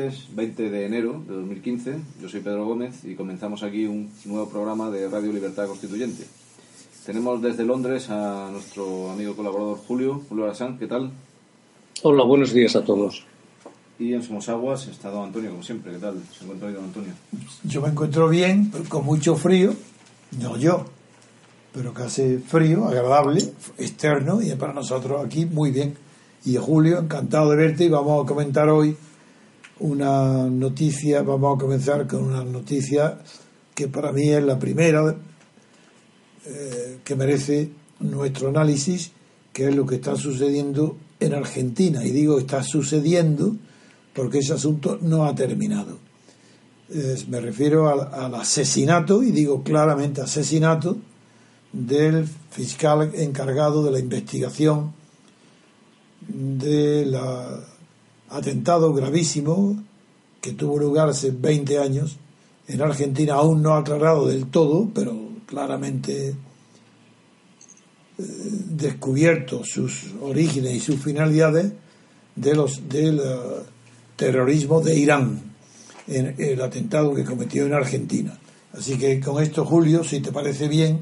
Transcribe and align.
martes 0.00 0.34
20 0.34 0.70
de 0.70 0.86
enero 0.86 1.22
de 1.26 1.34
2015. 1.34 1.96
Yo 2.22 2.28
soy 2.28 2.40
Pedro 2.40 2.64
Gómez 2.64 3.04
y 3.04 3.14
comenzamos 3.14 3.62
aquí 3.62 3.86
un 3.86 4.10
nuevo 4.24 4.48
programa 4.48 4.90
de 4.90 5.08
Radio 5.08 5.32
Libertad 5.32 5.66
Constituyente. 5.66 6.24
Tenemos 7.04 7.42
desde 7.42 7.64
Londres 7.64 8.08
a 8.08 8.48
nuestro 8.50 9.10
amigo 9.10 9.36
colaborador 9.36 9.78
Julio, 9.78 10.22
Julio 10.28 10.44
Arasán, 10.44 10.78
¿qué 10.78 10.86
tal? 10.86 11.10
Hola, 12.02 12.24
buenos 12.24 12.52
días 12.52 12.76
a 12.76 12.84
todos. 12.84 13.26
Y 13.98 14.14
en 14.14 14.22
Somosaguas 14.22 14.86
está 14.86 15.10
don 15.10 15.24
Antonio, 15.24 15.50
como 15.50 15.62
siempre, 15.62 15.92
¿qué 15.92 15.98
tal? 15.98 16.22
¿Se 16.36 16.44
encuentra 16.44 16.68
hoy 16.68 16.74
don 16.74 16.84
Antonio? 16.84 17.12
Yo 17.64 17.82
me 17.82 17.88
encuentro 17.88 18.28
bien, 18.28 18.72
con 18.88 19.04
mucho 19.04 19.36
frío, 19.36 19.74
no 20.40 20.56
yo, 20.56 20.86
pero 21.74 21.92
casi 21.92 22.38
frío, 22.38 22.86
agradable, 22.86 23.52
externo, 23.76 24.40
y 24.40 24.50
para 24.54 24.72
nosotros 24.72 25.22
aquí 25.24 25.44
muy 25.44 25.70
bien. 25.70 25.94
Y 26.46 26.56
Julio, 26.56 27.00
encantado 27.00 27.50
de 27.50 27.56
verte 27.56 27.84
y 27.84 27.88
vamos 27.90 28.24
a 28.24 28.26
comentar 28.26 28.70
hoy 28.70 28.96
una 29.80 30.46
noticia, 30.48 31.22
vamos 31.22 31.56
a 31.56 31.60
comenzar 31.60 32.06
con 32.06 32.24
una 32.24 32.44
noticia 32.44 33.18
que 33.74 33.88
para 33.88 34.12
mí 34.12 34.28
es 34.28 34.42
la 34.42 34.58
primera 34.58 35.16
eh, 36.46 36.98
que 37.02 37.16
merece 37.16 37.70
nuestro 38.00 38.48
análisis, 38.48 39.12
que 39.52 39.68
es 39.68 39.74
lo 39.74 39.86
que 39.86 39.96
está 39.96 40.16
sucediendo 40.16 40.96
en 41.18 41.34
Argentina. 41.34 42.04
Y 42.04 42.10
digo 42.10 42.38
está 42.38 42.62
sucediendo 42.62 43.56
porque 44.14 44.38
ese 44.38 44.52
asunto 44.52 44.98
no 45.00 45.24
ha 45.24 45.34
terminado. 45.34 45.98
me 47.28 47.40
refiero 47.40 47.88
al, 47.88 48.34
asesinato, 48.34 49.22
y 49.22 49.30
digo 49.30 49.62
claramente 49.62 50.20
asesinato, 50.20 50.98
del 51.72 52.26
fiscal 52.50 53.12
encargado 53.14 53.84
de 53.84 53.92
la 53.92 54.00
investigación 54.00 54.92
del 56.26 57.16
atentado 58.30 58.92
gravísimo 58.92 59.82
que 60.40 60.52
tuvo 60.52 60.78
lugar 60.78 61.08
hace 61.08 61.30
20 61.30 61.78
años 61.78 62.16
en 62.68 62.80
Argentina, 62.82 63.34
aún 63.34 63.62
no 63.62 63.74
aclarado 63.74 64.28
del 64.28 64.46
todo, 64.46 64.88
pero 64.94 65.16
claramente 65.46 66.28
eh, 66.28 66.34
descubierto 68.18 69.64
sus 69.64 70.06
orígenes 70.20 70.74
y 70.74 70.80
sus 70.80 71.02
finalidades 71.02 71.72
de 72.36 72.54
los 72.54 72.88
del 72.88 73.18
eh, 73.18 73.22
terrorismo 74.16 74.80
de 74.80 74.98
Irán, 74.98 75.42
en 76.06 76.34
el 76.38 76.60
atentado 76.60 77.14
que 77.14 77.24
cometió 77.24 77.66
en 77.66 77.74
Argentina. 77.74 78.38
Así 78.72 78.96
que 78.96 79.20
con 79.20 79.42
esto, 79.42 79.64
Julio, 79.64 80.04
si 80.04 80.20
te 80.20 80.30
parece 80.30 80.68
bien, 80.68 81.00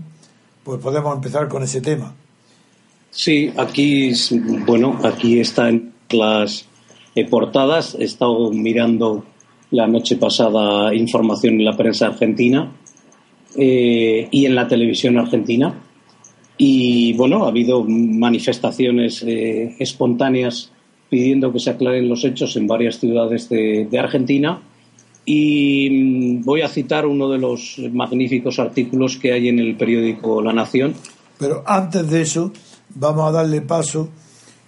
pues 0.65 0.81
podemos 0.81 1.15
empezar 1.15 1.49
con 1.49 1.63
ese 1.63 1.81
tema. 1.81 2.15
Sí, 3.11 3.53
aquí, 3.57 4.13
bueno, 4.67 4.99
aquí 5.03 5.41
están 5.41 5.93
las 6.11 6.68
portadas. 7.25 7.97
He 7.99 8.05
estado 8.05 8.51
mirando 8.51 9.25
la 9.71 9.87
noche 9.87 10.17
pasada 10.17 10.95
información 10.95 11.55
en 11.55 11.65
la 11.65 11.77
prensa 11.77 12.07
argentina 12.07 12.73
eh, 13.57 14.29
y 14.31 14.47
en 14.47 14.55
la 14.55 14.69
televisión 14.69 15.19
argentina. 15.19 15.75
Y 16.57 17.13
bueno, 17.15 17.45
ha 17.45 17.49
habido 17.49 17.85
manifestaciones 17.85 19.23
eh, 19.23 19.77
espontáneas 19.79 20.73
pidiendo 21.09 21.53
que 21.53 21.61
se 21.61 21.71
aclaren 21.71 22.09
los 22.09 22.25
hechos 22.25 22.57
en 22.57 22.67
varias 22.67 22.99
ciudades 22.99 23.49
de, 23.49 23.89
Argentina. 23.99 24.61
Y 25.25 25.91
mm, 25.91 26.45
voy 26.45 26.63
a 26.63 26.69
citar 26.69 27.07
uno 27.07 27.29
de 27.29 27.39
los 27.39 27.81
magníficos 27.93 28.59
artículos 28.59 29.17
que 29.17 29.33
hay 29.33 29.49
en 29.49 29.59
el 29.59 29.77
periódico 29.77 30.43
La 30.43 30.53
Nación. 30.53 30.95
Pero 31.39 31.63
antes 31.67 32.11
de 32.11 32.23
eso, 32.23 32.53
vamos 32.95 33.29
a 33.29 33.33
darle 33.33 33.61
paso 33.61 34.09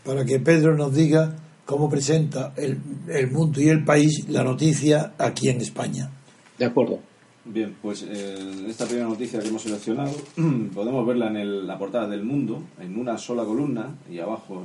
para 0.04 0.24
que 0.24 0.38
Pedro 0.38 0.76
nos 0.76 0.94
diga 0.94 1.36
cómo 1.70 1.88
presenta 1.88 2.52
el, 2.56 2.78
el 3.06 3.30
mundo 3.30 3.60
y 3.60 3.68
el 3.68 3.84
país 3.84 4.28
la 4.28 4.42
noticia 4.42 5.14
aquí 5.16 5.50
en 5.50 5.60
España. 5.60 6.10
De 6.58 6.64
acuerdo. 6.64 6.98
Bien, 7.44 7.76
pues 7.80 8.02
eh, 8.02 8.66
esta 8.68 8.86
primera 8.86 9.06
noticia 9.06 9.38
que 9.38 9.46
hemos 9.46 9.62
seleccionado 9.62 10.10
podemos 10.74 11.06
verla 11.06 11.28
en 11.28 11.68
la 11.68 11.78
portada 11.78 12.08
del 12.08 12.24
Mundo, 12.24 12.64
en 12.80 12.98
una 12.98 13.16
sola 13.18 13.44
columna 13.44 13.94
y 14.10 14.18
abajo, 14.18 14.64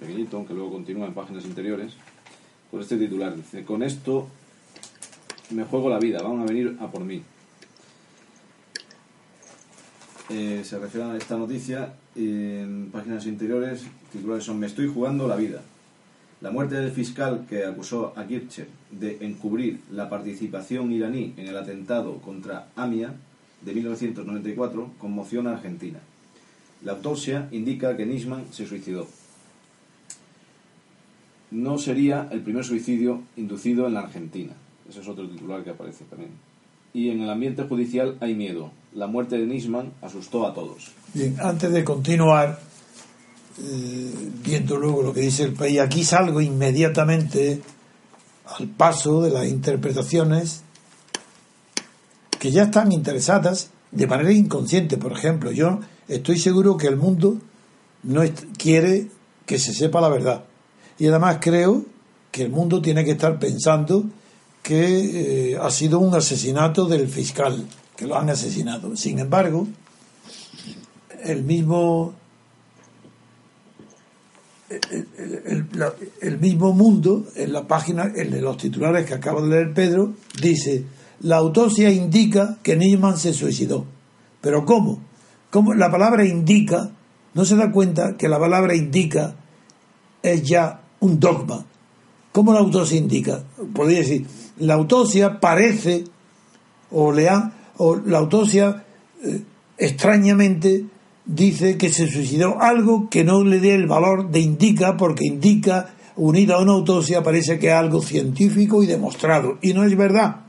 pequeñito, 0.00 0.38
aunque 0.38 0.54
luego 0.54 0.72
continúa 0.72 1.06
en 1.06 1.12
páginas 1.12 1.44
interiores, 1.44 1.92
con 2.70 2.80
este 2.80 2.96
titular. 2.96 3.36
Dice, 3.36 3.62
con 3.62 3.82
esto 3.82 4.26
me 5.50 5.64
juego 5.64 5.90
la 5.90 5.98
vida, 5.98 6.22
van 6.22 6.40
a 6.40 6.46
venir 6.46 6.74
a 6.80 6.90
por 6.90 7.04
mí. 7.04 7.22
Eh, 10.30 10.62
se 10.64 10.78
refiere 10.78 11.06
a 11.06 11.16
esta 11.18 11.36
noticia 11.36 11.92
en 12.14 12.88
páginas 12.90 13.26
interiores, 13.26 13.84
titulares 14.10 14.44
son 14.44 14.58
Me 14.58 14.68
estoy 14.68 14.88
jugando 14.88 15.28
la 15.28 15.36
vida. 15.36 15.60
La 16.46 16.52
muerte 16.52 16.76
del 16.76 16.92
fiscal 16.92 17.44
que 17.48 17.64
acusó 17.64 18.12
a 18.14 18.24
Kircher 18.24 18.68
de 18.92 19.18
encubrir 19.20 19.80
la 19.90 20.08
participación 20.08 20.92
iraní 20.92 21.34
en 21.36 21.48
el 21.48 21.56
atentado 21.56 22.18
contra 22.18 22.68
Amia 22.76 23.12
de 23.62 23.74
1994 23.74 24.92
conmociona 24.96 25.50
a 25.50 25.54
Argentina. 25.54 25.98
La 26.84 26.92
autopsia 26.92 27.48
indica 27.50 27.96
que 27.96 28.06
Nisman 28.06 28.44
se 28.52 28.64
suicidó. 28.64 29.08
No 31.50 31.78
sería 31.78 32.28
el 32.30 32.42
primer 32.42 32.64
suicidio 32.64 33.22
inducido 33.36 33.88
en 33.88 33.94
la 33.94 34.02
Argentina. 34.02 34.52
Ese 34.88 35.00
es 35.00 35.08
otro 35.08 35.28
titular 35.28 35.64
que 35.64 35.70
aparece 35.70 36.04
también. 36.04 36.30
Y 36.94 37.10
en 37.10 37.22
el 37.22 37.30
ambiente 37.30 37.64
judicial 37.64 38.18
hay 38.20 38.36
miedo. 38.36 38.70
La 38.94 39.08
muerte 39.08 39.36
de 39.36 39.46
Nisman 39.46 39.90
asustó 40.00 40.46
a 40.46 40.54
todos. 40.54 40.92
Bien, 41.12 41.34
antes 41.40 41.72
de 41.72 41.82
continuar, 41.82 42.60
eh, 43.58 44.30
viendo 44.42 44.76
luego 44.76 45.02
lo 45.02 45.12
que 45.12 45.20
dice 45.20 45.42
el 45.42 45.52
país, 45.52 45.80
aquí 45.80 46.04
salgo 46.04 46.40
inmediatamente 46.40 47.62
al 48.58 48.68
paso 48.68 49.22
de 49.22 49.30
las 49.30 49.46
interpretaciones 49.46 50.62
que 52.38 52.50
ya 52.50 52.64
están 52.64 52.92
interesadas 52.92 53.70
de 53.90 54.06
manera 54.06 54.32
inconsciente. 54.32 54.98
Por 54.98 55.12
ejemplo, 55.12 55.52
yo 55.52 55.80
estoy 56.06 56.38
seguro 56.38 56.76
que 56.76 56.86
el 56.86 56.96
mundo 56.96 57.38
no 58.02 58.22
quiere 58.58 59.08
que 59.46 59.58
se 59.58 59.72
sepa 59.72 60.00
la 60.00 60.08
verdad. 60.08 60.44
Y 60.98 61.06
además 61.06 61.38
creo 61.40 61.84
que 62.30 62.42
el 62.42 62.50
mundo 62.50 62.82
tiene 62.82 63.04
que 63.04 63.12
estar 63.12 63.38
pensando 63.38 64.04
que 64.62 65.52
eh, 65.52 65.58
ha 65.60 65.70
sido 65.70 65.98
un 66.00 66.14
asesinato 66.14 66.86
del 66.86 67.08
fiscal, 67.08 67.66
que 67.96 68.06
lo 68.06 68.18
han 68.18 68.28
asesinado. 68.28 68.96
Sin 68.96 69.18
embargo, 69.18 69.66
el 71.22 71.44
mismo 71.44 72.14
el, 74.68 76.38
mismo 76.38 76.72
mundo, 76.72 77.26
en 77.36 77.52
la 77.52 77.66
página, 77.66 78.10
en 78.14 78.40
los 78.42 78.56
titulares 78.56 79.06
que 79.06 79.14
acaba 79.14 79.40
de 79.42 79.48
leer 79.48 79.74
Pedro, 79.74 80.14
dice, 80.40 80.84
la 81.20 81.36
autopsia 81.36 81.90
indica 81.90 82.58
que 82.62 82.76
Neyman 82.76 83.16
se 83.16 83.32
suicidó. 83.32 83.86
¿Pero 84.40 84.64
cómo? 84.64 85.00
¿Cómo? 85.50 85.74
La 85.74 85.90
palabra 85.90 86.24
indica, 86.24 86.90
no 87.34 87.44
se 87.44 87.56
da 87.56 87.70
cuenta 87.70 88.16
que 88.16 88.28
la 88.28 88.38
palabra 88.38 88.74
indica 88.74 89.36
es 90.22 90.42
ya 90.42 90.82
un 91.00 91.20
dogma. 91.20 91.64
¿Cómo 92.32 92.52
la 92.52 92.60
autopsia 92.60 92.98
indica? 92.98 93.44
Podría 93.74 93.98
decir, 93.98 94.26
la 94.58 94.74
autopsia 94.74 95.40
parece, 95.40 96.04
o, 96.90 97.12
le 97.12 97.28
o 97.78 97.96
la 97.96 98.18
autopsia 98.18 98.84
eh, 99.22 99.42
extrañamente 99.78 100.84
dice 101.26 101.76
que 101.76 101.90
se 101.90 102.08
suicidó 102.08 102.60
algo 102.60 103.10
que 103.10 103.24
no 103.24 103.42
le 103.44 103.60
dé 103.60 103.74
el 103.74 103.86
valor 103.86 104.30
de 104.30 104.40
indica, 104.40 104.96
porque 104.96 105.26
indica, 105.26 105.94
unida 106.16 106.54
a 106.54 106.60
una 106.60 106.72
autopsia, 106.72 107.22
parece 107.22 107.58
que 107.58 107.68
es 107.68 107.74
algo 107.74 108.00
científico 108.00 108.82
y 108.82 108.86
demostrado. 108.86 109.58
Y 109.60 109.74
no 109.74 109.84
es 109.84 109.96
verdad. 109.96 110.46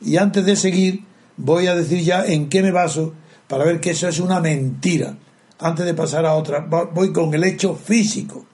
Y 0.00 0.18
antes 0.18 0.44
de 0.44 0.56
seguir, 0.56 1.04
voy 1.36 1.68
a 1.68 1.74
decir 1.74 2.00
ya 2.00 2.24
en 2.24 2.48
qué 2.48 2.62
me 2.62 2.72
baso 2.72 3.14
para 3.48 3.64
ver 3.64 3.80
que 3.80 3.90
eso 3.90 4.08
es 4.08 4.20
una 4.20 4.40
mentira. 4.40 5.16
Antes 5.58 5.86
de 5.86 5.94
pasar 5.94 6.26
a 6.26 6.34
otra, 6.34 6.66
voy 6.92 7.12
con 7.12 7.32
el 7.32 7.44
hecho 7.44 7.74
físico. 7.74 8.44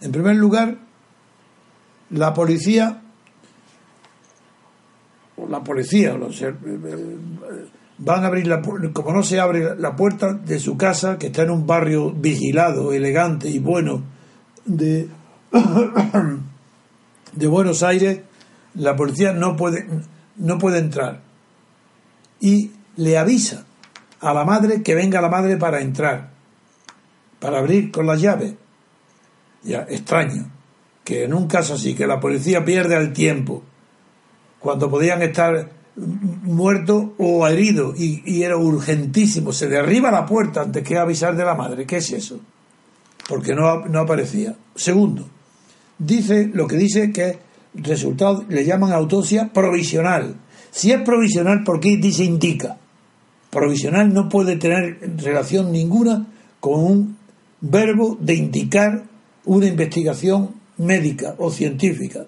En 0.00 0.10
primer 0.10 0.34
lugar, 0.36 0.78
la 2.10 2.34
policía, 2.34 3.02
la 5.48 5.62
policía, 5.62 6.14
los, 6.14 6.42
van 8.00 8.24
a 8.24 8.28
abrir 8.28 8.46
la 8.46 8.62
como 8.62 9.12
no 9.12 9.22
se 9.22 9.38
abre 9.38 9.76
la 9.76 9.94
puerta 9.94 10.32
de 10.32 10.58
su 10.58 10.76
casa 10.76 11.18
que 11.18 11.26
está 11.26 11.42
en 11.42 11.50
un 11.50 11.66
barrio 11.66 12.10
vigilado 12.10 12.92
elegante 12.92 13.48
y 13.48 13.58
bueno 13.58 14.02
de 14.64 15.08
de 17.32 17.46
Buenos 17.46 17.82
Aires 17.82 18.20
la 18.74 18.96
policía 18.96 19.32
no 19.32 19.56
puede 19.56 19.86
no 20.36 20.58
puede 20.58 20.78
entrar. 20.78 21.20
Y 22.40 22.70
le 22.96 23.18
avisa 23.18 23.66
a 24.20 24.32
la 24.32 24.44
madre 24.44 24.82
que 24.82 24.94
venga 24.94 25.20
la 25.20 25.28
madre 25.28 25.56
para 25.58 25.80
entrar 25.80 26.30
para 27.38 27.58
abrir 27.58 27.90
con 27.90 28.06
la 28.06 28.16
llave 28.16 28.56
ya 29.62 29.86
extraño 29.88 30.50
que 31.04 31.24
en 31.24 31.34
un 31.34 31.46
caso 31.46 31.74
así 31.74 31.94
que 31.94 32.06
la 32.06 32.20
policía 32.20 32.64
pierde 32.64 32.96
el 32.96 33.12
tiempo 33.12 33.62
cuando 34.58 34.90
podían 34.90 35.22
estar 35.22 35.70
muerto 35.96 37.14
o 37.18 37.46
herido 37.46 37.94
y, 37.96 38.42
era 38.42 38.56
urgentísimo, 38.56 39.52
se 39.52 39.68
derriba 39.68 40.10
la 40.10 40.26
puerta 40.26 40.62
antes 40.62 40.82
que 40.82 40.98
avisar 40.98 41.36
de 41.36 41.44
la 41.44 41.54
madre. 41.54 41.86
¿Qué 41.86 41.96
es 41.96 42.12
eso? 42.12 42.40
Porque 43.28 43.54
no, 43.54 43.86
no 43.86 44.00
aparecía. 44.00 44.56
Segundo, 44.74 45.28
dice 45.98 46.50
lo 46.52 46.66
que 46.66 46.76
dice 46.76 47.12
que 47.12 47.38
resultado 47.74 48.44
le 48.48 48.64
llaman 48.64 48.92
autopsia 48.92 49.50
provisional. 49.52 50.36
Si 50.70 50.92
es 50.92 51.02
provisional, 51.02 51.64
¿por 51.64 51.80
qué 51.80 51.96
dice 51.96 52.24
indica? 52.24 52.76
Provisional 53.50 54.12
no 54.12 54.28
puede 54.28 54.56
tener 54.56 54.98
relación 55.16 55.72
ninguna 55.72 56.26
con 56.60 56.84
un 56.84 57.16
verbo 57.60 58.16
de 58.20 58.34
indicar 58.34 59.04
una 59.44 59.66
investigación 59.66 60.54
médica 60.78 61.34
o 61.38 61.50
científica. 61.50 62.26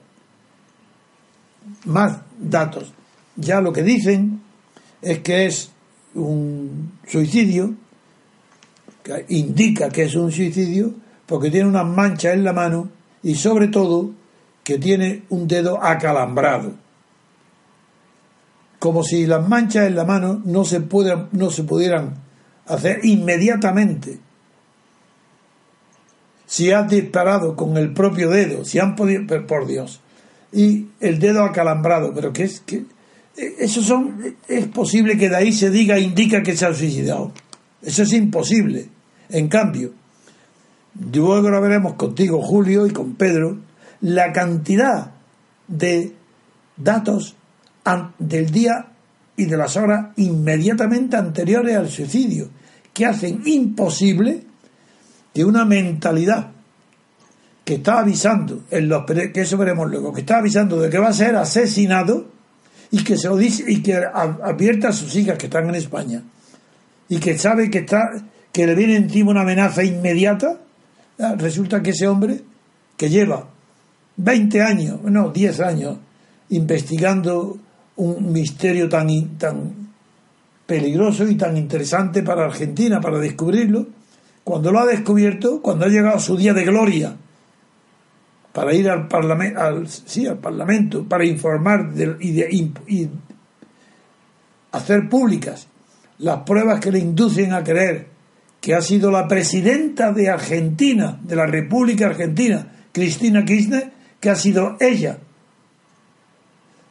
Más 1.84 2.18
datos. 2.38 2.92
Ya 3.36 3.60
lo 3.60 3.72
que 3.72 3.82
dicen 3.82 4.40
es 5.00 5.20
que 5.20 5.46
es 5.46 5.70
un 6.14 6.92
suicidio, 7.06 7.74
que 9.02 9.24
indica 9.30 9.88
que 9.88 10.04
es 10.04 10.14
un 10.14 10.30
suicidio, 10.30 10.94
porque 11.26 11.50
tiene 11.50 11.68
una 11.68 11.84
mancha 11.84 12.32
en 12.32 12.44
la 12.44 12.52
mano 12.52 12.90
y 13.22 13.34
sobre 13.34 13.68
todo 13.68 14.10
que 14.62 14.78
tiene 14.78 15.24
un 15.30 15.48
dedo 15.48 15.82
acalambrado. 15.82 16.74
Como 18.78 19.02
si 19.02 19.26
las 19.26 19.48
manchas 19.48 19.86
en 19.86 19.94
la 19.94 20.04
mano 20.04 20.42
no 20.44 20.64
se, 20.64 20.80
puedan, 20.80 21.28
no 21.32 21.50
se 21.50 21.64
pudieran 21.64 22.14
hacer 22.66 23.04
inmediatamente. 23.04 24.18
Si 26.46 26.70
has 26.70 26.88
disparado 26.88 27.56
con 27.56 27.76
el 27.76 27.92
propio 27.92 28.28
dedo, 28.28 28.64
si 28.64 28.78
han 28.78 28.94
podido, 28.94 29.46
por 29.46 29.66
Dios, 29.66 30.00
y 30.52 30.88
el 31.00 31.18
dedo 31.18 31.44
acalambrado, 31.44 32.12
pero 32.12 32.32
que 32.32 32.42
es 32.44 32.60
que 32.60 32.84
eso 33.36 33.82
son 33.82 34.36
es 34.48 34.66
posible 34.66 35.16
que 35.16 35.28
de 35.28 35.36
ahí 35.36 35.52
se 35.52 35.70
diga 35.70 35.98
indica 35.98 36.42
que 36.42 36.56
se 36.56 36.66
ha 36.66 36.74
suicidado. 36.74 37.32
Eso 37.80 38.02
es 38.02 38.12
imposible. 38.12 38.88
En 39.30 39.48
cambio, 39.48 39.92
luego 41.12 41.50
lo 41.50 41.60
veremos 41.60 41.94
contigo, 41.94 42.42
Julio, 42.42 42.86
y 42.86 42.90
con 42.90 43.14
Pedro, 43.14 43.58
la 44.00 44.32
cantidad 44.32 45.12
de 45.66 46.12
datos 46.76 47.36
del 48.18 48.50
día 48.50 48.86
y 49.36 49.46
de 49.46 49.56
las 49.56 49.76
horas 49.76 50.08
inmediatamente 50.16 51.16
anteriores 51.16 51.76
al 51.76 51.88
suicidio, 51.88 52.50
que 52.92 53.06
hacen 53.06 53.42
imposible 53.46 54.44
que 55.32 55.44
una 55.44 55.64
mentalidad 55.64 56.50
que 57.64 57.74
está 57.74 58.00
avisando, 58.00 58.64
en 58.70 58.88
los, 58.88 59.04
que 59.06 59.40
eso 59.40 59.56
veremos 59.56 59.90
luego, 59.90 60.12
que 60.12 60.20
está 60.20 60.38
avisando 60.38 60.80
de 60.80 60.90
que 60.90 60.98
va 60.98 61.08
a 61.08 61.12
ser 61.12 61.36
asesinado 61.36 62.31
y 62.92 63.02
que 63.02 63.16
se 63.16 63.28
lo 63.28 63.36
dice 63.36 63.64
y 63.66 63.82
que 63.82 63.96
advierta 63.96 64.88
a 64.88 64.92
sus 64.92 65.16
hijas 65.16 65.38
que 65.38 65.46
están 65.46 65.68
en 65.68 65.74
España 65.74 66.22
y 67.08 67.18
que 67.18 67.36
sabe 67.36 67.70
que 67.70 67.78
está 67.78 68.12
que 68.52 68.66
le 68.66 68.74
viene 68.74 68.96
encima 68.96 69.30
una 69.30 69.40
amenaza 69.40 69.82
inmediata, 69.82 70.60
ah, 71.18 71.34
resulta 71.38 71.82
que 71.82 71.90
ese 71.90 72.06
hombre 72.06 72.42
que 72.98 73.08
lleva 73.08 73.48
20 74.16 74.62
años, 74.62 75.02
no, 75.04 75.30
10 75.30 75.60
años 75.60 75.96
investigando 76.50 77.58
un 77.96 78.30
misterio 78.30 78.90
tan, 78.90 79.08
tan 79.38 79.72
peligroso 80.66 81.26
y 81.26 81.34
tan 81.34 81.56
interesante 81.56 82.22
para 82.22 82.44
Argentina, 82.44 83.00
para 83.00 83.18
descubrirlo, 83.18 83.86
cuando 84.44 84.70
lo 84.70 84.80
ha 84.80 84.86
descubierto, 84.86 85.62
cuando 85.62 85.86
ha 85.86 85.88
llegado 85.88 86.18
su 86.20 86.36
día 86.36 86.52
de 86.52 86.64
gloria, 86.64 87.16
para 88.52 88.74
ir 88.74 88.88
al 88.88 89.08
parlamento, 89.08 89.60
al, 89.60 89.88
sí, 89.88 90.26
al 90.26 90.38
parlamento, 90.38 91.04
para 91.04 91.24
informar 91.24 91.92
y, 92.20 92.40
y 92.40 93.10
hacer 94.72 95.08
públicas 95.08 95.66
las 96.18 96.40
pruebas 96.40 96.80
que 96.80 96.92
le 96.92 96.98
inducen 96.98 97.52
a 97.52 97.64
creer 97.64 98.12
que 98.60 98.74
ha 98.74 98.80
sido 98.80 99.10
la 99.10 99.26
presidenta 99.26 100.12
de 100.12 100.30
Argentina, 100.30 101.18
de 101.22 101.34
la 101.34 101.46
República 101.46 102.06
Argentina, 102.06 102.72
Cristina 102.92 103.44
Kirchner, 103.44 103.90
que 104.20 104.30
ha 104.30 104.36
sido 104.36 104.76
ella 104.78 105.18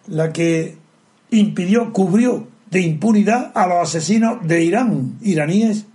la 0.07 0.33
que 0.33 0.75
impidió, 1.29 1.93
cubrió 1.93 2.47
de 2.69 2.81
impunidad 2.81 3.51
a 3.55 3.67
los 3.67 3.87
asesinos 3.87 4.45
de 4.45 4.63
Irán, 4.63 5.17
iraníes, 5.21 5.85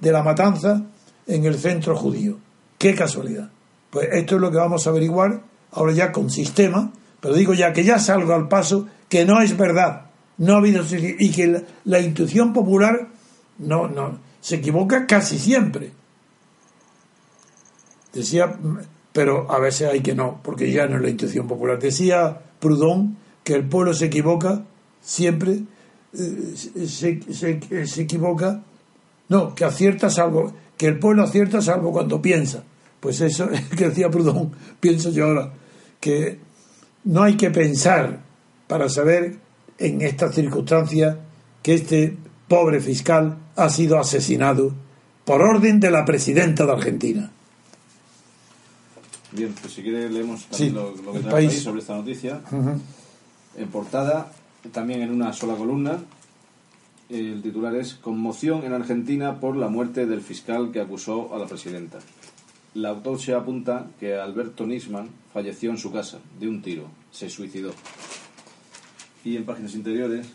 de 0.00 0.12
la 0.12 0.22
matanza 0.22 0.82
en 1.26 1.44
el 1.44 1.56
centro 1.56 1.94
judío. 1.94 2.38
Qué 2.78 2.94
casualidad. 2.94 3.50
Pues 3.92 4.08
esto 4.10 4.36
es 4.36 4.40
lo 4.40 4.50
que 4.50 4.56
vamos 4.56 4.86
a 4.86 4.90
averiguar 4.90 5.42
ahora 5.72 5.92
ya 5.92 6.12
con 6.12 6.30
sistema, 6.30 6.90
pero 7.20 7.34
digo 7.34 7.52
ya 7.52 7.74
que 7.74 7.84
ya 7.84 7.98
salgo 7.98 8.32
al 8.32 8.48
paso 8.48 8.88
que 9.10 9.26
no 9.26 9.42
es 9.42 9.54
verdad, 9.54 10.06
no 10.38 10.54
ha 10.54 10.56
habido 10.56 10.82
y 10.90 11.30
que 11.30 11.46
la, 11.46 11.62
la 11.84 12.00
intuición 12.00 12.54
popular 12.54 13.08
no, 13.58 13.88
no, 13.88 14.18
se 14.40 14.56
equivoca 14.56 15.06
casi 15.06 15.38
siempre. 15.38 15.92
Decía, 18.14 18.56
pero 19.12 19.52
a 19.52 19.58
veces 19.58 19.90
hay 19.90 20.00
que 20.00 20.14
no, 20.14 20.40
porque 20.42 20.72
ya 20.72 20.86
no 20.86 20.96
es 20.96 21.02
la 21.02 21.10
intuición 21.10 21.46
popular. 21.46 21.78
Decía 21.78 22.40
Proudhon 22.60 23.18
que 23.44 23.52
el 23.52 23.68
pueblo 23.68 23.92
se 23.92 24.06
equivoca 24.06 24.64
siempre, 25.02 25.64
eh, 26.14 26.54
se, 26.56 27.20
se, 27.30 27.86
se, 27.86 28.02
equivoca, 28.02 28.62
no, 29.28 29.54
que 29.54 29.66
acierta 29.66 30.08
salvo, 30.08 30.54
que 30.78 30.86
el 30.86 30.98
pueblo 30.98 31.24
acierta 31.24 31.60
salvo 31.60 31.92
cuando 31.92 32.22
piensa. 32.22 32.64
Pues 33.02 33.20
eso 33.20 33.50
es 33.50 33.68
que 33.76 33.88
decía 33.88 34.08
Proudhon, 34.08 34.52
pienso 34.78 35.10
yo 35.10 35.26
ahora, 35.26 35.52
que 35.98 36.38
no 37.02 37.24
hay 37.24 37.36
que 37.36 37.50
pensar 37.50 38.20
para 38.68 38.88
saber 38.88 39.38
en 39.76 40.02
estas 40.02 40.36
circunstancias 40.36 41.16
que 41.64 41.74
este 41.74 42.16
pobre 42.46 42.80
fiscal 42.80 43.38
ha 43.56 43.68
sido 43.70 43.98
asesinado 43.98 44.72
por 45.24 45.42
orden 45.42 45.80
de 45.80 45.90
la 45.90 46.04
presidenta 46.04 46.64
de 46.64 46.72
Argentina. 46.72 47.32
Bien, 49.32 49.52
pues 49.60 49.74
si 49.74 49.82
quiere 49.82 50.08
leemos 50.08 50.44
también 50.46 50.74
lo, 50.74 50.94
que 50.94 51.20
trae 51.20 51.32
país. 51.32 51.50
país 51.50 51.62
sobre 51.62 51.80
esta 51.80 51.96
noticia. 51.96 52.40
En 53.56 53.68
portada, 53.68 54.30
también 54.70 55.02
en 55.02 55.10
una 55.10 55.32
sola 55.32 55.56
columna, 55.56 55.98
el 57.08 57.42
titular 57.42 57.74
es 57.74 57.94
Conmoción 57.94 58.62
en 58.62 58.74
Argentina 58.74 59.40
por 59.40 59.56
la 59.56 59.66
muerte 59.66 60.06
del 60.06 60.20
fiscal 60.20 60.70
que 60.70 60.80
acusó 60.80 61.34
a 61.34 61.38
la 61.38 61.46
presidenta. 61.46 61.98
La 62.74 62.88
autopsia 62.88 63.36
apunta 63.36 63.90
que 64.00 64.14
Alberto 64.16 64.66
Nisman 64.66 65.10
falleció 65.34 65.70
en 65.70 65.76
su 65.76 65.92
casa 65.92 66.20
de 66.40 66.48
un 66.48 66.62
tiro, 66.62 66.86
se 67.10 67.28
suicidó. 67.28 67.74
Y 69.26 69.36
en 69.36 69.44
páginas 69.44 69.74
interiores, 69.74 70.26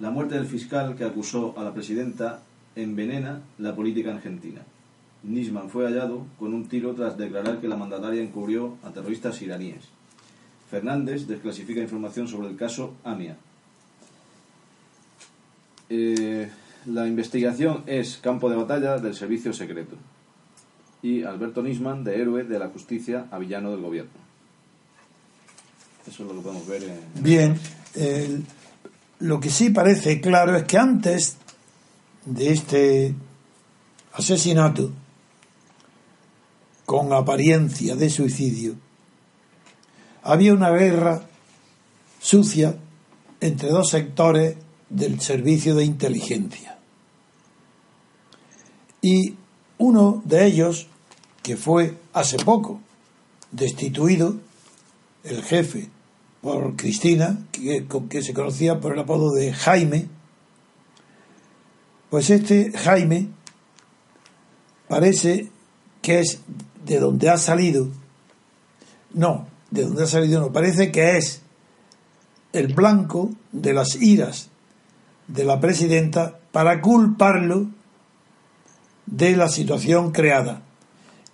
la 0.00 0.10
muerte 0.10 0.34
del 0.34 0.44
fiscal 0.44 0.96
que 0.96 1.04
acusó 1.04 1.58
a 1.58 1.64
la 1.64 1.72
presidenta 1.72 2.42
envenena 2.76 3.40
la 3.56 3.74
política 3.74 4.12
argentina. 4.12 4.60
Nisman 5.22 5.70
fue 5.70 5.86
hallado 5.86 6.26
con 6.38 6.52
un 6.52 6.68
tiro 6.68 6.94
tras 6.94 7.16
declarar 7.16 7.58
que 7.58 7.68
la 7.68 7.76
mandataria 7.76 8.22
encubrió 8.22 8.76
a 8.82 8.90
terroristas 8.90 9.40
iraníes. 9.40 9.88
Fernández 10.70 11.26
desclasifica 11.26 11.80
información 11.80 12.28
sobre 12.28 12.48
el 12.48 12.56
caso 12.56 12.96
AMIA. 13.02 13.38
Eh, 15.88 16.50
la 16.84 17.06
investigación 17.06 17.82
es 17.86 18.18
campo 18.18 18.50
de 18.50 18.56
batalla 18.56 18.98
del 18.98 19.14
servicio 19.14 19.54
secreto 19.54 19.96
y 21.04 21.22
Alberto 21.22 21.62
Nisman 21.62 22.02
de 22.02 22.18
héroe 22.18 22.44
de 22.44 22.58
la 22.58 22.68
justicia 22.68 23.26
a 23.30 23.38
villano 23.38 23.70
del 23.70 23.82
gobierno. 23.82 24.10
Eso 26.06 26.22
es 26.22 26.28
lo 26.30 26.34
que 26.34 26.40
podemos 26.40 26.66
ver. 26.66 26.82
En... 26.82 27.22
Bien, 27.22 27.60
lo 29.18 29.38
que 29.38 29.50
sí 29.50 29.68
parece 29.68 30.22
claro 30.22 30.56
es 30.56 30.64
que 30.64 30.78
antes 30.78 31.36
de 32.24 32.52
este 32.52 33.14
asesinato, 34.14 34.92
con 36.86 37.12
apariencia 37.12 37.96
de 37.96 38.08
suicidio, 38.08 38.74
había 40.22 40.54
una 40.54 40.70
guerra 40.70 41.20
sucia 42.18 42.78
entre 43.42 43.68
dos 43.68 43.90
sectores 43.90 44.56
del 44.88 45.20
servicio 45.20 45.74
de 45.74 45.84
inteligencia. 45.84 46.78
Y 49.02 49.34
uno 49.76 50.22
de 50.24 50.46
ellos 50.46 50.88
que 51.44 51.58
fue 51.58 51.94
hace 52.14 52.38
poco 52.38 52.80
destituido 53.52 54.38
el 55.24 55.42
jefe 55.42 55.90
por 56.40 56.74
Cristina, 56.74 57.38
que, 57.52 57.86
que, 58.08 58.22
se 58.22 58.32
conocía 58.32 58.80
por 58.80 58.94
el 58.94 59.00
apodo 59.00 59.30
de 59.30 59.52
Jaime, 59.52 60.08
pues 62.08 62.30
este 62.30 62.72
Jaime 62.72 63.28
parece 64.88 65.50
que 66.00 66.20
es 66.20 66.40
de 66.86 66.98
donde 66.98 67.28
ha 67.28 67.36
salido, 67.36 67.88
no, 69.12 69.46
de 69.70 69.82
donde 69.82 70.04
ha 70.04 70.06
salido 70.06 70.40
no, 70.40 70.50
parece 70.50 70.90
que 70.90 71.18
es 71.18 71.42
el 72.54 72.72
blanco 72.72 73.30
de 73.52 73.74
las 73.74 73.96
iras 73.96 74.48
de 75.28 75.44
la 75.44 75.60
presidenta 75.60 76.38
para 76.52 76.80
culparlo 76.80 77.66
de 79.04 79.36
la 79.36 79.50
situación 79.50 80.10
creada 80.10 80.62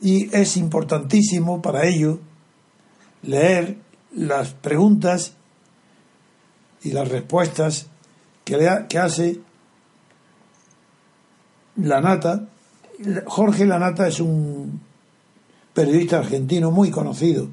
y 0.00 0.34
es 0.34 0.56
importantísimo 0.56 1.60
para 1.60 1.86
ello 1.86 2.20
leer 3.22 3.76
las 4.12 4.54
preguntas 4.54 5.34
y 6.82 6.92
las 6.92 7.08
respuestas 7.08 7.86
que, 8.44 8.56
le 8.56 8.86
que 8.88 8.98
hace 8.98 9.40
Lanata. 11.76 12.48
Jorge 13.26 13.66
Lanata 13.66 14.08
es 14.08 14.20
un 14.20 14.80
periodista 15.72 16.18
argentino 16.18 16.70
muy 16.70 16.90
conocido 16.90 17.48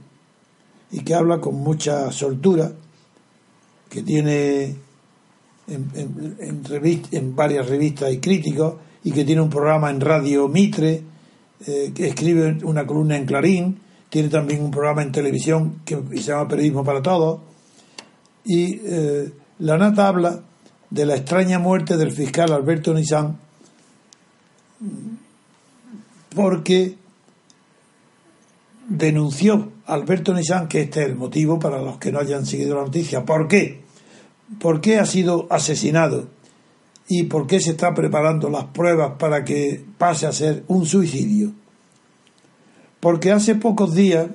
y 0.92 1.02
que 1.02 1.14
habla 1.14 1.40
con 1.40 1.56
mucha 1.56 2.12
soltura, 2.12 2.72
que 3.90 4.04
tiene 4.04 4.76
en, 5.68 6.36
en, 7.12 7.36
varias 7.36 7.68
revistas 7.68 8.12
y 8.12 8.20
críticos 8.20 8.76
y 9.04 9.12
que 9.12 9.26
tiene 9.26 9.42
un 9.42 9.50
programa 9.50 9.90
en 9.90 10.02
Radio 10.02 10.48
Mitre, 10.48 11.04
eh, 11.66 11.94
escribe 11.98 12.58
una 12.64 12.86
columna 12.86 13.16
en 13.16 13.26
Clarín, 13.26 13.80
tiene 14.10 14.30
también 14.30 14.64
un 14.64 14.72
programa 14.72 15.02
en 15.02 15.12
televisión 15.12 15.82
que 15.86 15.98
se 16.16 16.32
llama 16.32 16.48
Periodismo 16.48 16.84
para 16.84 17.02
Todos. 17.02 17.40
Y 18.46 18.80
eh, 18.84 19.32
la 19.60 19.78
nata 19.78 20.08
habla 20.08 20.42
de 20.90 21.06
la 21.06 21.16
extraña 21.16 21.60
muerte 21.60 21.98
del 21.98 22.12
fiscal 22.12 22.52
Alberto 22.54 22.94
Nissan 22.94 23.38
porque 26.34 26.96
denunció 28.88 29.72
Alberto 29.88 30.34
Nissan, 30.34 30.68
que 30.68 30.82
este 30.82 31.02
es 31.02 31.10
el 31.10 31.16
motivo 31.16 31.60
para 31.60 31.82
los 31.82 31.98
que 31.98 32.12
no 32.12 32.20
hayan 32.20 32.46
seguido 32.46 32.76
la 32.76 32.84
noticia. 32.84 33.26
¿Por 33.26 33.48
qué? 33.48 33.82
¿Por 34.60 34.80
qué 34.80 35.00
ha 35.00 35.06
sido 35.06 35.48
asesinado? 35.50 36.28
¿Y 37.08 37.24
por 37.24 37.48
qué 37.48 37.60
se 37.60 37.72
está 37.72 37.94
preparando 37.94 38.50
las 38.50 38.66
pruebas 38.66 39.14
para 39.18 39.46
que 39.46 39.84
pase 39.98 40.28
a 40.28 40.32
ser 40.32 40.64
un 40.68 40.86
suicidio? 40.86 41.54
Porque 43.00 43.32
hace 43.32 43.56
pocos 43.56 43.96
días 43.96 44.28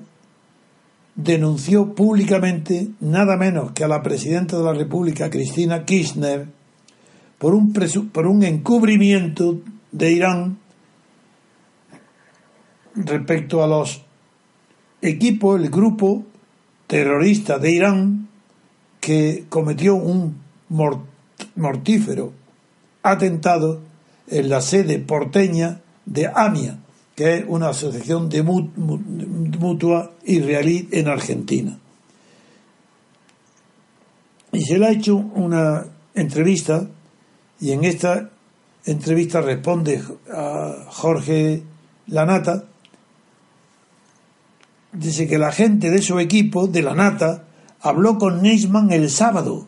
denunció 1.15 1.95
públicamente 1.95 2.89
nada 3.01 3.37
menos 3.37 3.73
que 3.73 3.85
a 3.85 3.89
la 3.89 4.03
presidenta 4.03 4.57
de 4.57 4.65
la 4.65 4.73
República, 4.73 5.29
Cristina 5.29 5.85
Kirchner, 5.85 6.47
por 7.39 7.55
un, 7.55 7.73
por 8.13 8.27
un 8.27 8.43
encubrimiento 8.45 9.61
de 9.91 10.13
Irán 10.13 10.59
respecto 12.95 13.63
a 13.63 13.67
los 13.67 14.03
equipos, 15.03 15.61
el 15.61 15.69
grupo 15.69 16.25
terrorista 16.87 17.59
de 17.59 17.73
Irán 17.73 18.29
que 19.01 19.45
cometió 19.49 19.97
un 19.97 20.37
mortífero 21.57 22.33
atentado 23.03 23.81
en 24.29 24.49
la 24.49 24.61
sede 24.61 24.99
porteña 24.99 25.81
de 26.07 26.31
AMIA, 26.35 26.79
que 27.15 27.37
es 27.37 27.45
una 27.47 27.69
asociación 27.69 28.29
de 28.29 28.43
mutua 28.43 30.13
israelí 30.25 30.89
en 30.93 31.09
Argentina. 31.09 31.79
Y 34.53 34.63
se 34.63 34.79
le 34.79 34.87
ha 34.87 34.93
hecho 34.93 35.17
una 35.17 35.87
entrevista 36.15 36.89
y 37.61 37.73
en 37.73 37.85
esta 37.85 38.31
entrevista 38.85 39.41
responde 39.41 40.03
a 40.31 40.87
Jorge 40.89 41.63
Lanata, 42.09 42.65
dice 44.93 45.27
que 45.27 45.39
la 45.39 45.53
gente 45.53 45.91
de 45.91 46.03
su 46.03 46.19
equipo, 46.19 46.67
de 46.67 46.83
la 46.83 46.95
Nata, 46.95 47.45
habló 47.81 48.19
con 48.19 48.43
Neisman 48.43 48.93
el 48.93 49.11
sábado. 49.11 49.67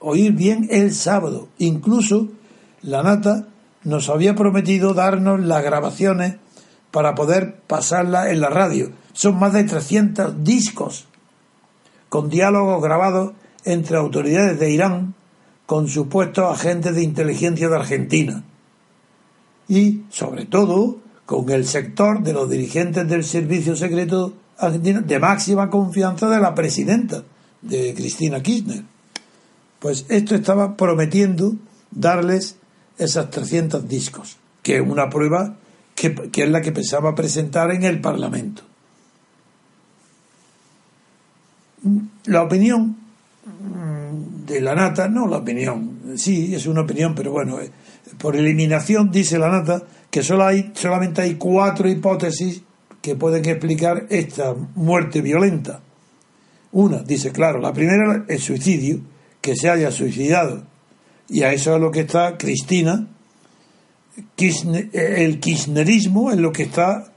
Oír 0.00 0.32
bien 0.32 0.68
el 0.70 0.94
sábado. 0.94 1.48
Incluso 1.58 2.28
la 2.82 3.02
Nata 3.02 3.46
nos 3.84 4.08
había 4.08 4.34
prometido 4.34 4.94
darnos 4.94 5.40
las 5.40 5.62
grabaciones 5.62 6.36
para 6.90 7.14
poder 7.14 7.60
pasarlas 7.66 8.28
en 8.28 8.40
la 8.40 8.48
radio. 8.48 8.90
Son 9.12 9.38
más 9.38 9.52
de 9.52 9.64
300 9.64 10.44
discos 10.44 11.06
con 12.08 12.30
diálogos 12.30 12.82
grabados 12.82 13.32
entre 13.64 13.96
autoridades 13.96 14.58
de 14.58 14.70
Irán 14.70 15.14
con 15.66 15.88
supuestos 15.88 16.50
agentes 16.50 16.94
de 16.94 17.02
inteligencia 17.02 17.68
de 17.68 17.76
Argentina. 17.76 18.44
Y, 19.68 20.02
sobre 20.08 20.46
todo, 20.46 20.98
con 21.26 21.50
el 21.50 21.66
sector 21.66 22.22
de 22.22 22.32
los 22.32 22.48
dirigentes 22.48 23.06
del 23.06 23.22
servicio 23.22 23.76
secreto 23.76 24.32
argentino 24.56 25.02
de 25.02 25.18
máxima 25.18 25.68
confianza 25.68 26.28
de 26.30 26.40
la 26.40 26.54
presidenta, 26.54 27.22
de 27.60 27.92
Cristina 27.94 28.42
Kirchner. 28.42 28.82
Pues 29.78 30.06
esto 30.08 30.34
estaba 30.34 30.74
prometiendo 30.76 31.54
darles 31.90 32.56
esas 32.98 33.30
300 33.30 33.88
discos, 33.88 34.36
que 34.62 34.76
es 34.76 34.82
una 34.82 35.08
prueba 35.08 35.56
que, 35.94 36.14
que 36.14 36.44
es 36.44 36.50
la 36.50 36.60
que 36.60 36.72
pensaba 36.72 37.14
presentar 37.14 37.70
en 37.70 37.84
el 37.84 38.00
Parlamento. 38.00 38.62
La 42.26 42.42
opinión 42.42 42.96
de 44.46 44.60
la 44.60 44.74
nata, 44.74 45.08
no 45.08 45.26
la 45.26 45.38
opinión, 45.38 46.12
sí, 46.16 46.54
es 46.54 46.66
una 46.66 46.82
opinión, 46.82 47.14
pero 47.14 47.32
bueno, 47.32 47.60
eh, 47.60 47.70
por 48.18 48.36
eliminación 48.36 49.10
dice 49.10 49.38
la 49.38 49.50
nata 49.50 49.82
que 50.10 50.22
solo 50.22 50.44
hay, 50.44 50.72
solamente 50.74 51.22
hay 51.22 51.34
cuatro 51.34 51.88
hipótesis 51.88 52.62
que 53.00 53.14
pueden 53.14 53.46
explicar 53.48 54.06
esta 54.08 54.54
muerte 54.74 55.20
violenta. 55.20 55.80
Una, 56.72 56.98
dice, 57.02 57.30
claro, 57.30 57.60
la 57.60 57.72
primera 57.72 58.24
es 58.28 58.42
suicidio, 58.42 59.00
que 59.40 59.56
se 59.56 59.70
haya 59.70 59.90
suicidado. 59.90 60.64
Y 61.28 61.42
a 61.42 61.52
eso 61.52 61.74
es 61.74 61.80
lo 61.80 61.90
que 61.90 62.00
está 62.00 62.38
Cristina. 62.38 63.06
el 64.36 65.40
kirchnerismo 65.40 66.30
es 66.30 66.38
lo 66.38 66.52
que 66.52 66.64
está 66.64 67.12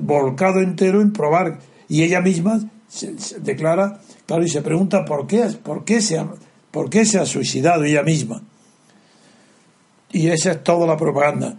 volcado 0.00 0.60
entero 0.60 1.00
en 1.00 1.12
probar. 1.12 1.60
Y 1.88 2.02
ella 2.02 2.20
misma 2.20 2.60
se, 2.88 3.14
declara, 3.40 4.00
claro, 4.26 4.44
y 4.44 4.48
se 4.48 4.62
pregunta 4.62 5.04
por 5.04 5.26
qué, 5.26 5.44
por 5.62 5.84
qué 5.84 6.00
se 6.00 6.18
ha, 6.18 6.28
por 6.70 6.90
qué 6.90 7.04
se 7.04 7.18
ha 7.18 7.26
suicidado 7.26 7.84
ella 7.84 8.02
misma. 8.02 8.42
Y 10.10 10.28
esa 10.28 10.52
es 10.52 10.64
toda 10.64 10.86
la 10.86 10.96
propaganda 10.96 11.56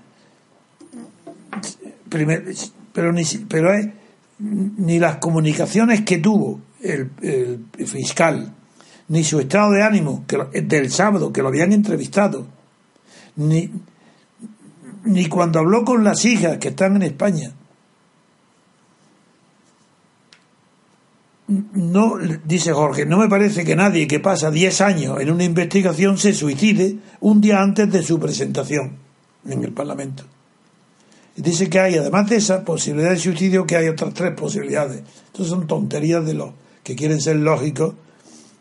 pero 2.93 3.11
ni, 3.11 3.23
pero 3.49 3.71
ni 4.39 4.99
las 4.99 5.17
comunicaciones 5.17 6.01
que 6.01 6.19
tuvo 6.19 6.61
el, 6.81 7.09
fiscal, 7.85 8.53
ni 9.07 9.23
su 9.23 9.39
estado 9.39 9.71
de 9.71 9.83
ánimo 9.83 10.25
que, 10.27 10.61
del 10.61 10.91
sábado, 10.91 11.31
que 11.31 11.41
lo 11.41 11.49
habían 11.49 11.73
entrevistado, 11.73 12.45
ni, 13.35 13.69
ni 15.05 15.27
cuando 15.27 15.59
habló 15.59 15.83
con 15.83 16.03
las 16.03 16.23
hijas 16.25 16.57
que 16.57 16.69
están 16.69 16.95
en 16.95 17.03
España. 17.03 17.51
No, 21.47 22.17
dice 22.45 22.71
Jorge, 22.71 23.05
no 23.05 23.17
me 23.17 23.27
parece 23.27 23.65
que 23.65 23.75
nadie 23.75 24.07
que 24.07 24.19
pasa 24.19 24.49
10 24.49 24.81
años 24.81 25.19
en 25.19 25.29
una 25.29 25.43
investigación 25.43 26.17
se 26.17 26.33
suicide 26.33 26.97
un 27.19 27.41
día 27.41 27.61
antes 27.61 27.91
de 27.91 28.01
su 28.01 28.17
presentación 28.19 28.93
en 29.45 29.63
el 29.63 29.73
Parlamento 29.73 30.23
dice 31.35 31.69
que 31.69 31.79
hay, 31.79 31.95
además 31.95 32.29
de 32.29 32.37
esa 32.37 32.63
posibilidad 32.63 33.11
de 33.11 33.17
suicidio, 33.17 33.65
que 33.65 33.75
hay 33.75 33.87
otras 33.87 34.13
tres 34.13 34.33
posibilidades. 34.35 35.03
Entonces 35.27 35.49
son 35.49 35.67
tonterías 35.67 36.25
de 36.25 36.35
los 36.35 36.51
que 36.83 36.95
quieren 36.95 37.21
ser 37.21 37.37
lógicos 37.37 37.95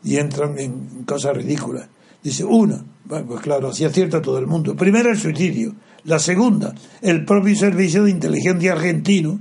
y 0.05 0.17
entran 0.17 0.59
en 0.59 1.05
cosas 1.05 1.37
ridículas. 1.37 1.89
Dice, 2.23 2.45
una, 2.45 2.85
pues 3.07 3.41
claro, 3.41 3.69
así 3.69 3.85
acierta 3.85 4.23
todo 4.23 4.39
el 4.39 4.47
mundo. 4.47 4.77
Primera, 4.77 5.11
el 5.11 5.19
suicidio. 5.19 5.75
La 6.05 6.19
segunda, 6.19 6.75
el 7.01 7.25
propio 7.25 7.55
servicio 7.55 8.05
de 8.05 8.11
inteligencia 8.11 8.73
argentino 8.73 9.39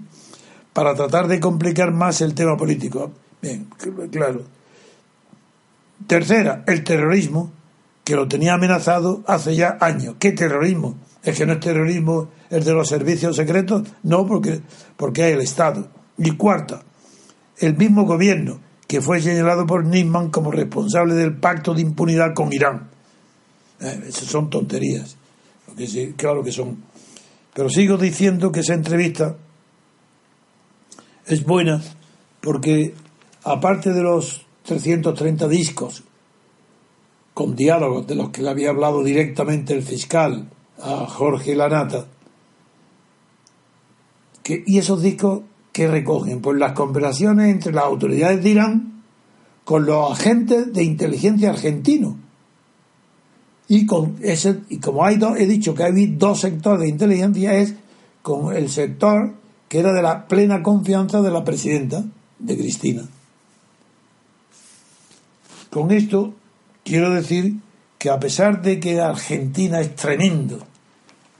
para 0.73 0.93
tratar 0.95 1.27
de 1.27 1.39
complicar 1.39 1.91
más 1.91 2.21
el 2.21 2.33
tema 2.33 2.55
político. 2.55 3.11
Bien, 3.41 3.67
claro. 4.11 4.43
Tercera, 6.07 6.63
el 6.67 6.83
terrorismo, 6.83 7.51
que 8.03 8.15
lo 8.15 8.27
tenía 8.27 8.53
amenazado 8.53 9.23
hace 9.27 9.55
ya 9.55 9.77
años. 9.79 10.15
¿Qué 10.19 10.31
terrorismo? 10.31 10.97
¿Es 11.23 11.37
que 11.37 11.45
no 11.45 11.53
es 11.53 11.59
terrorismo 11.59 12.29
el 12.49 12.63
de 12.63 12.73
los 12.73 12.87
servicios 12.87 13.35
secretos? 13.35 13.83
No, 14.03 14.25
porque, 14.25 14.61
porque 14.97 15.23
hay 15.23 15.33
el 15.33 15.41
Estado. 15.41 15.87
Y 16.17 16.31
cuarta, 16.31 16.83
el 17.57 17.75
mismo 17.77 18.05
gobierno 18.05 18.59
que 18.91 18.99
fue 18.99 19.21
señalado 19.21 19.65
por 19.65 19.85
Nisman 19.85 20.31
como 20.31 20.51
responsable 20.51 21.13
del 21.13 21.37
pacto 21.37 21.73
de 21.73 21.79
impunidad 21.79 22.33
con 22.35 22.51
Irán. 22.51 22.89
Eh, 23.79 24.01
esas 24.09 24.27
son 24.27 24.49
tonterías. 24.49 25.15
claro 26.17 26.43
que 26.43 26.51
son. 26.51 26.83
Pero 27.53 27.69
sigo 27.69 27.97
diciendo 27.97 28.51
que 28.51 28.59
esa 28.59 28.73
entrevista 28.73 29.37
es 31.25 31.45
buena 31.45 31.81
porque, 32.41 32.93
aparte 33.45 33.93
de 33.93 34.03
los 34.03 34.45
330 34.63 35.47
discos 35.47 36.03
con 37.33 37.55
diálogos 37.55 38.05
de 38.07 38.15
los 38.15 38.31
que 38.31 38.41
le 38.41 38.49
había 38.49 38.71
hablado 38.71 39.05
directamente 39.05 39.73
el 39.73 39.83
fiscal 39.83 40.49
a 40.79 41.05
Jorge 41.07 41.55
Lanata. 41.55 42.07
Que, 44.43 44.61
y 44.67 44.79
esos 44.79 45.01
discos 45.01 45.43
que 45.71 45.87
recogen 45.87 46.41
pues 46.41 46.57
las 46.57 46.73
conversaciones 46.73 47.49
entre 47.49 47.73
las 47.73 47.85
autoridades 47.85 48.43
de 48.43 48.49
Irán 48.49 49.03
con 49.63 49.85
los 49.85 50.11
agentes 50.11 50.73
de 50.73 50.83
inteligencia 50.83 51.49
argentinos. 51.49 52.15
Y 53.67 53.85
con 53.85 54.17
ese, 54.21 54.59
y 54.69 54.79
como 54.79 55.05
hay 55.05 55.15
dos, 55.15 55.39
he 55.39 55.45
dicho 55.45 55.73
que 55.73 55.83
hay 55.83 56.07
dos 56.07 56.41
sectores 56.41 56.81
de 56.81 56.89
inteligencia, 56.89 57.53
es 57.53 57.75
con 58.21 58.55
el 58.55 58.69
sector 58.69 59.33
que 59.69 59.79
era 59.79 59.93
de 59.93 60.01
la 60.01 60.27
plena 60.27 60.61
confianza 60.61 61.21
de 61.21 61.31
la 61.31 61.45
presidenta, 61.45 62.03
de 62.39 62.57
Cristina. 62.57 63.03
Con 65.69 65.91
esto 65.91 66.33
quiero 66.83 67.11
decir 67.11 67.55
que 67.97 68.09
a 68.09 68.19
pesar 68.19 68.61
de 68.61 68.79
que 68.81 68.99
Argentina 68.99 69.79
es 69.79 69.95
tremendo, 69.95 70.59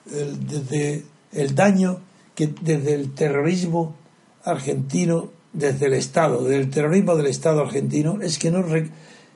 desde 0.05 1.03
el 1.33 1.55
daño 1.55 1.99
que 2.35 2.47
desde 2.61 2.93
el 2.93 3.13
terrorismo 3.13 3.95
argentino 4.43 5.29
desde 5.53 5.87
el 5.87 5.93
Estado, 5.93 6.43
del 6.43 6.69
terrorismo 6.69 7.15
del 7.15 7.27
Estado 7.27 7.61
argentino, 7.61 8.21
es 8.21 8.39
que 8.39 8.51
no, 8.51 8.63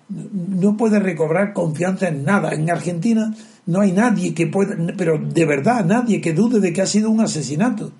no 0.09 0.77
puede 0.77 0.99
recobrar 0.99 1.53
confianza 1.53 2.07
en 2.07 2.23
nada. 2.23 2.53
En 2.53 2.69
Argentina 2.69 3.33
no 3.65 3.81
hay 3.81 3.91
nadie 3.91 4.33
que 4.33 4.47
pueda, 4.47 4.75
pero 4.97 5.17
de 5.17 5.45
verdad, 5.45 5.83
nadie 5.85 6.21
que 6.21 6.33
dude 6.33 6.59
de 6.59 6.71
que 6.71 6.81
ha 6.81 6.87
sido 6.87 7.09
un 7.09 7.21
asesinato. 7.21 7.91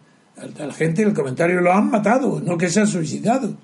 La 0.57 0.74
gente 0.74 1.01
en 1.01 1.09
el 1.09 1.13
comentario 1.13 1.62
lo 1.62 1.71
han 1.71 1.89
matado, 1.89 2.41
no 2.41 2.57
que 2.57 2.69
se 2.69 2.81
ha 2.81 2.85
suicidado. 2.85 3.55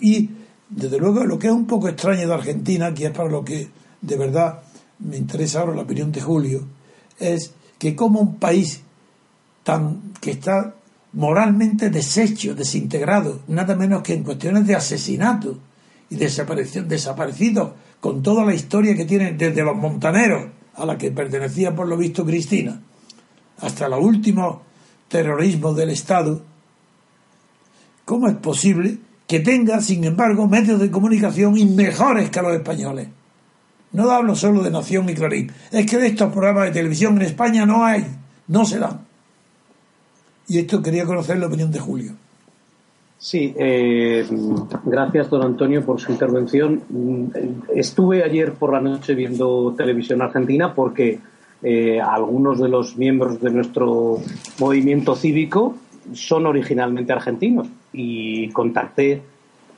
y 0.00 0.30
desde 0.68 0.98
luego 0.98 1.24
lo 1.24 1.38
que 1.38 1.48
es 1.48 1.52
un 1.52 1.66
poco 1.66 1.88
extraño 1.88 2.28
de 2.28 2.34
Argentina, 2.34 2.94
que 2.94 3.06
es 3.06 3.10
para 3.10 3.28
lo 3.28 3.44
que 3.44 3.68
de 4.00 4.16
verdad 4.16 4.60
me 5.00 5.16
interesa 5.16 5.60
ahora 5.60 5.74
la 5.74 5.82
opinión 5.82 6.12
de 6.12 6.20
Julio, 6.20 6.64
es 7.18 7.52
que 7.78 7.96
como 7.96 8.20
un 8.20 8.36
país 8.36 8.80
tan 9.64 10.12
que 10.20 10.30
está 10.30 10.74
moralmente 11.12 11.90
deshecho, 11.90 12.54
desintegrado, 12.54 13.40
nada 13.48 13.74
menos 13.74 14.02
que 14.02 14.14
en 14.14 14.22
cuestiones 14.22 14.66
de 14.66 14.76
asesinato 14.76 15.58
y 16.08 16.16
desaparición, 16.16 16.88
desaparecidos, 16.88 17.72
con 18.00 18.22
toda 18.22 18.44
la 18.44 18.54
historia 18.54 18.94
que 18.94 19.04
tiene 19.04 19.32
desde 19.32 19.62
los 19.62 19.76
montaneros, 19.76 20.46
a 20.74 20.86
la 20.86 20.96
que 20.96 21.10
pertenecía 21.10 21.74
por 21.74 21.88
lo 21.88 21.96
visto 21.96 22.24
Cristina, 22.24 22.80
hasta 23.58 23.88
los 23.88 24.02
últimos 24.02 24.58
terrorismos 25.08 25.76
del 25.76 25.90
Estado, 25.90 26.42
¿cómo 28.04 28.28
es 28.28 28.36
posible 28.36 28.98
que 29.26 29.40
tenga, 29.40 29.80
sin 29.80 30.04
embargo, 30.04 30.48
medios 30.48 30.80
de 30.80 30.90
comunicación 30.90 31.58
y 31.58 31.66
mejores 31.66 32.30
que 32.30 32.42
los 32.42 32.54
españoles? 32.54 33.08
No 33.92 34.10
hablo 34.10 34.36
solo 34.36 34.62
de 34.62 34.70
Nación 34.70 35.08
y 35.10 35.14
Clarín, 35.14 35.52
es 35.72 35.84
que 35.86 35.98
de 35.98 36.06
estos 36.06 36.32
programas 36.32 36.66
de 36.66 36.70
televisión 36.70 37.16
en 37.16 37.22
España 37.22 37.66
no 37.66 37.84
hay, 37.84 38.06
no 38.46 38.64
se 38.64 38.78
dan. 38.78 39.09
Y 40.50 40.58
esto 40.58 40.82
quería 40.82 41.06
conocer 41.06 41.38
la 41.38 41.46
opinión 41.46 41.70
de 41.70 41.78
Julio. 41.78 42.12
Sí, 43.16 43.54
eh, 43.56 44.26
gracias 44.84 45.30
don 45.30 45.44
Antonio 45.44 45.86
por 45.86 46.00
su 46.00 46.10
intervención. 46.10 46.82
Estuve 47.72 48.24
ayer 48.24 48.54
por 48.54 48.72
la 48.72 48.80
noche 48.80 49.14
viendo 49.14 49.72
televisión 49.78 50.22
argentina 50.22 50.74
porque 50.74 51.20
eh, 51.62 52.00
algunos 52.00 52.58
de 52.58 52.68
los 52.68 52.96
miembros 52.96 53.40
de 53.40 53.50
nuestro 53.50 54.18
movimiento 54.58 55.14
cívico 55.14 55.76
son 56.14 56.46
originalmente 56.46 57.12
argentinos 57.12 57.68
y 57.92 58.48
contacté 58.48 59.22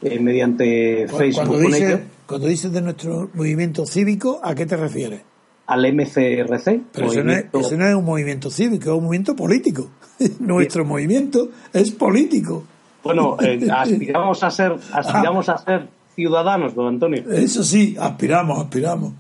eh, 0.01 0.19
mediante 0.21 1.07
Facebook 1.07 1.49
cuando 1.49 1.69
dice, 1.69 2.05
Cuando 2.25 2.47
dices 2.47 2.73
de 2.73 2.81
nuestro 2.81 3.29
movimiento 3.35 3.85
cívico, 3.85 4.41
¿a 4.43 4.55
qué 4.55 4.65
te 4.65 4.79
refieres? 4.79 5.21
Al 5.67 5.83
MCRC. 5.93 6.81
Pero 6.95 7.13
eso 7.13 7.77
no, 7.77 7.87
es, 7.87 7.95
un 7.95 8.05
movimiento 8.07 8.49
cívico, 8.49 8.91
es 8.91 8.97
un 8.97 9.05
movimiento 9.05 9.37
político. 9.37 9.91
Nuestro 10.41 10.85
movimiento 10.85 11.49
es 11.73 11.91
político. 11.91 12.65
Bueno, 13.03 13.37
eh, 13.41 13.61
aspiramos 13.73 14.43
a 14.43 14.51
ser, 14.51 14.77
aspiramos 14.93 15.49
a 15.49 15.59
ser 15.59 15.89
ciudadanos, 16.15 16.75
don 16.75 16.89
Antonio. 16.89 17.25
Eso 17.31 17.63
sí, 17.63 17.97
aspiramos, 17.99 18.59
aspiramos. 18.59 19.15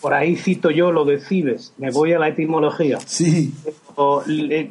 por 0.00 0.14
ahí 0.14 0.36
cito 0.36 0.70
yo 0.70 0.90
lo 0.90 1.04
de 1.04 1.20
Cibes, 1.20 1.72
me 1.78 1.90
voy 1.90 2.12
a 2.12 2.18
la 2.18 2.28
etimología. 2.28 2.98
Sí. 3.04 3.54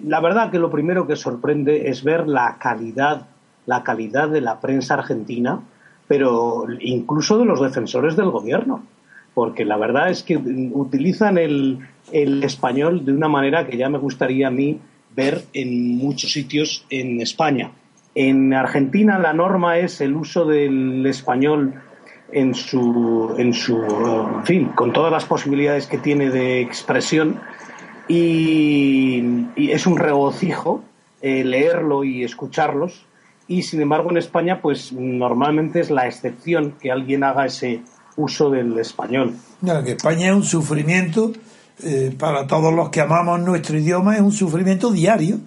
La 0.03 0.19
verdad 0.19 0.51
que 0.51 0.59
lo 0.59 0.69
primero 0.69 1.07
que 1.07 1.15
sorprende 1.15 1.89
es 1.89 2.03
ver 2.03 2.27
la 2.27 2.57
calidad, 2.59 3.27
la 3.65 3.83
calidad 3.83 4.29
de 4.29 4.41
la 4.41 4.59
prensa 4.59 4.95
argentina, 4.95 5.61
pero 6.07 6.65
incluso 6.81 7.37
de 7.37 7.45
los 7.45 7.61
defensores 7.61 8.17
del 8.17 8.29
gobierno 8.31 8.83
porque 9.33 9.65
la 9.65 9.77
verdad 9.77 10.09
es 10.09 10.23
que 10.23 10.37
utilizan 10.37 11.37
el, 11.37 11.79
español 12.11 13.05
de 13.05 13.13
una 13.13 13.27
manera 13.27 13.65
que 13.65 13.77
ya 13.77 13.89
me 13.89 13.97
gustaría 13.97 14.47
a 14.47 14.51
mí 14.51 14.79
ver 15.15 15.43
en 15.53 15.97
muchos 15.97 16.31
sitios 16.31 16.85
en 16.89 17.21
España. 17.21 17.71
En 18.15 18.53
Argentina 18.53 19.19
la 19.19 19.33
norma 19.33 19.77
es 19.77 20.01
el 20.01 20.15
uso 20.15 20.45
del 20.45 21.05
español 21.05 21.75
en 22.33 22.53
su, 22.53 23.33
en 23.37 23.53
su, 23.53 23.77
en 24.37 24.45
fin, 24.45 24.65
con 24.69 24.91
todas 24.91 25.11
las 25.11 25.25
posibilidades 25.25 25.87
que 25.87 25.97
tiene 25.97 26.29
de 26.29 26.61
expresión 26.61 27.39
y, 28.07 29.47
es 29.55 29.85
un 29.85 29.97
regocijo 29.97 30.83
eh, 31.21 31.43
leerlo 31.43 32.03
y 32.03 32.23
escucharlos 32.23 33.05
y 33.47 33.63
sin 33.63 33.81
embargo 33.81 34.09
en 34.11 34.17
España 34.17 34.61
pues 34.61 34.91
normalmente 34.91 35.79
es 35.79 35.91
la 35.91 36.07
excepción 36.07 36.75
que 36.79 36.91
alguien 36.91 37.23
haga 37.23 37.45
ese 37.45 37.81
uso 38.23 38.49
del 38.49 38.77
español. 38.79 39.35
que 39.61 39.91
España 39.91 40.27
es 40.27 40.35
un 40.35 40.43
sufrimiento 40.43 41.31
eh, 41.83 42.13
para 42.17 42.47
todos 42.47 42.73
los 42.73 42.89
que 42.89 43.01
amamos 43.01 43.39
nuestro 43.41 43.77
idioma, 43.77 44.15
es 44.15 44.21
un 44.21 44.31
sufrimiento 44.31 44.91
diario. 44.91 45.39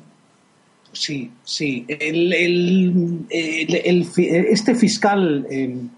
Sí, 0.93 1.31
sí. 1.43 1.85
El, 1.89 3.27
este 3.31 4.75
fiscal, 4.75 5.47
em, 5.51 5.89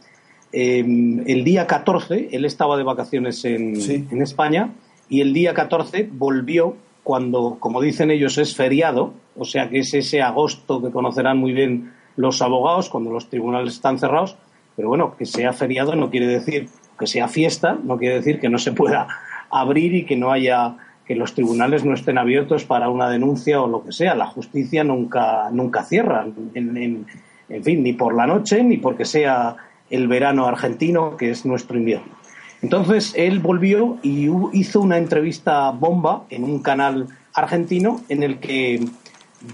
em, 0.52 1.22
el 1.26 1.44
día 1.44 1.66
14, 1.66 2.30
él 2.32 2.44
estaba 2.44 2.76
de 2.76 2.82
vacaciones 2.82 3.44
en, 3.44 3.76
en 4.10 4.22
España 4.22 4.72
y 5.08 5.20
el 5.20 5.32
día 5.32 5.54
14 5.54 6.08
volvió 6.10 6.76
cuando, 7.06 7.58
como 7.60 7.80
dicen 7.80 8.10
ellos, 8.10 8.36
es 8.38 8.56
feriado, 8.56 9.14
o 9.36 9.44
sea 9.44 9.68
que 9.68 9.78
es 9.78 9.94
ese 9.94 10.22
agosto 10.22 10.82
que 10.82 10.90
conocerán 10.90 11.38
muy 11.38 11.52
bien 11.52 11.92
los 12.16 12.42
abogados 12.42 12.88
cuando 12.88 13.10
los 13.10 13.28
tribunales 13.28 13.74
están 13.74 13.98
cerrados, 13.98 14.36
pero 14.76 14.88
bueno, 14.88 15.16
que 15.16 15.24
sea 15.24 15.52
feriado 15.52 15.96
no 15.96 16.10
quiere 16.10 16.26
decir 16.26 16.68
que 16.98 17.06
sea 17.06 17.28
fiesta, 17.28 17.78
no 17.82 17.98
quiere 17.98 18.16
decir 18.16 18.38
que 18.40 18.48
no 18.48 18.58
se 18.58 18.72
pueda 18.72 19.08
abrir 19.50 19.94
y 19.94 20.04
que 20.04 20.16
no 20.16 20.32
haya 20.32 20.76
que 21.06 21.14
los 21.14 21.34
tribunales 21.34 21.84
no 21.84 21.94
estén 21.94 22.18
abiertos 22.18 22.64
para 22.64 22.88
una 22.88 23.08
denuncia 23.08 23.62
o 23.62 23.68
lo 23.68 23.84
que 23.84 23.92
sea. 23.92 24.14
La 24.14 24.26
justicia 24.26 24.82
nunca, 24.82 25.50
nunca 25.52 25.84
cierra, 25.84 26.26
en, 26.54 27.06
en, 27.48 27.64
fin, 27.64 27.82
ni 27.82 27.92
por 27.92 28.14
la 28.14 28.26
noche 28.26 28.64
ni 28.64 28.76
porque 28.76 29.04
sea 29.04 29.56
el 29.88 30.08
verano 30.08 30.46
argentino, 30.46 31.16
que 31.16 31.30
es 31.30 31.46
nuestro 31.46 31.78
invierno. 31.78 32.12
Entonces 32.60 33.12
él 33.16 33.38
volvió 33.38 33.98
y 34.02 34.28
hizo 34.52 34.80
una 34.80 34.98
entrevista 34.98 35.70
bomba 35.70 36.24
en 36.28 36.42
un 36.42 36.60
canal 36.60 37.06
argentino 37.34 38.00
en 38.08 38.24
el 38.24 38.38
que 38.38 38.84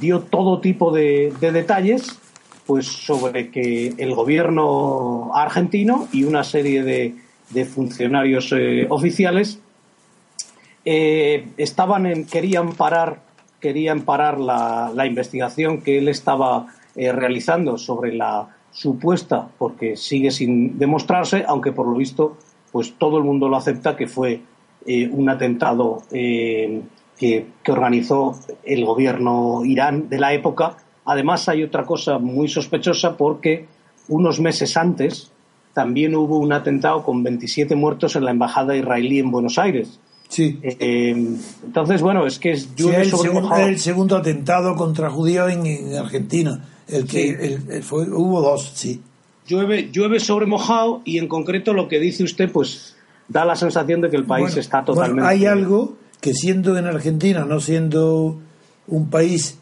dio 0.01 0.21
todo 0.21 0.61
tipo 0.61 0.91
de 0.91 1.35
detalles 1.41 2.22
pues 2.67 2.87
sobre 2.87 3.51
que 3.51 3.95
el 3.99 4.15
gobierno 4.15 5.31
argentino 5.35 6.09
y 6.13 6.25
una 6.25 6.45
serie 6.45 6.83
de, 6.83 7.15
funcionarios 7.67 8.51
eh, 8.53 8.87
oficiales 8.89 9.61
eh, 10.87 11.49
estaban 11.59 12.07
en, 12.07 12.25
querían 12.25 12.73
parar 12.73 13.21
querían 13.61 14.03
parar 14.03 14.41
la, 14.41 15.07
investigación 15.07 15.83
que 15.83 15.99
él 15.99 16.09
estaba 16.09 16.69
eh, 16.97 17.13
realizando 17.13 17.77
sobre 17.77 18.15
la 18.15 18.49
supuesta 18.71 19.49
porque 19.59 19.97
sigue 19.97 20.31
sin 20.31 20.79
demostrarse 20.79 21.45
aunque 21.47 21.73
por 21.73 21.87
lo 21.87 21.95
visto 21.95 22.39
pues 22.73 22.95
todo 22.97 23.19
el 23.19 23.25
mundo 23.25 23.51
lo 23.51 23.57
acepta 23.57 23.97
que 23.97 24.07
fue 24.07 24.41
un 24.87 25.29
atentado 25.29 26.03
que, 26.11 26.83
que 27.19 27.71
organizó 27.71 28.35
el 28.65 28.85
gobierno 28.85 29.63
Irán 29.65 30.09
de 30.09 30.19
la 30.19 30.33
época 30.33 30.79
Además, 31.05 31.49
hay 31.49 31.63
otra 31.63 31.85
cosa 31.85 32.19
muy 32.19 32.49
sospechosa 32.49 33.17
porque 33.17 33.67
unos 34.09 34.41
meses 34.41 34.77
antes 34.77 35.31
también 35.73 36.15
hubo 36.15 36.39
un 36.39 36.53
atentado 36.53 37.03
con 37.03 37.23
27 37.23 37.75
muertos 37.75 38.17
en 38.17 38.25
la 38.25 38.31
embajada 38.31 38.77
israelí 38.77 39.19
en 39.19 39.31
Buenos 39.31 39.59
Aires. 39.59 39.99
Sí. 40.29 40.59
Eh, 40.63 41.15
entonces, 41.65 42.01
bueno, 42.01 42.27
es 42.27 42.39
que 42.39 42.53
es 42.53 42.69
el, 42.79 43.11
segundo, 43.11 43.57
el 43.57 43.79
segundo 43.79 44.17
atentado 44.17 44.77
contra 44.77 45.11
judíos 45.11 45.53
en, 45.53 45.95
Argentina. 45.95 46.69
El 46.89 47.07
que 47.07 47.81
fue, 47.83 48.09
hubo 48.11 48.41
dos, 48.41 48.73
sí. 48.75 49.01
Llueve, 49.47 49.91
llueve 49.91 50.21
sobre 50.21 50.47
mojado 50.47 51.03
y 51.05 51.19
en 51.19 51.27
concreto 51.27 51.75
lo 51.75 51.89
que 51.89 51.99
dice 51.99 52.23
usted, 52.23 52.51
pues 52.51 52.97
da 53.29 53.45
la 53.45 53.57
sensación 53.57 54.01
de 54.01 54.11
que 54.11 54.17
el 54.17 54.25
país 54.25 54.57
está 54.57 54.85
totalmente. 54.85 55.29
hay 55.29 55.47
algo 55.47 55.97
que 56.21 56.33
siendo 56.33 56.77
en 56.79 56.87
Argentina, 56.87 57.45
no 57.45 57.61
siendo 57.61 58.39
un 58.87 59.11
país 59.11 59.59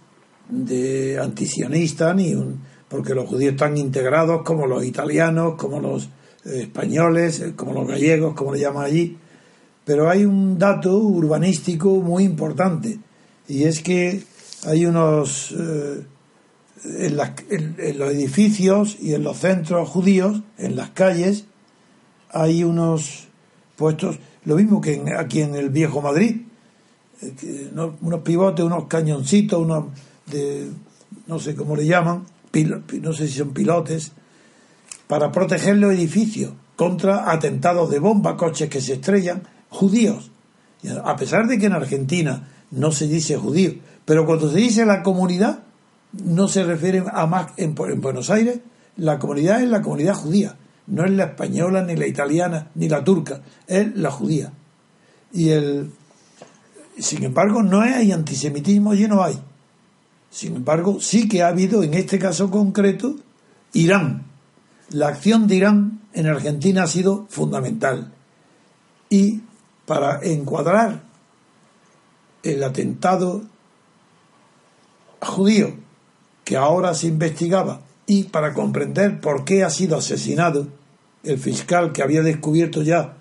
de 0.51 1.19
antisionista, 1.19 2.13
ni 2.15 2.35
un, 2.35 2.61
porque 2.89 3.15
los 3.15 3.29
judíos 3.29 3.53
están 3.53 3.77
integrados 3.77 4.43
como 4.43 4.67
los 4.67 4.85
italianos, 4.85 5.55
como 5.57 5.81
los 5.81 6.05
eh, 6.45 6.63
españoles, 6.63 7.41
eh, 7.41 7.53
como 7.55 7.73
los 7.73 7.87
gallegos, 7.87 8.35
como 8.35 8.53
le 8.53 8.61
llaman 8.61 8.85
allí. 8.85 9.17
Pero 9.85 10.11
hay 10.11 10.25
un 10.25 10.59
dato 10.59 10.97
urbanístico 10.99 11.91
muy 12.01 12.25
importante, 12.25 12.99
y 13.49 13.65
es 13.65 13.81
que 13.81 14.23
hay 14.67 14.87
unos. 14.87 15.53
Eh, 15.53 16.05
en, 16.83 17.77
en, 17.79 17.99
los 17.99 18.11
edificios 18.11 18.97
y 18.99 19.13
en 19.13 19.23
los 19.23 19.37
centros 19.37 19.87
judíos, 19.87 20.41
en 20.57 20.77
las 20.77 20.89
calles, 20.91 21.45
hay 22.31 22.65
unos 22.65 23.29
puestos, 23.77 24.19
lo 24.45 24.57
mismo 24.57 24.81
que 24.81 25.03
aquí 25.19 25.43
en 25.43 25.55
el 25.55 25.69
viejo 25.69 26.01
Madrid, 26.01 26.41
unos 28.01 28.21
pivotes, 28.23 28.65
unos 28.65 28.87
cañoncitos, 28.87 29.61
unos 29.61 29.87
no 31.27 31.39
sé 31.39 31.55
cómo 31.55 31.77
le 31.77 31.87
llaman, 31.87 32.25
no 33.01 33.13
sé 33.13 33.29
si 33.29 33.39
son 33.39 33.53
pilotes, 33.53 34.13
para 35.07 35.33
proteger 35.33 35.77
los 35.77 35.93
edificios 35.93 36.53
contra 36.77 37.31
atentados 37.31 37.91
de 37.91 37.99
bomba, 37.99 38.37
coches 38.37 38.69
que 38.69 38.81
se 38.81 38.95
estrellan, 38.95 39.43
judíos. 39.69 40.31
A 41.05 41.17
pesar 41.17 41.47
de 41.47 41.59
que 41.59 41.67
en 41.67 41.75
Argentina 41.75 42.49
no 42.71 42.93
se 42.93 43.07
dice 43.07 43.37
judío, 43.37 43.75
pero 44.05 44.25
cuando 44.25 44.51
se 44.51 44.59
dice 44.59 44.87
la 44.87 45.03
comunidad, 45.03 45.65
no 46.13 46.49
se 46.49 46.65
refiere 46.65 47.05
a 47.13 47.27
más 47.27 47.53
en, 47.57 47.75
en 47.79 48.01
Buenos 48.01 48.31
Aires, 48.31 48.61
la 48.97 49.19
comunidad 49.19 49.63
es 49.63 49.69
la 49.69 49.83
comunidad 49.83 50.15
judía, 50.15 50.57
no 50.87 51.05
es 51.05 51.11
la 51.13 51.25
española, 51.25 51.83
ni 51.83 51.97
la 51.97 52.07
italiana, 52.07 52.71
ni 52.75 52.89
la 52.89 53.05
turca, 53.05 53.43
es 53.67 53.95
la 53.95 54.11
judía. 54.11 54.53
Y 55.33 55.51
el, 55.51 55.91
sin 56.99 57.25
embargo, 57.25 57.63
no 57.63 57.81
hay 57.81 58.13
antisemitismo, 58.13 58.95
y 58.95 59.07
no 59.07 59.23
hay. 59.23 59.41
Sin 60.31 60.57
embargo, 60.57 61.01
sí 61.01 61.29
que 61.29 61.43
ha 61.43 61.49
habido, 61.49 61.83
en 61.83 61.95
este 61.95 62.19
caso 62.19 62.51
concreto, 62.51 63.17
Irán. 63.73 64.27
La 64.91 65.09
acción 65.09 65.47
de 65.47 65.57
Irán 65.57 66.01
en 66.13 66.27
Argentina 66.27 66.85
ha 66.85 66.87
sido 66.87 67.27
fundamental. 67.29 68.13
Y 69.09 69.41
para 69.87 70.21
encuadrar 70.23 71.03
el 72.43 72.63
atentado 72.63 73.43
judío 75.21 75.75
que 76.45 76.57
ahora 76.57 76.95
se 76.95 77.09
investigaba 77.09 77.83
y 78.07 78.25
para 78.25 78.55
comprender 78.55 79.21
por 79.21 79.45
qué 79.45 79.63
ha 79.63 79.71
sido 79.71 79.97
asesinado 79.97 80.69
el 81.23 81.39
fiscal 81.39 81.93
que 81.93 82.03
había 82.03 82.23
descubierto 82.23 82.83
ya 82.83 83.17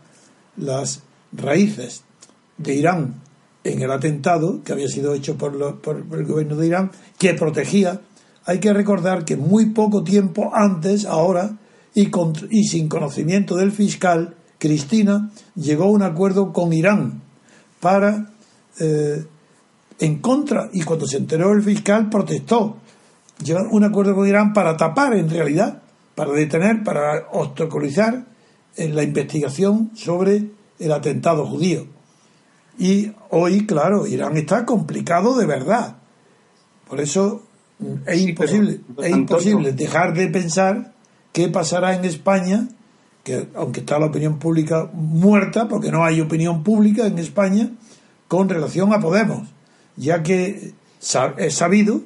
las 0.56 1.02
raíces 1.32 2.04
de 2.58 2.76
Irán 2.76 3.22
en 3.72 3.82
el 3.82 3.92
atentado 3.92 4.62
que 4.64 4.74
había 4.74 4.88
sido 4.88 5.14
hecho 5.14 5.38
por, 5.38 5.54
el 5.54 6.26
gobierno 6.26 6.56
de 6.56 6.68
Irán, 6.68 6.92
que 7.18 7.34
protegía, 7.34 8.02
hay 8.46 8.60
que 8.60 8.74
recordar 8.74 9.26
que 9.26 9.38
muy 9.38 9.68
poco 9.68 10.04
tiempo 10.04 10.52
antes, 10.54 11.06
ahora, 11.06 11.58
y, 11.94 12.12
y 12.50 12.64
sin 12.64 12.88
conocimiento 12.88 13.56
del 13.56 13.72
fiscal, 13.72 14.36
Cristina 14.58 15.32
llegó 15.56 15.86
a 15.86 15.92
un 15.92 16.04
acuerdo 16.04 16.52
con 16.52 16.74
Irán 16.74 17.22
para 17.80 18.32
eh, 18.80 19.26
en 20.00 20.20
contra 20.20 20.70
y 20.74 20.82
cuando 20.84 21.08
se 21.08 21.18
enteró 21.18 21.52
el 21.54 21.62
fiscal 21.62 22.10
protestó. 22.10 22.78
Llegó 23.44 23.62
un 23.72 23.84
acuerdo 23.84 24.16
con 24.16 24.28
Irán 24.28 24.54
para 24.54 24.76
tapar 24.78 25.14
en 25.14 25.30
realidad, 25.30 25.82
para 26.16 26.32
detener, 26.32 26.84
para 26.84 27.28
obstaculizar 27.32 28.26
en 28.76 28.96
la 28.96 29.04
investigación 29.04 29.92
sobre 29.96 30.52
el 30.80 30.92
atentado 30.92 31.46
judío. 31.46 31.99
Y 32.80 33.12
hoy, 33.30 33.66
claro, 33.66 34.08
Irán 34.08 34.38
está 34.38 34.66
complicado 34.66 35.38
de 35.38 35.46
verdad. 35.46 35.98
Por 36.88 37.02
eso 37.02 37.44
es 38.08 38.22
imposible, 38.22 38.80
es 39.04 39.12
imposible 39.12 39.74
dejar 39.74 40.14
de 40.14 40.30
pensar 40.30 40.94
qué 41.34 41.50
pasará 41.50 41.94
en 41.94 42.06
España, 42.06 42.70
que 43.26 43.50
aunque 43.54 43.82
está 43.82 44.00
la 44.00 44.06
opinión 44.06 44.40
pública 44.40 44.90
muerta, 44.94 45.68
porque 45.68 45.92
no 45.92 46.06
hay 46.06 46.22
opinión 46.22 46.64
pública 46.64 47.06
en 47.06 47.20
España, 47.20 47.70
con 48.30 48.48
relación 48.48 48.94
a 48.94 49.02
Podemos, 49.02 49.50
ya 49.98 50.24
que 50.24 50.74
es 51.38 51.54
sabido 51.54 52.02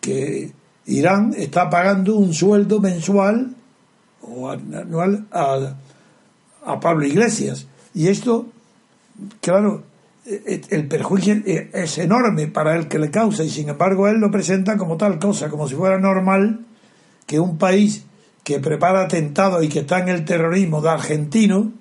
que 0.00 0.52
Irán 0.86 1.34
está 1.36 1.68
pagando 1.68 2.16
un 2.16 2.32
sueldo 2.32 2.78
mensual 2.78 3.56
o 4.20 4.50
anual 4.50 5.26
a, 5.32 5.74
a 6.64 6.78
Pablo 6.78 7.06
Iglesias. 7.06 7.66
Y 7.92 8.06
esto, 8.06 8.46
claro, 9.40 9.82
el 10.24 10.86
perjuicio 10.86 11.42
es 11.44 11.98
enorme 11.98 12.46
para 12.46 12.76
el 12.76 12.86
que 12.86 12.98
le 12.98 13.10
causa 13.10 13.42
y 13.42 13.50
sin 13.50 13.68
embargo 13.68 14.06
él 14.06 14.18
lo 14.18 14.30
presenta 14.30 14.76
como 14.76 14.96
tal 14.96 15.18
cosa, 15.18 15.48
como 15.48 15.68
si 15.68 15.74
fuera 15.74 15.98
normal 15.98 16.60
que 17.26 17.40
un 17.40 17.58
país 17.58 18.04
que 18.44 18.60
prepara 18.60 19.02
atentados 19.02 19.64
y 19.64 19.68
que 19.68 19.80
está 19.80 19.98
en 19.98 20.08
el 20.08 20.24
terrorismo 20.24 20.80
de 20.80 20.90
argentino 20.90 21.72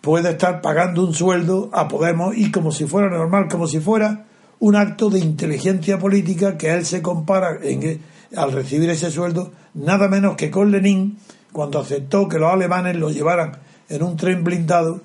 puede 0.00 0.30
estar 0.30 0.60
pagando 0.60 1.04
un 1.04 1.14
sueldo 1.14 1.70
a 1.72 1.88
Podemos 1.88 2.36
y 2.36 2.50
como 2.50 2.72
si 2.72 2.86
fuera 2.86 3.08
normal, 3.08 3.48
como 3.48 3.66
si 3.66 3.80
fuera 3.80 4.26
un 4.58 4.76
acto 4.76 5.10
de 5.10 5.18
inteligencia 5.18 5.98
política 5.98 6.56
que 6.56 6.72
él 6.72 6.86
se 6.86 7.02
compara 7.02 7.58
en, 7.62 8.00
al 8.36 8.52
recibir 8.52 8.90
ese 8.90 9.10
sueldo 9.10 9.52
nada 9.74 10.08
menos 10.08 10.36
que 10.36 10.50
con 10.50 10.70
Lenin 10.70 11.18
cuando 11.52 11.80
aceptó 11.80 12.28
que 12.28 12.38
los 12.38 12.52
alemanes 12.52 12.96
lo 12.96 13.10
llevaran 13.10 13.58
en 13.88 14.02
un 14.02 14.16
tren 14.16 14.44
blindado 14.44 15.00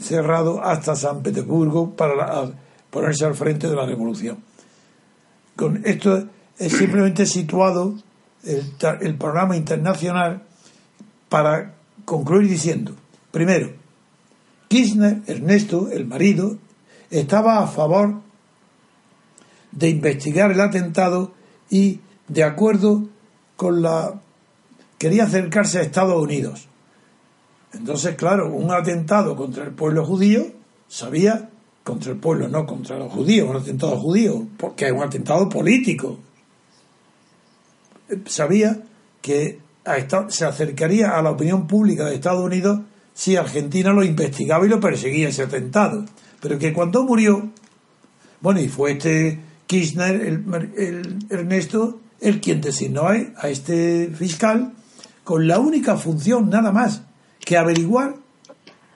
cerrado 0.00 0.62
hasta 0.62 0.96
San 0.96 1.22
Petersburgo 1.22 1.94
para 1.96 2.50
ponerse 2.90 3.24
al 3.24 3.34
frente 3.34 3.68
de 3.68 3.76
la 3.76 3.86
revolución. 3.86 4.38
Con 5.56 5.82
esto 5.84 6.28
es 6.58 6.72
simplemente 6.72 7.26
situado 7.26 7.94
el, 8.44 8.74
el 9.00 9.16
programa 9.16 9.56
internacional 9.56 10.42
para 11.28 11.74
concluir 12.04 12.48
diciendo, 12.48 12.94
primero, 13.30 13.72
Kirchner, 14.68 15.22
Ernesto, 15.26 15.90
el 15.90 16.06
marido, 16.06 16.58
estaba 17.10 17.58
a 17.62 17.66
favor 17.66 18.20
de 19.72 19.88
investigar 19.88 20.50
el 20.52 20.60
atentado 20.60 21.32
y 21.70 22.00
de 22.28 22.44
acuerdo 22.44 23.08
con 23.56 23.82
la 23.82 24.20
quería 24.98 25.24
acercarse 25.24 25.78
a 25.78 25.82
Estados 25.82 26.22
Unidos 26.22 26.67
entonces, 27.72 28.16
claro, 28.16 28.52
un 28.52 28.70
atentado 28.70 29.36
contra 29.36 29.64
el 29.64 29.72
pueblo 29.72 30.04
judío, 30.04 30.46
sabía, 30.88 31.50
contra 31.84 32.12
el 32.12 32.18
pueblo, 32.18 32.48
no 32.48 32.66
contra 32.66 32.98
los 32.98 33.12
judíos, 33.12 33.48
un 33.48 33.56
atentado 33.56 33.98
judío, 33.98 34.46
porque 34.56 34.86
es 34.86 34.92
un 34.92 35.02
atentado 35.02 35.48
político. 35.48 36.18
Sabía 38.26 38.82
que 39.20 39.60
se 40.28 40.44
acercaría 40.44 41.18
a 41.18 41.22
la 41.22 41.30
opinión 41.30 41.66
pública 41.66 42.06
de 42.06 42.14
Estados 42.14 42.44
Unidos 42.44 42.80
si 43.12 43.36
Argentina 43.36 43.92
lo 43.92 44.04
investigaba 44.04 44.64
y 44.64 44.68
lo 44.68 44.80
perseguía 44.80 45.28
ese 45.28 45.42
atentado. 45.42 46.04
Pero 46.40 46.58
que 46.58 46.72
cuando 46.72 47.02
murió, 47.04 47.50
bueno, 48.40 48.60
y 48.60 48.68
fue 48.68 48.92
este 48.92 49.40
Kirchner, 49.66 50.14
el, 50.14 51.18
Ernesto, 51.28 52.00
el 52.20 52.40
quien 52.40 52.60
designó 52.60 53.08
a 53.08 53.48
este 53.48 54.10
fiscal 54.14 54.72
con 55.24 55.46
la 55.46 55.58
única 55.58 55.96
función 55.96 56.48
nada 56.48 56.72
más 56.72 57.02
que 57.48 57.56
averiguar 57.56 58.14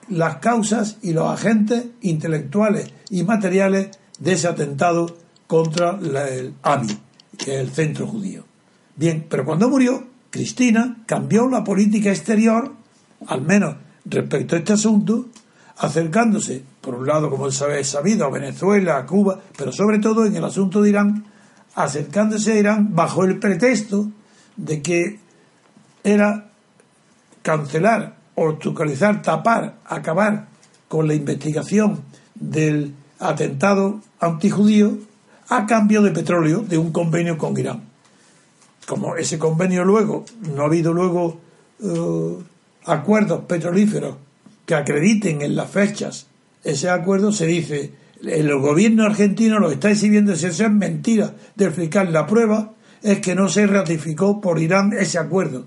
las 0.09 0.37
causas 0.37 0.97
y 1.01 1.13
los 1.13 1.27
agentes 1.27 1.85
intelectuales 2.01 2.93
y 3.09 3.23
materiales 3.23 3.89
de 4.19 4.33
ese 4.33 4.47
atentado 4.47 5.07
contra 5.47 5.97
el 5.99 6.53
AMI, 6.61 6.99
que 7.35 7.55
es 7.55 7.61
el 7.61 7.71
centro 7.71 8.05
judío. 8.05 8.43
Bien, 8.95 9.25
pero 9.27 9.43
cuando 9.43 9.69
murió, 9.69 10.05
Cristina 10.29 10.97
cambió 11.07 11.49
la 11.49 11.63
política 11.63 12.11
exterior, 12.11 12.71
al 13.25 13.41
menos 13.41 13.77
respecto 14.05 14.55
a 14.55 14.59
este 14.59 14.73
asunto, 14.73 15.29
acercándose, 15.77 16.61
por 16.79 16.93
un 16.93 17.07
lado, 17.07 17.31
como 17.31 17.47
es 17.47 17.55
sabido, 17.87 18.27
a 18.27 18.29
Venezuela, 18.29 18.97
a 18.97 19.07
Cuba, 19.07 19.39
pero 19.57 19.71
sobre 19.71 19.97
todo 19.97 20.27
en 20.27 20.35
el 20.35 20.43
asunto 20.45 20.79
de 20.79 20.89
Irán, 20.89 21.25
acercándose 21.73 22.53
a 22.53 22.59
Irán 22.59 22.93
bajo 22.93 23.23
el 23.23 23.39
pretexto 23.39 24.11
de 24.57 24.83
que 24.83 25.19
era 26.03 26.51
cancelar 27.41 28.21
obstaculizar, 28.35 29.21
tapar, 29.21 29.75
acabar 29.85 30.47
con 30.87 31.07
la 31.07 31.13
investigación 31.13 32.01
del 32.35 32.93
atentado 33.19 33.99
antijudío 34.19 34.97
a 35.49 35.65
cambio 35.65 36.01
de 36.01 36.11
petróleo 36.11 36.59
de 36.59 36.77
un 36.77 36.91
convenio 36.91 37.37
con 37.37 37.57
Irán. 37.57 37.83
Como 38.87 39.15
ese 39.15 39.39
convenio 39.39 39.85
luego, 39.85 40.25
no 40.53 40.63
ha 40.63 40.65
habido 40.65 40.93
luego 40.93 41.39
eh, 41.81 42.37
acuerdos 42.85 43.45
petrolíferos 43.45 44.17
que 44.65 44.75
acrediten 44.75 45.41
en 45.41 45.55
las 45.55 45.69
fechas 45.69 46.27
ese 46.63 46.89
acuerdo, 46.89 47.31
se 47.31 47.45
dice, 47.45 47.91
el 48.23 48.57
gobierno 48.57 49.03
argentino 49.03 49.59
lo 49.59 49.69
está 49.69 49.91
exhibiendo, 49.91 50.35
si 50.35 50.45
eso 50.45 50.63
es 50.63 50.71
mentira 50.71 51.33
del 51.55 51.71
fiscal. 51.71 52.13
La 52.13 52.25
prueba 52.25 52.73
es 53.01 53.19
que 53.19 53.35
no 53.35 53.49
se 53.49 53.67
ratificó 53.67 54.39
por 54.39 54.61
Irán 54.61 54.93
ese 54.93 55.19
acuerdo. 55.19 55.65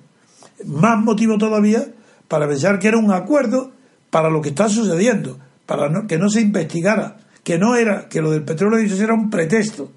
Más 0.65 0.99
motivo 0.99 1.37
todavía 1.37 1.87
para 2.29 2.49
pensar 2.49 2.79
que 2.79 2.89
era 2.89 2.99
un 2.99 3.13
acuerdo 3.13 3.73
para 4.11 4.31
lo 4.31 4.41
que 4.41 4.51
está 4.51 4.69
sucediendo, 4.69 5.39
para 5.67 6.07
que 6.07 6.19
no 6.19 6.29
se 6.29 6.41
investigara, 6.41 7.19
que 7.43 7.59
no 7.59 7.77
era, 7.77 8.09
que 8.09 8.21
lo 8.21 8.31
del 8.31 8.43
petróleo 8.43 8.79
era 8.79 9.15
un 9.15 9.31
pretexto. 9.31 9.91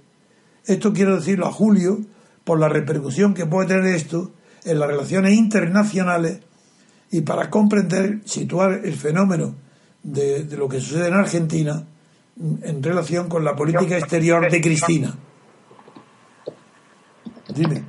Esto 0.66 0.94
quiero 0.94 1.16
decirlo 1.16 1.48
a 1.48 1.52
Julio 1.52 2.00
por 2.44 2.60
la 2.60 2.70
repercusión 2.70 3.34
que 3.34 3.46
puede 3.46 3.68
tener 3.68 3.86
esto 3.96 4.32
en 4.66 4.80
las 4.80 4.90
relaciones 4.90 5.34
internacionales 5.34 6.40
y 7.12 7.22
para 7.22 7.50
comprender, 7.50 8.22
situar 8.26 8.82
el 8.84 8.94
fenómeno 8.94 9.56
de 10.04 10.46
lo 10.58 10.70
que 10.70 10.80
sucede 10.80 11.08
en 11.08 11.16
Argentina 11.16 11.86
en 12.40 12.82
relación 12.82 13.28
con 13.28 13.44
la 13.44 13.56
política 13.56 13.98
exterior 13.98 14.50
de 14.50 14.62
Cristina. 14.62 15.16
Dime. 17.54 17.84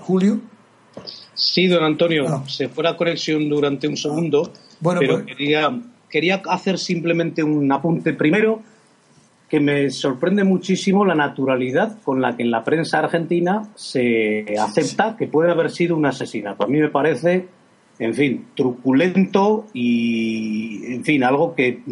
Julio. 0.00 0.40
Sí, 1.44 1.66
don 1.66 1.84
Antonio, 1.84 2.42
se 2.46 2.68
fue 2.68 2.82
la 2.84 2.96
conexión 2.96 3.48
durante 3.48 3.86
un 3.86 3.96
segundo, 3.96 4.50
bueno, 4.80 5.00
pero 5.00 5.14
pues- 5.14 5.26
quería, 5.26 5.78
quería 6.08 6.42
hacer 6.46 6.78
simplemente 6.78 7.44
un 7.44 7.70
apunte 7.70 8.14
primero 8.14 8.62
que 9.48 9.60
me 9.60 9.90
sorprende 9.90 10.42
muchísimo 10.42 11.04
la 11.04 11.14
naturalidad 11.14 11.98
con 12.02 12.20
la 12.20 12.34
que 12.34 12.42
en 12.42 12.50
la 12.50 12.64
prensa 12.64 13.00
argentina 13.00 13.68
se 13.74 14.56
acepta 14.58 15.16
que 15.16 15.28
puede 15.28 15.52
haber 15.52 15.70
sido 15.70 15.96
un 15.96 16.06
asesinato. 16.06 16.64
A 16.64 16.66
mí 16.66 16.80
me 16.80 16.88
parece, 16.88 17.46
en 17.98 18.14
fin, 18.14 18.46
truculento 18.56 19.66
y, 19.74 20.94
en 20.94 21.04
fin, 21.04 21.22
algo 21.22 21.54
que 21.54 21.82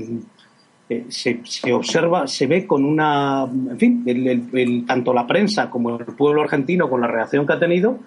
eh, 0.89 1.05
se, 1.09 1.41
se, 1.45 1.73
observa, 1.73 2.27
se 2.27 2.47
ve 2.47 2.67
con 2.67 2.85
una, 2.85 3.45
en 3.45 3.79
fin, 3.79 4.03
el, 4.07 4.85
tanto 4.87 5.13
la 5.13 5.27
prensa 5.27 5.69
como 5.69 5.99
el 5.99 6.07
pueblo 6.07 6.43
argentino 6.43 6.89
con 6.89 7.03
la 7.03 7.07
reacción 7.07 7.47
que 7.47 7.53
ha 7.53 7.59
tenido, 7.59 7.99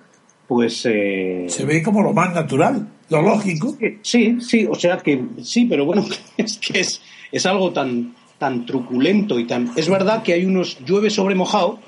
pues... 0.48 0.86
Eh, 0.86 1.46
se 1.48 1.66
ve 1.66 1.82
como 1.82 2.02
lo 2.02 2.14
más 2.14 2.34
natural, 2.34 2.88
lo 3.10 3.22
lógico. 3.22 3.76
Sí, 4.02 4.38
sí, 4.40 4.68
o 4.70 4.76
sea 4.76 4.98
que 4.98 5.24
sí, 5.44 5.66
pero 5.66 5.86
bueno, 5.86 6.06
es 6.38 6.58
que 6.58 6.80
es, 6.80 7.02
es 7.32 7.46
algo 7.46 7.72
tan, 7.72 8.16
tan 8.38 8.66
truculento 8.66 9.40
y 9.40 9.46
tan... 9.46 9.72
Es 9.76 9.90
verdad 9.90 10.24
que 10.24 10.34
hay 10.34 10.46
unos 10.46 10.80
llueve 10.86 11.10
sobre 11.10 11.36
mojado, 11.36 11.80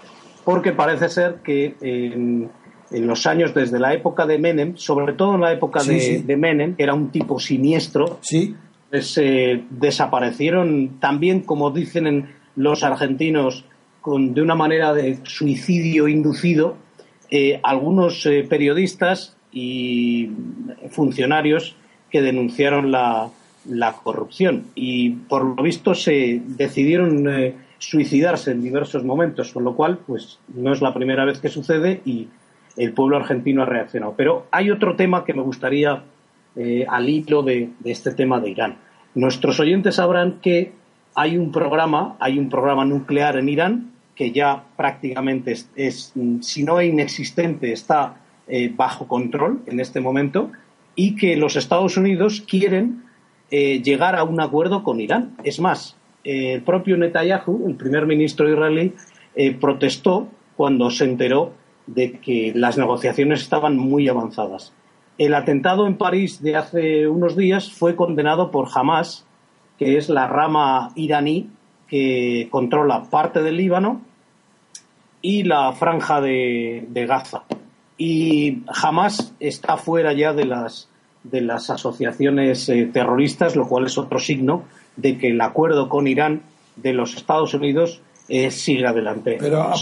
porque 0.46 0.72
parece 0.72 1.10
ser 1.10 1.42
que 1.44 1.76
en, 1.82 2.50
los 2.92 3.26
años 3.26 3.54
desde 3.54 3.80
la 3.80 3.94
época 3.94 4.26
de 4.26 4.38
Menem, 4.38 4.78
sobre 4.78 5.14
todo 5.14 5.36
en 5.36 5.42
la 5.42 5.52
época 5.52 5.84
de, 5.84 6.24
de, 6.26 6.38
Menem, 6.38 6.76
que 6.76 6.84
era 6.84 6.94
un 6.94 7.10
tipo 7.10 7.38
siniestro, 7.38 8.20
sí 8.22 8.56
pues, 8.90 9.18
eh, 9.18 9.64
desaparecieron 9.70 11.00
también, 11.00 11.42
como 11.42 11.72
dicen 11.72 12.30
los 12.56 12.84
argentinos, 12.84 13.66
con, 14.02 14.34
de 14.34 14.42
una 14.42 14.56
manera 14.56 14.94
de 14.94 15.20
suicidio 15.24 16.08
inducido, 16.08 16.78
eh, 17.30 17.60
algunos 17.64 18.26
eh, 18.26 18.46
periodistas 18.48 19.36
y 19.52 20.30
funcionarios 20.90 21.76
que 22.10 22.22
denunciaron 22.22 22.92
la, 22.92 23.32
corrupción 24.04 24.68
y 24.76 25.10
por 25.10 25.44
lo 25.44 25.62
visto 25.62 25.94
se 25.94 26.42
decidieron 26.46 27.28
suicidarse 27.80 28.52
en 28.52 28.64
diversos 28.64 29.04
momentos, 29.04 29.52
con 29.52 29.66
lo 29.66 29.76
cual 29.76 30.00
pues 30.08 30.40
no 30.56 30.72
es 30.72 30.82
la 30.82 30.94
primera 30.94 31.26
vez 31.26 31.40
que 31.40 31.50
sucede 31.50 32.02
y 32.06 32.28
el 32.78 32.94
pueblo 32.94 33.18
argentino 33.18 33.64
ha 33.64 33.66
reaccionado. 33.66 34.14
Pero 34.16 34.48
hay 34.52 34.72
otro 34.72 34.96
tema 34.96 35.26
que 35.26 35.34
me 35.34 35.42
gustaría 35.42 36.04
eh, 36.56 36.86
al 36.88 37.10
hilo 37.10 37.44
de, 37.44 37.70
este 37.84 38.12
tema 38.14 38.40
de 38.40 38.52
Irán. 38.52 38.78
Nuestros 39.16 39.60
oyentes 39.60 39.96
sabrán 39.96 40.40
que 40.42 40.72
hay 41.16 41.38
un 41.38 41.52
programa, 41.52 42.16
hay 42.20 42.40
un 42.40 42.50
programa 42.50 42.86
nuclear 42.86 43.38
en 43.38 43.50
Irán 43.50 43.92
que 44.18 44.32
ya 44.32 44.64
prácticamente 44.76 45.56
es, 45.76 46.14
si 46.42 46.64
no 46.64 46.82
inexistente, 46.82 47.72
está 47.72 48.18
eh, 48.48 48.72
bajo 48.76 49.08
control 49.08 49.62
en 49.68 49.80
este 49.80 50.02
momento 50.02 50.52
y 50.96 51.16
que 51.16 51.36
los 51.38 51.56
Estados 51.56 51.98
Unidos 51.98 52.44
quieren 52.48 53.04
eh, 53.52 53.82
llegar 53.84 54.16
a 54.16 54.24
un 54.24 54.42
acuerdo 54.42 54.84
con 54.84 55.00
Irán. 55.00 55.36
Es 55.44 55.60
más, 55.60 55.96
el 56.24 56.64
propio 56.64 56.98
Netanyahu, 56.98 57.68
el 57.68 57.76
primer 57.76 58.06
ministro 58.06 58.50
israelí, 58.50 58.94
protestó 59.62 60.28
cuando 60.58 60.90
se 60.90 61.06
enteró 61.06 61.54
de 61.86 62.14
que 62.14 62.52
las 62.56 62.78
negociaciones 62.78 63.42
estaban 63.42 63.78
muy 63.78 64.10
avanzadas. 64.10 64.74
El 65.18 65.34
atentado 65.34 65.88
en 65.88 65.98
París 65.98 66.42
de 66.42 66.56
hace 66.56 67.08
unos 67.08 67.36
días 67.36 67.72
fue 67.72 67.96
condenado 67.96 68.52
por 68.52 68.68
Hamas, 68.74 69.26
que 69.80 69.98
es 69.98 70.10
la 70.10 70.28
rama 70.28 70.92
iraní 70.96 71.50
que 71.88 72.48
controla 72.52 73.04
parte 73.10 73.42
del 73.42 73.58
Líbano 73.58 74.02
y 75.22 75.44
la 75.44 75.72
franja 75.74 76.22
de, 76.22 77.06
Gaza. 77.08 77.44
Y 77.98 78.64
Hamas 78.68 79.34
está 79.40 79.78
fuera 79.78 80.14
ya 80.14 80.34
de 80.34 80.46
las, 80.46 80.88
de 81.24 81.42
las 81.42 81.70
asociaciones 81.70 82.70
eh, 82.70 82.90
terroristas, 82.92 83.56
lo 83.56 83.68
cual 83.68 83.88
es 83.88 83.98
otro 83.98 84.20
signo 84.20 84.66
de 84.96 85.18
que 85.18 85.30
el 85.30 85.42
acuerdo 85.42 85.90
con 85.90 86.08
Irán 86.08 86.44
de 86.76 86.94
los 86.94 87.16
Estados 87.16 87.54
Unidos 87.54 88.02
eh, 88.30 88.52
sigue 88.52 88.86
adelante. 88.86 89.38
Pero, 89.40 89.74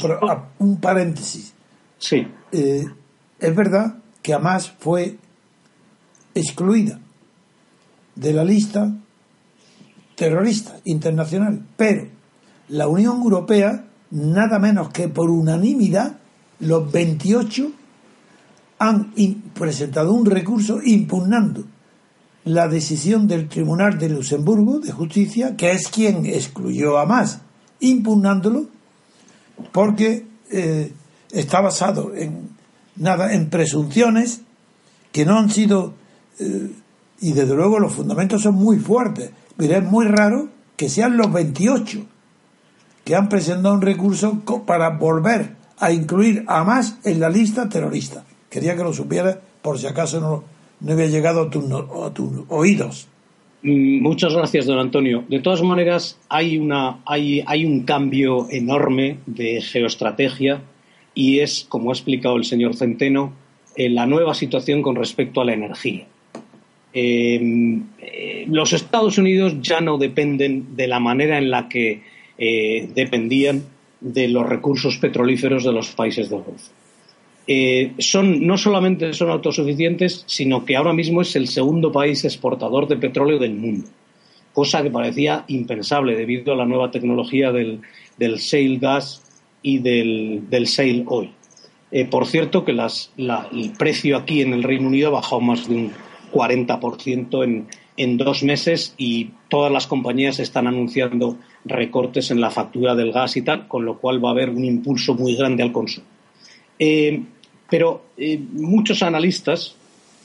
un 0.59 0.79
paréntesis. 0.79 1.53
Sí. 1.97 2.27
Eh, 2.51 2.85
es 3.39 3.55
verdad 3.55 3.97
que 4.21 4.33
Hamas 4.33 4.71
fue 4.71 5.17
excluida 6.33 6.99
de 8.15 8.33
la 8.33 8.43
lista 8.43 8.93
terrorista 10.15 10.77
internacional. 10.85 11.61
Pero 11.75 12.07
la 12.69 12.87
Unión 12.87 13.21
Europea, 13.21 13.84
nada 14.11 14.59
menos 14.59 14.89
que 14.89 15.07
por 15.07 15.29
unanimidad, 15.29 16.17
los 16.59 16.91
28 16.91 17.71
han 18.79 19.13
presentado 19.53 20.13
un 20.13 20.25
recurso 20.25 20.79
impugnando 20.83 21.63
la 22.45 22.67
decisión 22.67 23.27
del 23.27 23.49
Tribunal 23.49 23.97
de 23.97 24.09
Luxemburgo 24.09 24.79
de 24.79 24.91
Justicia, 24.91 25.55
que 25.57 25.71
es 25.71 25.87
quien 25.87 26.25
excluyó 26.25 26.97
a 26.97 27.05
más, 27.05 27.39
impugnándolo 27.79 28.67
porque 29.71 30.25
eh, 30.51 30.93
está 31.31 31.61
basado 31.61 32.13
en 32.15 32.49
nada 32.95 33.33
en 33.33 33.49
presunciones 33.49 34.41
que 35.11 35.25
no 35.25 35.39
han 35.39 35.49
sido 35.49 35.93
eh, 36.39 36.71
y 37.21 37.31
desde 37.31 37.55
luego 37.55 37.79
los 37.79 37.93
fundamentos 37.93 38.41
son 38.41 38.55
muy 38.55 38.77
fuertes, 38.77 39.31
pero 39.57 39.77
es 39.77 39.83
muy 39.83 40.05
raro 40.05 40.49
que 40.75 40.89
sean 40.89 41.17
los 41.17 41.31
28 41.31 42.05
que 43.05 43.15
han 43.15 43.29
presentado 43.29 43.75
un 43.75 43.81
recurso 43.81 44.41
para 44.65 44.89
volver 44.89 45.51
a 45.77 45.91
incluir 45.91 46.43
a 46.47 46.63
más 46.63 46.99
en 47.05 47.19
la 47.19 47.29
lista 47.29 47.69
terrorista. 47.69 48.25
Quería 48.49 48.75
que 48.75 48.83
lo 48.83 48.93
supieras 48.93 49.37
por 49.61 49.77
si 49.77 49.87
acaso 49.87 50.19
no, 50.19 50.43
no 50.81 50.91
había 50.91 51.05
llegado 51.05 51.43
a, 51.43 52.13
tus 52.13 52.31
oídos. 52.49 53.07
Mm, 53.61 54.01
muchas 54.01 54.33
gracias, 54.33 54.65
don 54.65 54.79
Antonio. 54.79 55.23
De 55.29 55.39
todas 55.39 55.61
maneras, 55.61 56.19
hay, 56.29 56.57
una, 56.57 56.99
hay, 57.05 57.43
hay 57.45 57.65
un 57.65 57.83
cambio 57.83 58.47
enorme 58.49 59.19
de 59.27 59.61
geoestrategia 59.61 60.61
y 61.13 61.39
es, 61.39 61.65
como 61.69 61.91
ha 61.91 61.93
explicado 61.93 62.37
el 62.37 62.43
señor 62.43 62.75
Centeno, 62.75 63.33
eh, 63.75 63.89
la 63.89 64.07
nueva 64.07 64.33
situación 64.33 64.81
con 64.81 64.95
respecto 64.95 65.41
a 65.41 65.45
la 65.45 65.53
energía. 65.53 66.05
Eh, 66.93 67.81
eh, 67.99 68.45
los 68.47 68.73
Estados 68.73 69.17
Unidos 69.17 69.57
ya 69.61 69.81
no 69.81 69.97
dependen 69.97 70.75
de 70.75 70.87
la 70.87 70.99
manera 70.99 71.37
en 71.37 71.51
la 71.51 71.67
que 71.67 72.14
eh, 72.37 72.89
dependían 72.93 73.63
de 73.99 74.27
los 74.27 74.47
recursos 74.47 74.97
petrolíferos 74.97 75.63
de 75.63 75.71
los 75.71 75.89
países 75.91 76.29
del 76.29 76.41
Golfo. 76.41 76.71
son, 77.99 78.45
no 78.45 78.57
solamente 78.57 79.13
son 79.13 79.29
autosuficientes, 79.29 80.23
sino 80.27 80.65
que 80.65 80.75
ahora 80.75 80.93
mismo 80.93 81.21
es 81.21 81.35
el 81.35 81.47
segundo 81.47 81.91
país 81.91 82.25
exportador 82.25 82.87
de 82.87 82.97
petróleo 82.97 83.39
del 83.39 83.53
mundo, 83.53 83.87
cosa 84.53 84.83
que 84.83 84.91
parecía 84.91 85.45
impensable 85.47 86.15
debido 86.15 86.53
a 86.53 86.57
la 86.57 86.65
nueva 86.65 86.91
tecnología 86.91 87.51
del, 87.51 87.81
shale 88.19 88.77
gas 88.77 89.23
y 89.61 89.79
del, 89.79 90.47
shale 90.49 91.03
oil. 91.07 91.31
por 92.09 92.25
cierto, 92.25 92.65
que 92.65 92.71
el 92.71 93.71
precio 93.77 94.17
aquí 94.17 94.41
en 94.41 94.53
el 94.53 94.63
Reino 94.63 94.87
Unido 94.87 95.07
ha 95.07 95.21
bajado 95.21 95.41
más 95.41 95.67
de 95.67 95.75
un 95.75 95.91
40% 96.33 97.43
en, 97.43 97.67
en 97.97 98.17
dos 98.17 98.43
meses 98.43 98.93
y 98.97 99.31
todas 99.49 99.71
las 99.71 99.87
compañías 99.87 100.39
están 100.39 100.67
anunciando 100.67 101.37
recortes 101.65 102.29
en 102.29 102.39
la 102.39 102.51
factura 102.51 102.95
del 102.95 103.11
gas 103.11 103.35
y 103.37 103.41
tal, 103.41 103.67
con 103.67 103.83
lo 103.83 103.97
cual 103.97 104.23
va 104.23 104.29
a 104.29 104.31
haber 104.33 104.49
un 104.49 104.63
impulso 104.63 105.15
muy 105.15 105.35
grande 105.35 105.63
al 105.63 105.71
consumo. 105.71 106.07
Eh, 106.77 107.21
pero 107.69 108.05
eh, 108.17 108.39
muchos 108.53 109.01
analistas 109.01 109.75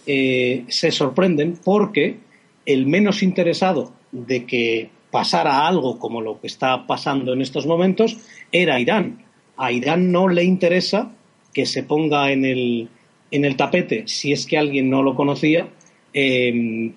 eh, 0.06 0.64
se 0.68 0.90
sorprenden 0.90 1.58
porque 1.64 2.18
el 2.66 2.86
menos 2.86 3.22
interesado 3.22 3.92
de 4.12 4.44
que 4.44 4.90
pasara 5.10 5.66
algo 5.66 5.98
como 5.98 6.20
lo 6.20 6.40
que 6.40 6.46
está 6.46 6.86
pasando 6.86 7.32
en 7.32 7.40
estos 7.40 7.66
momentos 7.66 8.18
era 8.52 8.78
Irán. 8.78 9.24
A 9.56 9.72
Irán 9.72 10.12
no 10.12 10.28
le 10.28 10.44
interesa 10.44 11.12
que 11.54 11.66
se 11.66 11.82
ponga 11.82 12.30
en 12.30 12.44
el, 12.44 12.88
en 13.30 13.44
el 13.44 13.56
tapete, 13.56 14.06
si 14.06 14.32
es 14.32 14.46
que 14.46 14.58
alguien 14.58 14.90
no 14.90 15.02
lo 15.02 15.14
conocía, 15.14 15.68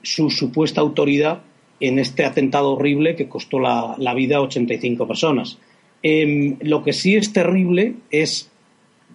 su 0.01 0.29
supuesta 0.32 0.82
autoridad 0.82 1.43
en 1.80 2.00
este 2.00 2.26
atentado 2.26 2.74
horrible 2.74 3.16
que 3.16 3.28
costó 3.28 3.60
la, 3.60 4.14
vida 4.16 4.38
a 4.38 4.42
85 4.42 5.08
personas. 5.08 5.58
Em, 6.02 6.58
lo 6.62 6.84
que 6.84 6.94
sí 6.94 7.16
es 7.16 7.34
terrible 7.34 7.96
es, 8.12 8.52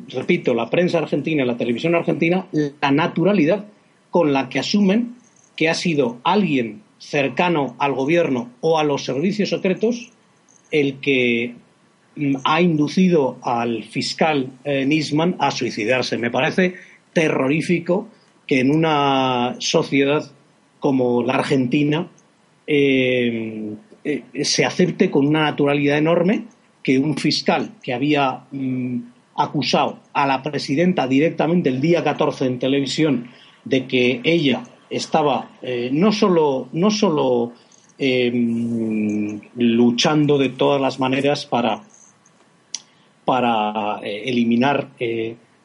repito, 0.08 0.54
la 0.54 0.70
prensa 0.70 0.98
argentina 0.98 1.42
y 1.42 1.46
la 1.46 1.56
televisión 1.56 1.94
argentina, 1.94 2.46
la 2.52 2.90
naturalidad 2.90 3.66
con 4.10 4.32
la 4.32 4.48
que 4.48 4.58
asumen 4.58 5.16
que 5.56 5.68
ha 5.68 5.74
sido 5.74 6.18
alguien 6.24 6.82
cercano 6.98 7.74
al 7.78 7.92
gobierno 7.92 8.50
o 8.60 8.78
a 8.78 8.84
los 8.84 9.04
servicios 9.04 9.50
secretos 9.50 10.10
el 10.70 11.00
que 11.00 11.54
mm, 12.16 12.36
ha 12.44 12.60
inducido 12.60 13.38
al 13.42 13.84
fiscal 13.84 14.50
eh, 14.64 14.84
Nisman 14.84 15.36
a 15.38 15.50
suicidarse. 15.50 16.18
Me 16.18 16.30
parece 16.30 16.74
terrorífico 17.12 18.08
que 18.46 18.60
en 18.60 18.70
una 18.70 19.56
sociedad 19.58 20.30
como 20.80 21.22
la 21.22 21.34
Argentina 21.34 22.08
eh, 22.70 23.76
eh, 24.04 24.44
se 24.44 24.66
acepte 24.66 25.10
con 25.10 25.26
una 25.26 25.44
naturalidad 25.44 25.96
enorme 25.96 26.44
que 26.82 26.98
un 26.98 27.16
fiscal 27.16 27.70
que 27.82 27.94
había 27.94 28.44
mm, 28.52 28.98
acusado 29.38 30.00
a 30.12 30.26
la 30.26 30.42
presidenta 30.42 31.08
directamente 31.08 31.70
el 31.70 31.80
día 31.80 32.04
14 32.04 32.44
en 32.44 32.58
televisión 32.58 33.30
de 33.64 33.86
que 33.86 34.20
ella 34.22 34.64
estaba 34.90 35.52
eh, 35.62 35.88
no 35.90 36.12
solo, 36.12 36.68
no 36.72 36.90
solo 36.90 37.54
luchando 39.56 40.38
de 40.38 40.50
todas 40.50 40.80
las 40.80 41.00
maneras 41.00 41.46
para, 41.46 41.80
para 43.24 43.98
eliminar 44.04 44.90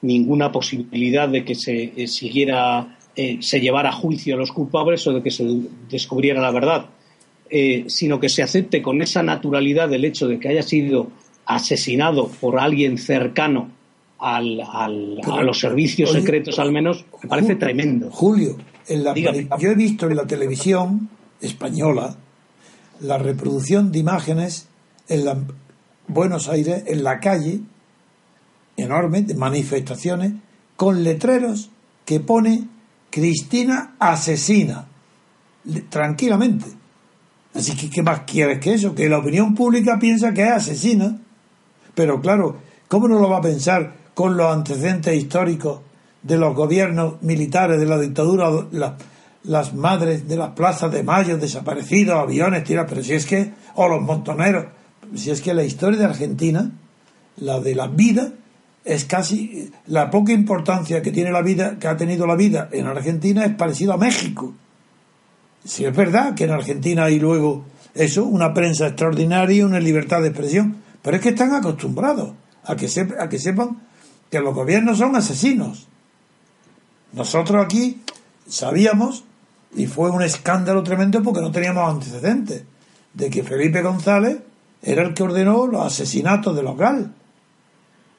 ninguna 0.01 0.51
posibilidad 0.51 1.29
de 1.29 1.45
que 1.45 1.53
se 1.53 2.07
siguiera, 2.07 2.97
eh, 3.15 3.37
se 3.41 3.59
llevara 3.59 3.89
a 3.89 3.93
juicio 3.93 4.35
a 4.35 4.37
los 4.37 4.51
culpables 4.51 5.05
o 5.07 5.13
de 5.13 5.21
que 5.21 5.31
se 5.31 5.45
descubriera 5.89 6.41
la 6.41 6.51
verdad. 6.51 6.85
eh, 7.55 7.85
sino 7.87 8.19
que 8.19 8.29
se 8.29 8.41
acepte 8.41 8.81
con 8.81 9.01
esa 9.03 9.21
naturalidad 9.21 9.93
el 9.93 10.05
hecho 10.05 10.27
de 10.27 10.39
que 10.39 10.49
haya 10.49 10.63
sido 10.63 11.09
asesinado 11.45 12.27
por 12.27 12.59
alguien 12.59 12.97
cercano 12.97 13.69
al, 14.17 14.59
al, 14.61 15.19
a 15.23 15.43
los 15.43 15.59
servicios 15.59 16.11
secretos 16.11 16.57
al 16.57 16.71
menos, 16.71 17.05
me 17.21 17.29
parece 17.29 17.55
tremendo. 17.55 18.09
Julio, 18.09 18.57
en 18.87 19.03
la, 19.03 19.13
yo 19.13 19.69
he 19.69 19.75
visto 19.75 20.07
en 20.07 20.15
la 20.15 20.25
televisión 20.25 21.09
española 21.41 22.15
la 23.01 23.19
reproducción 23.19 23.91
de 23.91 23.99
imágenes 23.99 24.67
en 25.07 25.25
la, 25.25 25.37
Buenos 26.07 26.49
Aires, 26.49 26.83
en 26.87 27.03
la 27.03 27.19
calle, 27.19 27.59
enorme, 28.77 29.21
de 29.21 29.35
manifestaciones, 29.35 30.33
con 30.75 31.03
letreros 31.03 31.69
que 32.05 32.19
pone 32.19 32.67
Cristina 33.13 33.93
asesina, 33.99 34.87
tranquilamente. 35.89 36.65
Así 37.53 37.75
que, 37.75 37.87
¿qué 37.87 38.01
más 38.01 38.21
quieres 38.21 38.57
que 38.57 38.73
eso? 38.73 38.95
Que 38.95 39.07
la 39.07 39.19
opinión 39.19 39.53
pública 39.53 39.99
piensa 39.99 40.33
que 40.33 40.41
es 40.41 40.49
asesina. 40.49 41.19
Pero 41.93 42.19
claro, 42.21 42.57
¿cómo 42.87 43.07
no 43.07 43.19
lo 43.19 43.29
va 43.29 43.37
a 43.37 43.41
pensar 43.41 43.93
con 44.15 44.35
los 44.35 44.51
antecedentes 44.51 45.15
históricos 45.15 45.81
de 46.23 46.37
los 46.37 46.55
gobiernos 46.55 47.21
militares 47.21 47.79
de 47.79 47.85
la 47.85 47.99
dictadura, 47.99 48.49
las 49.43 49.75
madres 49.75 50.27
de 50.27 50.35
las 50.35 50.49
plazas 50.53 50.91
de 50.91 51.03
Mayo 51.03 51.37
desaparecidos, 51.37 52.15
aviones 52.15 52.63
tirados, 52.63 52.89
pero 52.89 53.03
si 53.03 53.13
es 53.13 53.27
que, 53.27 53.53
o 53.75 53.87
los 53.87 54.01
montoneros, 54.01 54.65
si 55.13 55.29
es 55.29 55.39
que 55.39 55.53
la 55.53 55.63
historia 55.63 55.99
de 55.99 56.05
Argentina, 56.05 56.71
la 57.37 57.59
de 57.59 57.75
la 57.75 57.85
vida, 57.85 58.31
es 58.85 59.05
casi 59.05 59.71
la 59.87 60.09
poca 60.09 60.33
importancia 60.33 61.01
que 61.01 61.11
tiene 61.11 61.31
la 61.31 61.41
vida, 61.41 61.77
que 61.79 61.87
ha 61.87 61.97
tenido 61.97 62.27
la 62.27 62.35
vida 62.35 62.69
en 62.71 62.85
Argentina 62.85 63.45
es 63.45 63.55
parecido 63.55 63.93
a 63.93 63.97
México. 63.97 64.53
Si 65.63 65.85
es 65.85 65.95
verdad 65.95 66.35
que 66.35 66.43
en 66.43 66.51
Argentina 66.51 67.05
hay 67.05 67.19
luego 67.19 67.65
eso, 67.93 68.25
una 68.25 68.53
prensa 68.53 68.87
extraordinaria, 68.87 69.65
una 69.65 69.79
libertad 69.79 70.21
de 70.21 70.29
expresión, 70.29 70.77
pero 71.01 71.17
es 71.17 71.23
que 71.23 71.29
están 71.29 71.53
acostumbrados 71.53 72.33
a 72.65 72.75
que, 72.75 72.87
a 73.19 73.29
que 73.29 73.39
sepan 73.39 73.81
que 74.29 74.39
los 74.39 74.53
gobiernos 74.53 74.97
son 74.97 75.15
asesinos. 75.15 75.87
Nosotros 77.13 77.63
aquí 77.63 78.01
sabíamos, 78.47 79.23
y 79.75 79.85
fue 79.85 80.09
un 80.09 80.23
escándalo 80.23 80.83
tremendo 80.83 81.21
porque 81.23 81.41
no 81.41 81.51
teníamos 81.51 81.89
antecedentes, 81.89 82.63
de 83.13 83.29
que 83.29 83.43
Felipe 83.43 83.81
González 83.81 84.39
era 84.81 85.03
el 85.03 85.13
que 85.13 85.23
ordenó 85.23 85.67
los 85.67 85.85
asesinatos 85.85 86.55
de 86.55 86.63
los 86.63 86.77
GAL, 86.77 87.13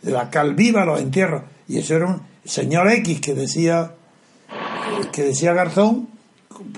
la 0.05 0.31
cal 0.31 0.55
viva, 0.55 0.85
los 0.85 1.01
entierros. 1.01 1.43
Y 1.69 1.79
eso 1.79 1.95
era 1.95 2.07
un 2.07 2.23
señor 2.45 2.91
X 2.91 3.21
que 3.21 3.35
decía, 3.35 3.93
que 5.13 5.23
decía 5.23 5.53
Garzón, 5.53 6.09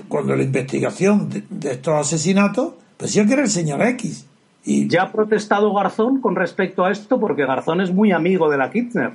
cuando 0.07 0.35
la 0.35 0.43
investigación 0.43 1.29
de, 1.29 1.71
estos 1.71 1.93
asesinatos, 1.93 2.73
pues 2.97 3.11
sí 3.11 3.25
que 3.25 3.33
era 3.33 3.43
el 3.43 3.49
señor 3.49 3.81
X. 3.81 4.25
Y 4.63 4.87
ya 4.87 5.03
ha 5.03 5.11
protestado 5.11 5.73
Garzón 5.73 6.19
con 6.19 6.35
respecto 6.35 6.83
a 6.83 6.91
esto 6.91 7.19
porque 7.19 7.45
Garzón 7.45 7.81
es 7.81 7.91
muy 7.91 8.11
amigo 8.11 8.49
de 8.49 8.57
la 8.57 8.69
Kirchner. 8.69 9.13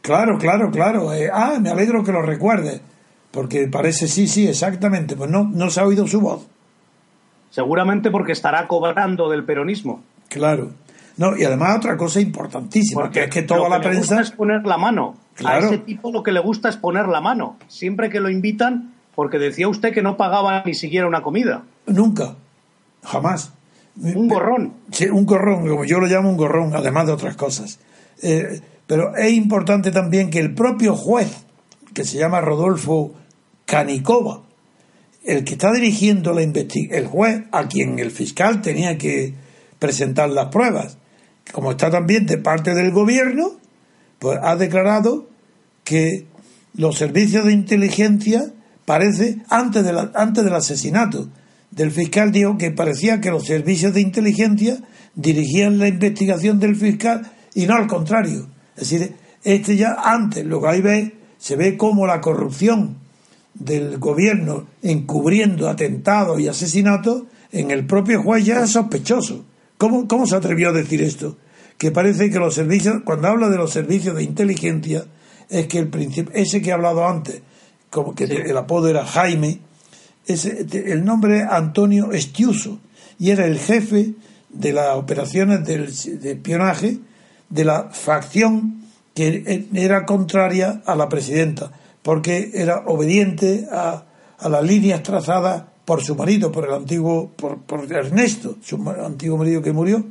Claro, 0.00 0.38
claro, 0.38 0.70
claro. 0.70 1.12
Eh, 1.12 1.28
ah, 1.32 1.58
me 1.60 1.70
alegro 1.70 2.04
que 2.04 2.12
lo 2.12 2.22
recuerde, 2.22 2.80
porque 3.30 3.68
parece 3.68 4.08
sí, 4.08 4.26
sí, 4.26 4.46
exactamente. 4.46 5.16
Pues 5.16 5.30
no, 5.30 5.44
no 5.44 5.70
se 5.70 5.80
ha 5.80 5.84
oído 5.84 6.06
su 6.06 6.20
voz. 6.20 6.46
Seguramente 7.50 8.10
porque 8.10 8.32
estará 8.32 8.66
cobrando 8.68 9.28
del 9.28 9.44
peronismo. 9.44 10.02
Claro. 10.28 10.70
No, 11.18 11.36
y 11.36 11.44
además 11.44 11.78
otra 11.78 11.96
cosa 11.96 12.20
importantísima, 12.20 13.02
porque 13.02 13.24
es 13.24 13.30
que 13.30 13.42
toda 13.42 13.68
la 13.68 13.80
prensa... 13.80 14.14
Le 14.14 14.20
gusta 14.20 14.20
es 14.20 14.30
poner 14.30 14.64
la 14.64 14.78
mano. 14.78 15.16
A 15.44 15.58
ese 15.58 15.78
tipo 15.78 16.12
lo 16.12 16.22
que 16.22 16.32
le 16.32 16.40
gusta 16.40 16.68
es 16.68 16.76
poner 16.76 17.06
la 17.08 17.20
mano. 17.20 17.56
Siempre 17.66 18.08
que 18.08 18.20
lo 18.20 18.30
invitan, 18.30 18.94
porque 19.16 19.38
decía 19.38 19.68
usted 19.68 19.92
que 19.92 20.00
no 20.00 20.16
pagaba 20.16 20.62
ni 20.64 20.74
siquiera 20.74 21.08
una 21.08 21.22
comida. 21.22 21.64
Nunca. 21.86 22.36
Jamás. 23.02 23.52
Un 24.00 24.28
gorrón. 24.28 24.74
Sí, 24.92 25.06
un 25.06 25.26
gorrón, 25.26 25.68
como 25.68 25.84
yo 25.84 25.98
lo 25.98 26.06
llamo 26.06 26.30
un 26.30 26.36
gorrón, 26.36 26.74
además 26.76 27.06
de 27.06 27.12
otras 27.12 27.34
cosas. 27.34 27.80
Eh, 28.22 28.60
pero 28.86 29.16
es 29.16 29.32
importante 29.32 29.90
también 29.90 30.30
que 30.30 30.38
el 30.38 30.54
propio 30.54 30.94
juez, 30.94 31.44
que 31.94 32.04
se 32.04 32.16
llama 32.16 32.40
Rodolfo 32.40 33.12
Canicova, 33.64 34.42
el 35.24 35.42
que 35.42 35.54
está 35.54 35.72
dirigiendo 35.72 36.32
la 36.32 36.42
investigación, 36.42 36.96
el 36.96 37.06
juez 37.08 37.42
a 37.50 37.66
quien 37.66 37.98
el 37.98 38.12
fiscal 38.12 38.62
tenía 38.62 38.96
que 38.98 39.34
presentar 39.80 40.30
las 40.30 40.46
pruebas, 40.46 40.96
como 41.52 41.72
está 41.72 41.90
también 41.90 42.26
de 42.26 42.38
parte 42.38 42.74
del 42.74 42.90
gobierno, 42.90 43.52
pues 44.18 44.38
ha 44.42 44.56
declarado 44.56 45.28
que 45.84 46.26
los 46.74 46.98
servicios 46.98 47.44
de 47.44 47.52
inteligencia 47.52 48.52
parece 48.84 49.38
antes, 49.48 49.84
de 49.84 50.10
antes 50.14 50.44
del 50.44 50.54
asesinato 50.54 51.28
del 51.70 51.90
fiscal 51.90 52.32
dijo 52.32 52.56
que 52.56 52.70
parecía 52.70 53.20
que 53.20 53.30
los 53.30 53.44
servicios 53.44 53.94
de 53.94 54.00
inteligencia 54.00 54.78
dirigían 55.14 55.78
la 55.78 55.88
investigación 55.88 56.58
del 56.58 56.76
fiscal 56.76 57.30
y 57.54 57.66
no 57.66 57.74
al 57.74 57.86
contrario. 57.86 58.48
Es 58.76 58.90
decir, 58.90 59.14
este 59.44 59.76
ya 59.76 59.96
antes, 60.02 60.44
lo 60.44 60.60
que 60.60 60.68
ahí 60.68 60.80
ve, 60.80 61.14
se 61.38 61.56
ve 61.56 61.76
como 61.76 62.06
la 62.06 62.20
corrupción 62.20 62.96
del 63.54 63.98
gobierno 63.98 64.66
encubriendo 64.82 65.68
atentados 65.68 66.40
y 66.40 66.48
asesinatos 66.48 67.24
en 67.50 67.70
el 67.70 67.86
propio 67.86 68.22
juez 68.22 68.44
ya 68.44 68.62
es 68.62 68.70
sospechoso. 68.70 69.44
¿Cómo, 69.78 70.08
¿Cómo 70.08 70.26
se 70.26 70.36
atrevió 70.36 70.70
a 70.70 70.72
decir 70.72 71.00
esto? 71.02 71.36
Que 71.78 71.92
parece 71.92 72.30
que 72.30 72.38
los 72.38 72.54
servicios, 72.54 73.02
cuando 73.04 73.28
habla 73.28 73.48
de 73.48 73.56
los 73.56 73.70
servicios 73.70 74.16
de 74.16 74.24
inteligencia, 74.24 75.06
es 75.48 75.68
que 75.68 75.78
el 75.78 75.88
principio, 75.88 76.32
ese 76.34 76.60
que 76.60 76.70
he 76.70 76.72
hablado 76.72 77.06
antes, 77.06 77.40
como 77.88 78.14
que 78.14 78.24
el 78.24 78.56
apodo 78.56 78.88
era 78.88 79.06
Jaime, 79.06 79.60
ese, 80.26 80.66
el 80.72 81.04
nombre 81.04 81.38
es 81.38 81.44
Antonio 81.48 82.12
Estiuso, 82.12 82.80
y 83.18 83.30
era 83.30 83.46
el 83.46 83.58
jefe 83.58 84.14
de 84.50 84.72
las 84.72 84.96
operaciones 84.96 85.64
del, 85.64 85.86
de 86.20 86.32
espionaje 86.32 86.98
de 87.48 87.64
la 87.64 87.90
facción 87.90 88.82
que 89.14 89.68
era 89.74 90.04
contraria 90.04 90.82
a 90.84 90.94
la 90.96 91.08
presidenta, 91.08 91.72
porque 92.02 92.50
era 92.54 92.84
obediente 92.86 93.66
a, 93.70 94.04
a 94.38 94.48
las 94.48 94.62
líneas 94.64 95.02
trazadas 95.02 95.64
por 95.88 96.04
su 96.04 96.14
marido, 96.14 96.52
por 96.52 96.66
el 96.66 96.74
antiguo, 96.74 97.30
por, 97.34 97.62
por 97.62 97.90
Ernesto, 97.90 98.58
su 98.60 98.76
antiguo 98.90 99.38
marido 99.38 99.62
que 99.62 99.72
murió. 99.72 100.04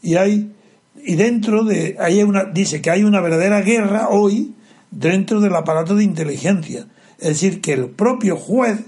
Y 0.00 0.14
hay, 0.14 0.52
y 1.04 1.16
dentro 1.16 1.64
de, 1.64 1.96
hay 1.98 2.22
una, 2.22 2.44
dice 2.44 2.80
que 2.80 2.92
hay 2.92 3.02
una 3.02 3.20
verdadera 3.20 3.60
guerra 3.60 4.10
hoy 4.10 4.54
dentro 4.92 5.40
del 5.40 5.52
aparato 5.56 5.96
de 5.96 6.04
inteligencia. 6.04 6.86
Es 7.18 7.30
decir, 7.30 7.60
que 7.60 7.72
el 7.72 7.86
propio 7.90 8.36
juez 8.36 8.84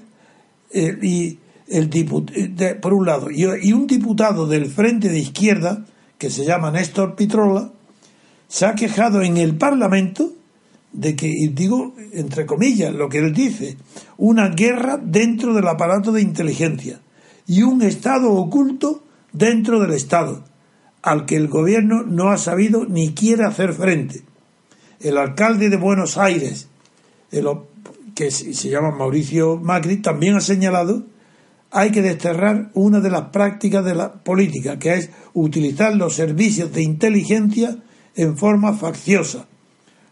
eh, 0.70 0.96
y 1.02 1.40
el 1.66 1.90
diputado, 1.90 2.80
por 2.80 2.94
un 2.94 3.04
lado, 3.04 3.28
y, 3.28 3.72
un 3.72 3.88
diputado 3.88 4.46
del 4.46 4.66
Frente 4.66 5.09
de 5.09 5.18
Izquierda, 5.18 5.86
que 6.18 6.30
se 6.30 6.44
llama 6.44 6.70
Néstor 6.70 7.16
Pitrola, 7.16 7.72
se 8.46 8.64
ha 8.64 8.76
quejado 8.76 9.22
en 9.22 9.38
el 9.38 9.57
Parlamento 9.57 10.34
de 10.97 11.14
que, 11.14 11.28
y 11.28 11.49
digo 11.49 11.94
entre 12.12 12.47
comillas 12.47 12.92
lo 12.94 13.09
que 13.09 13.18
él 13.18 13.32
dice, 13.32 13.76
una 14.16 14.49
guerra 14.49 14.99
dentro 15.01 15.55
del 15.55 15.68
aparato 15.68 16.11
de 16.11 16.22
inteligencia 16.22 17.01
y 17.47 17.62
un 17.62 17.82
Estado 17.82 18.32
oculto 18.32 19.05
dentro 19.32 19.78
del 19.78 19.92
Estado, 19.92 20.44
al 21.03 21.26
que 21.26 21.36
el 21.36 21.49
gobierno 21.49 22.03
no 22.03 22.30
ha 22.30 22.38
sabido 22.38 22.86
ni 22.86 23.12
quiere 23.14 23.44
hacer 23.44 23.74
frente. 23.74 24.22
El 25.01 25.18
alcalde 25.18 25.68
de 25.68 25.76
Buenos 25.76 26.16
Aires, 26.16 26.68
que 28.14 28.30
se 28.30 28.70
llama 28.70 28.97
Mauricio 28.97 29.59
Macri, 29.59 29.99
también 29.99 30.36
ha 30.36 30.40
señalado 30.40 31.05
hay 31.70 31.90
que 31.90 32.01
desterrar 32.01 32.70
una 32.72 33.01
de 33.01 33.11
las 33.11 33.28
prácticas 33.28 33.84
de 33.84 33.94
la 33.94 34.14
política, 34.14 34.78
que 34.78 34.94
es 34.94 35.11
utilizar 35.34 35.94
los 35.94 36.14
servicios 36.14 36.72
de 36.72 36.82
inteligencia 36.82 37.76
en 38.14 38.38
forma 38.38 38.72
facciosa. 38.72 39.47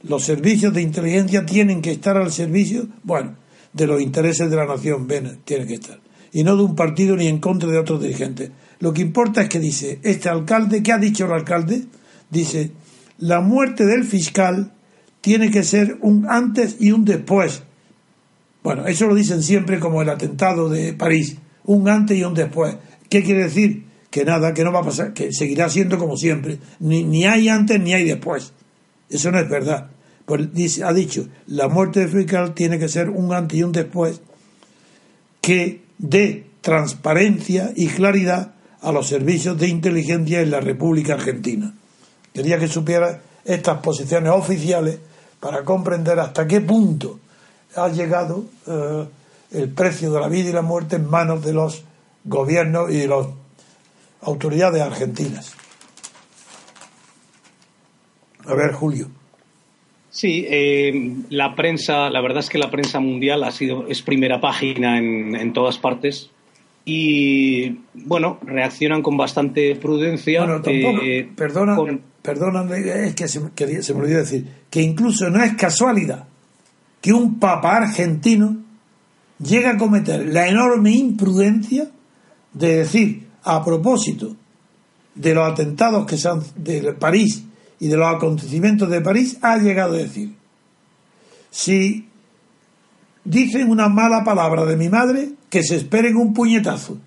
Los 0.06 0.24
servicios 0.24 0.72
de 0.74 0.82
inteligencia 0.82 1.46
tienen 1.46 1.80
que 1.80 1.92
estar 1.92 2.16
al 2.16 2.30
servicio, 2.30 2.86
bueno, 3.02 3.36
de 3.72 3.86
los 3.86 4.02
intereses 4.02 4.50
de 4.50 4.56
la 4.56 4.66
nación, 4.66 5.06
ven, 5.06 5.40
tiene 5.44 5.66
que 5.66 5.74
estar. 5.74 5.98
Y 6.32 6.44
no 6.44 6.56
de 6.56 6.62
un 6.62 6.76
partido 6.76 7.16
ni 7.16 7.26
en 7.26 7.38
contra 7.38 7.70
de 7.70 7.78
otros 7.78 8.02
dirigentes. 8.02 8.50
Lo 8.80 8.92
que 8.92 9.02
importa 9.02 9.42
es 9.42 9.48
que 9.48 9.58
dice, 9.58 10.00
este 10.02 10.28
alcalde, 10.28 10.82
¿qué 10.82 10.92
ha 10.92 10.98
dicho 10.98 11.24
el 11.24 11.32
alcalde? 11.32 11.84
Dice, 12.28 12.72
la 13.18 13.40
muerte 13.40 13.86
del 13.86 14.04
fiscal 14.04 14.72
tiene 15.22 15.50
que 15.50 15.62
ser 15.62 15.96
un 16.02 16.26
antes 16.28 16.76
y 16.80 16.92
un 16.92 17.06
después. 17.06 17.62
Bueno, 18.62 18.86
eso 18.86 19.06
lo 19.06 19.14
dicen 19.14 19.42
siempre 19.42 19.80
como 19.80 20.02
el 20.02 20.10
atentado 20.10 20.68
de 20.68 20.92
París, 20.92 21.38
un 21.64 21.88
antes 21.88 22.18
y 22.18 22.24
un 22.24 22.34
después. 22.34 22.76
¿Qué 23.08 23.22
quiere 23.22 23.44
decir? 23.44 23.86
Que 24.10 24.24
nada, 24.24 24.52
que 24.52 24.64
no 24.64 24.72
va 24.72 24.80
a 24.80 24.84
pasar, 24.84 25.14
que 25.14 25.32
seguirá 25.32 25.70
siendo 25.70 25.98
como 25.98 26.16
siempre. 26.16 26.58
Ni, 26.80 27.04
ni 27.04 27.24
hay 27.24 27.48
antes 27.48 27.80
ni 27.80 27.94
hay 27.94 28.04
después. 28.04 28.52
Eso 29.08 29.30
no 29.30 29.38
es 29.38 29.48
verdad. 29.48 29.93
Pues 30.24 30.54
dice, 30.54 30.84
ha 30.84 30.92
dicho, 30.92 31.28
la 31.46 31.68
muerte 31.68 32.00
del 32.00 32.08
fiscal 32.08 32.54
tiene 32.54 32.78
que 32.78 32.88
ser 32.88 33.10
un 33.10 33.32
antes 33.32 33.58
y 33.58 33.62
un 33.62 33.72
después 33.72 34.20
que 35.40 35.82
dé 35.98 36.46
transparencia 36.62 37.72
y 37.76 37.88
claridad 37.88 38.54
a 38.80 38.92
los 38.92 39.06
servicios 39.08 39.58
de 39.58 39.68
inteligencia 39.68 40.40
en 40.40 40.50
la 40.50 40.60
República 40.60 41.14
Argentina. 41.14 41.74
Quería 42.32 42.58
que 42.58 42.68
supiera 42.68 43.20
estas 43.44 43.80
posiciones 43.80 44.32
oficiales 44.32 44.98
para 45.40 45.62
comprender 45.62 46.18
hasta 46.18 46.46
qué 46.46 46.62
punto 46.62 47.20
ha 47.76 47.88
llegado 47.88 48.44
eh, 48.66 49.06
el 49.52 49.68
precio 49.70 50.10
de 50.10 50.20
la 50.20 50.28
vida 50.28 50.48
y 50.48 50.52
la 50.52 50.62
muerte 50.62 50.96
en 50.96 51.08
manos 51.08 51.44
de 51.44 51.52
los 51.52 51.84
gobiernos 52.24 52.90
y 52.90 53.06
las 53.06 53.26
autoridades 54.22 54.80
argentinas. 54.80 55.52
A 58.46 58.54
ver, 58.54 58.72
Julio. 58.72 59.23
Sí, 60.14 60.46
eh, 60.48 61.12
la 61.30 61.56
prensa, 61.56 62.08
la 62.08 62.20
verdad 62.20 62.38
es 62.38 62.48
que 62.48 62.56
la 62.56 62.70
prensa 62.70 63.00
mundial 63.00 63.42
ha 63.42 63.50
sido 63.50 63.88
es 63.88 64.00
primera 64.00 64.40
página 64.40 64.96
en, 64.96 65.34
en 65.34 65.52
todas 65.52 65.76
partes 65.78 66.30
y 66.84 67.80
bueno 67.94 68.38
reaccionan 68.42 69.02
con 69.02 69.16
bastante 69.16 69.74
prudencia. 69.74 70.44
Bueno, 70.44 70.62
tampoco, 70.62 71.02
eh, 71.02 71.28
perdona, 71.34 71.76
perdona, 72.22 72.76
es 72.76 73.16
que 73.16 73.26
se, 73.26 73.40
se 73.82 73.94
me 73.94 74.00
olvidó 74.00 74.18
decir 74.20 74.46
que 74.70 74.82
incluso 74.82 75.28
no 75.30 75.42
es 75.42 75.54
casualidad 75.54 76.28
que 77.00 77.12
un 77.12 77.40
papa 77.40 77.78
argentino 77.78 78.56
llegue 79.40 79.66
a 79.66 79.76
cometer 79.76 80.28
la 80.28 80.46
enorme 80.46 80.92
imprudencia 80.92 81.90
de 82.52 82.76
decir 82.76 83.26
a 83.42 83.64
propósito 83.64 84.36
de 85.16 85.34
los 85.34 85.50
atentados 85.50 86.06
que 86.06 86.16
se 86.16 86.28
han 86.28 86.40
de 86.54 86.92
París 86.92 87.42
y 87.80 87.88
de 87.88 87.96
los 87.96 88.14
acontecimientos 88.14 88.88
de 88.88 89.00
París 89.00 89.38
ha 89.42 89.58
llegado 89.58 89.94
a 89.94 89.98
decir 89.98 90.30
si 91.50 92.08
dicen 93.24 93.70
una 93.70 93.88
mala 93.88 94.24
palabra 94.24 94.64
de 94.64 94.76
mi 94.76 94.88
madre 94.88 95.30
que 95.48 95.62
se 95.62 95.76
esperen 95.76 96.16
un 96.16 96.34
puñetazo. 96.34 96.98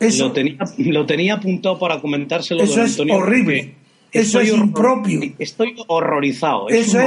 Eso, 0.00 0.28
lo, 0.28 0.32
tenía, 0.32 0.58
lo 0.78 1.06
tenía 1.06 1.34
apuntado 1.34 1.78
para 1.78 2.00
comentárselo 2.00 2.62
eso 2.62 2.82
es 2.82 2.98
horrible. 2.98 3.74
eso 4.10 4.40
es 4.40 4.52
impropio. 4.52 5.20
estoy 5.38 5.76
horrorizado 5.86 6.68
eso, 6.68 6.98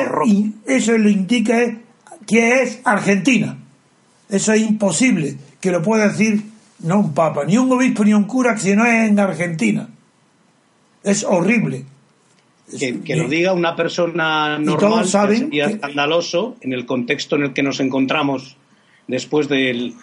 eso 0.68 0.98
lo 0.98 1.10
indica 1.10 1.80
que 2.26 2.62
es 2.62 2.80
Argentina. 2.84 3.58
Eso 4.30 4.54
es 4.54 4.62
imposible 4.62 5.38
que 5.60 5.72
lo 5.72 5.82
pueda 5.82 6.08
decir 6.08 6.44
no 6.80 7.00
un 7.00 7.14
papa, 7.14 7.46
ni 7.46 7.58
un 7.58 7.72
obispo, 7.72 8.04
ni 8.04 8.14
un 8.14 8.24
cura, 8.24 8.58
si 8.58 8.76
no 8.76 8.86
es 8.86 9.10
en 9.10 9.20
Argentina. 9.20 9.90
Es 11.04 11.24
horrible. 11.24 11.86
Que, 12.80 13.16
lo 13.16 13.28
diga 13.28 13.54
una 13.54 13.76
persona 13.76 14.58
normal 14.58 15.06
sería 15.06 15.66
escandaloso 15.66 16.56
en 16.62 16.74
el 16.74 16.86
contexto 16.86 17.36
en 17.36 17.44
el 17.44 17.54
que 17.54 17.64
nos 17.64 17.80
encontramos 17.80 18.58
después 19.08 19.48
de, 19.50 19.94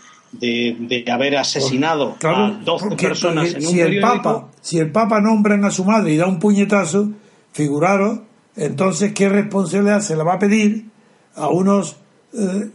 haber 1.11 1.37
asesinado 1.37 2.17
a 2.23 2.61
12 2.65 2.97
personas 2.97 3.55
en 3.55 3.67
un 3.67 3.73
si 3.73 3.81
el 3.81 4.01
Papa 4.01 4.49
Si 4.61 4.79
el 4.79 4.91
Papa 4.91 5.21
nombra 5.21 5.59
a 5.67 5.71
su 5.71 5.85
madre 5.85 6.13
y 6.13 6.17
da 6.17 6.27
un 6.27 6.39
puñetazo, 6.39 7.11
figuraros, 7.53 8.21
entonces 8.57 9.13
qué 9.13 9.29
responsabilidad 9.29 10.01
se 10.01 10.17
le 10.17 10.23
va 10.23 10.35
a 10.35 10.39
pedir 10.39 10.87
a 11.35 11.49
unos 11.49 11.97
eh, 12.33 12.71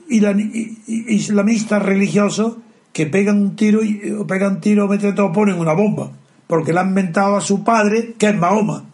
islamistas 0.88 1.82
religiosos 1.82 2.58
que 2.92 3.06
pegan 3.06 3.42
un 3.42 3.56
tiro 3.56 3.84
y 3.84 4.00
pegan 4.28 4.56
un 4.56 4.62
tiro, 4.62 4.88
meten 4.88 5.16
todo, 5.16 5.32
ponen 5.32 5.60
una 5.60 5.74
bomba, 5.74 6.12
porque 6.48 6.74
le 6.74 6.80
han 6.80 6.94
mentado 6.94 7.36
a 7.36 7.42
su 7.42 7.64
padre 7.64 8.16
que 8.18 8.28
es 8.28 8.38
Mahoma. 8.38 8.86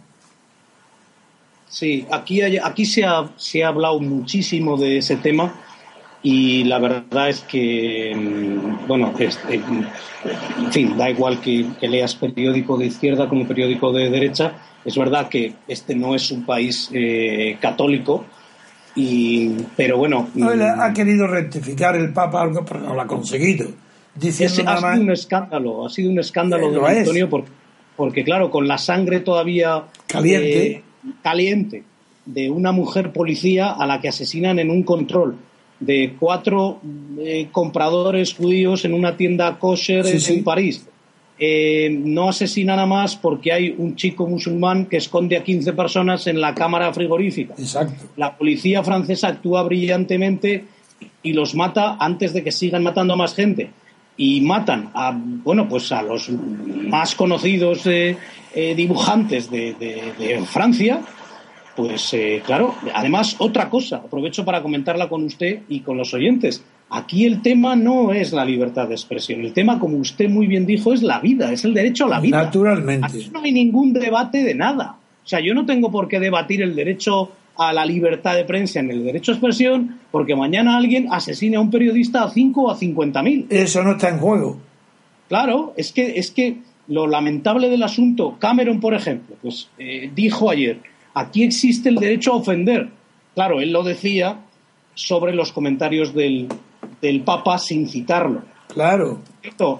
Sí, 1.71 2.05
aquí, 2.11 2.41
aquí 2.41 2.85
se, 2.85 3.05
ha, 3.05 3.29
se 3.37 3.63
ha 3.63 3.69
hablado 3.69 3.97
muchísimo 4.01 4.75
de 4.75 4.97
ese 4.97 5.15
tema 5.15 5.53
y 6.21 6.65
la 6.65 6.79
verdad 6.79 7.29
es 7.29 7.39
que, 7.41 8.13
mm, 8.13 8.87
bueno, 8.87 9.13
eh, 9.17 9.29
en 9.49 10.71
fin, 10.71 10.97
da 10.97 11.09
igual 11.09 11.39
que, 11.39 11.65
leas 11.81 12.15
periódico 12.15 12.77
de 12.77 12.87
izquierda 12.87 13.29
como 13.29 13.47
periódico 13.47 13.93
de 13.93 14.09
derecha, 14.09 14.53
es 14.83 14.97
verdad 14.97 15.29
que 15.29 15.53
este 15.65 15.95
no 15.95 16.13
es 16.13 16.29
un 16.31 16.45
país 16.45 16.89
eh, 16.93 17.57
católico, 17.61 18.25
y, 18.93 19.55
pero 19.77 19.97
bueno. 19.97 20.27
ha 20.77 20.89
mm, 20.89 20.93
querido 20.93 21.25
rectificar 21.25 21.95
el 21.95 22.11
Papa 22.11 22.41
algo, 22.41 22.65
pero 22.65 22.81
no 22.81 22.93
lo 22.93 23.01
ha 23.01 23.07
conseguido. 23.07 23.69
Diciendo 24.13 24.69
ha 24.69 24.77
sido 24.77 25.03
un 25.03 25.11
escándalo, 25.11 25.85
ha 25.85 25.89
sido 25.89 26.11
un 26.11 26.19
escándalo 26.19 26.67
eh, 26.67 26.93
de 26.93 26.99
Antonio, 26.99 27.29
porque, 27.95 28.25
claro, 28.25 28.51
con 28.51 28.67
la 28.67 28.77
sangre 28.77 29.21
todavía 29.21 29.85
caliente. 30.05 30.67
Eh, 30.67 30.83
caliente 31.21 31.83
de 32.25 32.49
una 32.49 32.71
mujer 32.71 33.11
policía 33.11 33.71
a 33.71 33.85
la 33.85 33.99
que 33.99 34.09
asesinan 34.09 34.59
en 34.59 34.69
un 34.69 34.83
control 34.83 35.37
de 35.79 36.15
cuatro 36.19 36.79
eh, 37.19 37.47
compradores 37.51 38.35
judíos 38.35 38.85
en 38.85 38.93
una 38.93 39.17
tienda 39.17 39.57
kosher 39.57 40.05
en 40.05 40.43
París 40.43 40.85
eh, 41.43 41.89
no 41.89 42.29
asesinan 42.29 42.77
a 42.77 42.85
más 42.85 43.15
porque 43.15 43.51
hay 43.51 43.73
un 43.75 43.95
chico 43.95 44.27
musulmán 44.27 44.85
que 44.85 44.97
esconde 44.97 45.35
a 45.35 45.43
15 45.43 45.73
personas 45.73 46.27
en 46.27 46.39
la 46.39 46.53
cámara 46.53 46.93
frigorífica. 46.93 47.55
Exacto. 47.57 48.05
La 48.15 48.37
policía 48.37 48.83
francesa 48.83 49.29
actúa 49.29 49.63
brillantemente 49.63 50.65
y 51.23 51.33
los 51.33 51.55
mata 51.55 51.97
antes 51.99 52.33
de 52.33 52.43
que 52.43 52.51
sigan 52.51 52.83
matando 52.83 53.15
a 53.15 53.17
más 53.17 53.33
gente. 53.33 53.71
Y 54.17 54.41
matan 54.41 54.91
a, 54.93 55.19
bueno, 55.19 55.67
pues 55.67 55.91
a 55.91 56.03
los 56.03 56.29
más 56.29 57.15
conocidos 57.15 57.87
eh, 57.87 58.15
eh, 58.53 58.75
dibujantes 58.75 59.49
de, 59.49 60.43
Francia. 60.45 61.01
Pues 61.75 62.15
claro, 62.45 62.75
además 62.93 63.37
otra 63.39 63.69
cosa, 63.69 63.97
aprovecho 63.97 64.43
para 64.43 64.61
comentarla 64.61 65.07
con 65.07 65.23
usted 65.23 65.61
y 65.69 65.79
con 65.79 65.97
los 65.97 66.13
oyentes. 66.13 66.63
Aquí 66.93 67.25
el 67.25 67.41
tema 67.41 67.77
no 67.77 68.11
es 68.11 68.33
la 68.33 68.43
libertad 68.43 68.89
de 68.89 68.95
expresión. 68.95 69.39
El 69.39 69.53
tema, 69.53 69.79
como 69.79 69.95
usted 69.97 70.29
muy 70.29 70.45
bien 70.45 70.65
dijo, 70.65 70.91
es 70.91 71.01
la 71.01 71.21
vida, 71.21 71.49
es 71.53 71.63
el 71.63 71.73
derecho 71.73 72.05
a 72.05 72.09
la 72.09 72.19
vida. 72.19 72.43
Naturalmente. 72.43 73.07
Aquí 73.07 73.29
no 73.31 73.41
hay 73.41 73.53
ningún 73.53 73.93
debate 73.93 74.43
de 74.43 74.53
nada. 74.53 74.97
O 75.23 75.27
sea, 75.27 75.39
yo 75.39 75.53
no 75.53 75.65
tengo 75.65 75.89
por 75.89 76.09
qué 76.09 76.19
debatir 76.19 76.61
el 76.61 76.75
derecho 76.75 77.31
a 77.57 77.71
la 77.71 77.85
libertad 77.85 78.35
de 78.35 78.43
prensa 78.43 78.81
en 78.81 78.91
el 78.91 79.05
derecho 79.05 79.31
a 79.31 79.35
expresión 79.35 79.99
porque 80.11 80.35
mañana 80.35 80.75
alguien 80.75 81.07
asesine 81.11 81.55
a 81.55 81.61
un 81.61 81.71
periodista 81.71 82.23
a 82.23 82.29
5 82.29 82.61
o 82.61 82.71
a 82.71 82.75
50 82.75 83.23
mil. 83.23 83.47
Eso 83.49 83.83
no 83.83 83.91
está 83.91 84.09
en 84.09 84.17
juego. 84.17 84.57
Claro, 85.29 85.73
es 85.77 85.93
que, 85.93 86.19
es 86.19 86.31
que 86.31 86.57
lo 86.91 87.07
lamentable 87.07 87.69
del 87.69 87.83
asunto, 87.83 88.35
Cameron, 88.37 88.81
por 88.81 88.93
ejemplo, 88.93 89.37
pues 89.41 89.69
eh, 89.79 90.11
dijo 90.13 90.49
ayer, 90.49 90.81
aquí 91.13 91.43
existe 91.43 91.87
el 91.87 91.95
derecho 91.95 92.33
a 92.33 92.35
ofender. 92.35 92.89
Claro, 93.33 93.61
él 93.61 93.71
lo 93.71 93.81
decía 93.81 94.41
sobre 94.93 95.33
los 95.33 95.53
comentarios 95.53 96.13
del, 96.13 96.49
del 97.01 97.21
Papa 97.21 97.57
sin 97.59 97.87
citarlo. 97.87 98.41
Claro. 98.67 99.19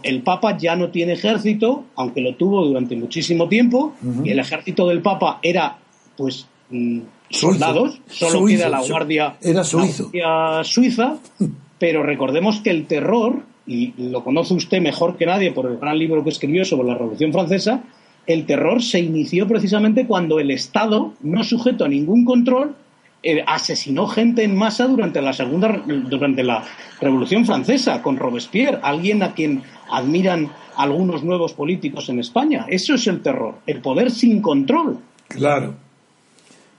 El 0.04 0.22
Papa 0.22 0.58
ya 0.58 0.78
no 0.78 0.90
tiene 0.90 1.14
ejército, 1.14 1.84
aunque 1.96 2.22
lo 2.22 2.36
tuvo 2.36 2.66
durante 2.66 2.96
muchísimo 2.96 3.50
tiempo, 3.50 3.94
y 4.24 4.30
el 4.30 4.40
ejército 4.40 4.88
del 4.88 5.02
Papa 5.02 5.40
era, 5.44 5.78
pues, 6.16 6.48
mm, 6.70 7.00
soldados, 7.30 8.00
solo 8.08 8.46
queda 8.46 8.70
la 8.70 8.82
guardia, 8.82 9.36
era 9.42 10.64
suiza, 10.64 11.18
pero 11.78 12.04
recordemos 12.04 12.62
que 12.62 12.70
el 12.70 12.88
terror, 12.88 13.44
y 13.72 13.94
lo 13.98 14.24
conoce 14.24 14.54
usted 14.54 14.82
mejor 14.82 15.18
que 15.18 15.26
nadie 15.26 15.52
por 15.52 15.66
el 15.66 15.78
gran 15.78 15.98
libro 15.98 16.24
que 16.24 16.30
escribió 16.30 16.66
sobre 16.66 16.88
la 16.88 16.96
Revolución 16.96 17.32
Francesa, 17.32 17.84
el 18.28 18.46
terror 18.46 18.82
se 18.82 19.00
inició 19.00 19.48
precisamente 19.48 20.06
cuando 20.06 20.40
el 20.40 20.52
Estado, 20.52 21.14
no 21.22 21.44
sujeto 21.44 21.86
a 21.86 21.88
ningún 21.88 22.26
control, 22.26 22.76
eh, 23.24 23.44
asesinó 23.46 24.08
gente 24.08 24.44
en 24.44 24.56
masa 24.56 24.88
durante 24.88 25.22
la 25.22 25.32
segunda 25.34 25.84
durante 26.10 26.44
la 26.44 26.64
Revolución 27.00 27.46
Francesa 27.46 28.02
con 28.02 28.18
Robespierre, 28.18 28.80
alguien 28.82 29.22
a 29.22 29.34
quien 29.34 29.62
admiran 29.92 30.52
algunos 30.76 31.24
nuevos 31.24 31.54
políticos 31.54 32.10
en 32.10 32.20
España. 32.20 32.66
Eso 32.68 32.96
es 32.96 33.06
el 33.08 33.22
terror, 33.22 33.60
el 33.68 33.82
poder 33.82 34.10
sin 34.10 34.42
control. 34.42 35.00
Claro. 35.28 35.76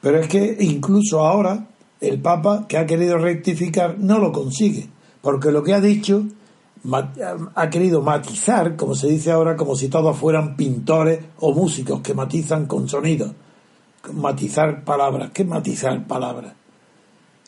Pero 0.00 0.18
es 0.18 0.26
que 0.26 0.56
incluso 0.60 1.20
ahora 1.20 1.68
el 2.00 2.18
Papa 2.18 2.66
que 2.68 2.76
ha 2.76 2.86
querido 2.86 3.18
rectificar 3.18 3.98
no 3.98 4.18
lo 4.18 4.32
consigue, 4.32 4.88
porque 5.20 5.52
lo 5.52 5.62
que 5.62 5.74
ha 5.74 5.80
dicho 5.80 6.26
ha 7.54 7.70
querido 7.70 8.02
matizar, 8.02 8.76
como 8.76 8.94
se 8.94 9.08
dice 9.08 9.30
ahora, 9.30 9.56
como 9.56 9.76
si 9.76 9.88
todos 9.88 10.16
fueran 10.16 10.56
pintores 10.56 11.20
o 11.38 11.52
músicos 11.52 12.00
que 12.00 12.14
matizan 12.14 12.66
con 12.66 12.88
sonido 12.88 13.34
matizar 14.12 14.84
palabras. 14.84 15.30
¿Qué 15.32 15.44
matizar 15.44 16.06
palabras? 16.06 16.54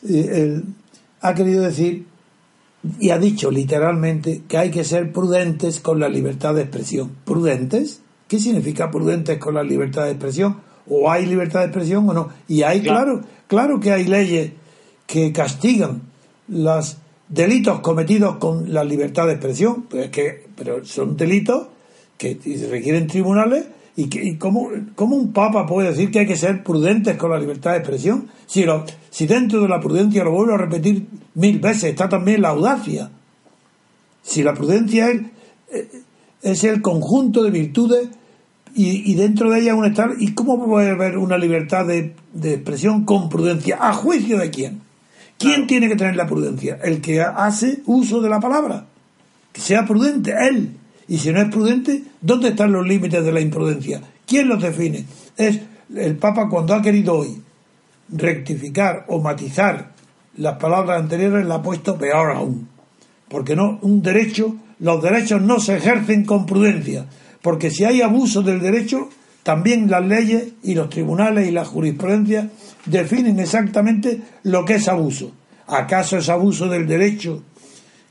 Él 0.07 0.63
ha 1.21 1.33
querido 1.33 1.63
decir 1.63 2.05
y 2.99 3.09
ha 3.09 3.17
dicho 3.17 3.49
literalmente 3.49 4.43
que 4.47 4.57
hay 4.57 4.71
que 4.71 4.83
ser 4.83 5.11
prudentes 5.11 5.79
con 5.79 5.99
la 5.99 6.07
libertad 6.07 6.53
de 6.53 6.61
expresión. 6.61 7.11
¿Prudentes? 7.25 8.01
¿Qué 8.27 8.39
significa 8.39 8.91
prudentes 8.91 9.37
con 9.39 9.55
la 9.55 9.63
libertad 9.63 10.05
de 10.05 10.11
expresión? 10.11 10.57
¿O 10.87 11.09
hay 11.09 11.25
libertad 11.25 11.61
de 11.61 11.65
expresión 11.67 12.07
o 12.09 12.13
no? 12.13 12.29
Y 12.47 12.61
hay, 12.61 12.81
claro, 12.81 13.21
claro, 13.47 13.79
que 13.79 13.91
hay 13.91 14.05
leyes 14.05 14.51
que 15.07 15.31
castigan 15.31 16.03
los 16.47 16.97
delitos 17.27 17.79
cometidos 17.79 18.37
con 18.37 18.73
la 18.73 18.83
libertad 18.83 19.27
de 19.27 19.33
expresión, 19.33 19.85
pero, 19.89 20.11
que, 20.11 20.45
pero 20.55 20.85
son 20.85 21.17
delitos 21.17 21.67
que 22.17 22.37
requieren 22.69 23.07
tribunales 23.07 23.65
¿Y, 23.97 24.07
que, 24.07 24.37
cómo, 24.37 24.69
un 24.97 25.31
papa 25.31 25.65
puede 25.65 25.89
decir 25.89 26.11
que 26.11 26.19
hay 26.19 26.27
que 26.27 26.35
ser 26.35 26.63
prudentes 26.63 27.15
con 27.15 27.31
la 27.31 27.39
libertad 27.39 27.71
de 27.71 27.77
expresión? 27.77 28.27
Si, 28.45 28.63
lo, 28.63 28.85
si 29.09 29.25
dentro 29.25 29.61
de 29.61 29.69
la 29.69 29.79
prudencia, 29.79 30.23
lo 30.23 30.31
vuelvo 30.31 30.55
a 30.55 30.57
repetir 30.57 31.07
mil 31.35 31.59
veces, 31.59 31.85
está 31.85 32.09
también 32.09 32.41
la 32.41 32.49
audacia. 32.49 33.09
Si 34.21 34.43
la 34.43 34.53
prudencia 34.53 35.09
es, 35.09 35.21
eh, 35.71 35.89
es 36.41 36.63
el 36.65 36.81
conjunto 36.81 37.41
de 37.43 37.51
virtudes 37.51 38.09
y, 38.77 39.15
dentro 39.15 39.49
de 39.49 39.61
ella 39.61 39.75
un 39.75 39.85
estar. 39.85 40.11
¿Y 40.19 40.33
cómo 40.33 40.65
puede 40.65 40.89
haber 40.89 41.17
una 41.17 41.37
libertad 41.37 41.85
de, 41.85 42.13
expresión 42.43 43.05
con 43.05 43.29
prudencia? 43.29 43.77
¿A 43.79 43.93
juicio 43.93 44.37
de 44.37 44.49
quién? 44.49 44.81
¿Quién 45.37 45.67
tiene 45.67 45.87
que 45.87 45.95
tener 45.95 46.15
la 46.15 46.27
prudencia? 46.27 46.79
El 46.83 47.01
que 47.01 47.21
hace 47.21 47.81
uso 47.85 48.21
de 48.21 48.29
la 48.29 48.39
palabra. 48.39 48.85
Que 49.51 49.61
sea 49.61 49.85
prudente, 49.85 50.33
él. 50.49 50.77
Y 51.07 51.17
si 51.17 51.31
no 51.31 51.41
es 51.41 51.49
prudente, 51.49 52.03
¿dónde 52.21 52.49
están 52.49 52.71
los 52.71 52.87
límites 52.87 53.23
de 53.23 53.31
la 53.31 53.41
imprudencia? 53.41 54.01
¿Quién 54.25 54.47
los 54.47 54.61
define? 54.61 55.05
Es 55.37 55.59
el 55.95 56.17
Papa 56.17 56.49
cuando 56.49 56.73
ha 56.73 56.81
querido 56.81 57.19
hoy 57.19 57.41
rectificar 58.09 59.05
o 59.07 59.19
matizar 59.19 59.93
las 60.37 60.57
palabras 60.57 61.01
anteriores, 61.01 61.45
la 61.45 61.55
ha 61.55 61.61
puesto 61.61 61.97
peor 61.97 62.31
aún. 62.31 62.67
Porque 63.29 63.55
no, 63.55 63.79
un 63.81 64.01
derecho, 64.01 64.55
los 64.79 65.01
derechos 65.01 65.41
no 65.41 65.59
se 65.59 65.77
ejercen 65.77 66.25
con 66.25 66.45
prudencia. 66.45 67.05
Porque 67.41 67.71
si 67.71 67.85
hay 67.85 68.01
abuso 68.01 68.41
del 68.41 68.59
derecho, 68.59 69.09
también 69.43 69.89
las 69.89 70.05
leyes 70.05 70.53
y 70.63 70.73
los 70.73 70.89
tribunales 70.89 71.47
y 71.47 71.51
la 71.51 71.65
jurisprudencia 71.65 72.49
definen 72.85 73.39
exactamente 73.39 74.21
lo 74.43 74.65
que 74.65 74.75
es 74.75 74.87
abuso. 74.87 75.31
¿Acaso 75.67 76.17
es 76.17 76.29
abuso 76.29 76.67
del 76.67 76.87
derecho 76.87 77.43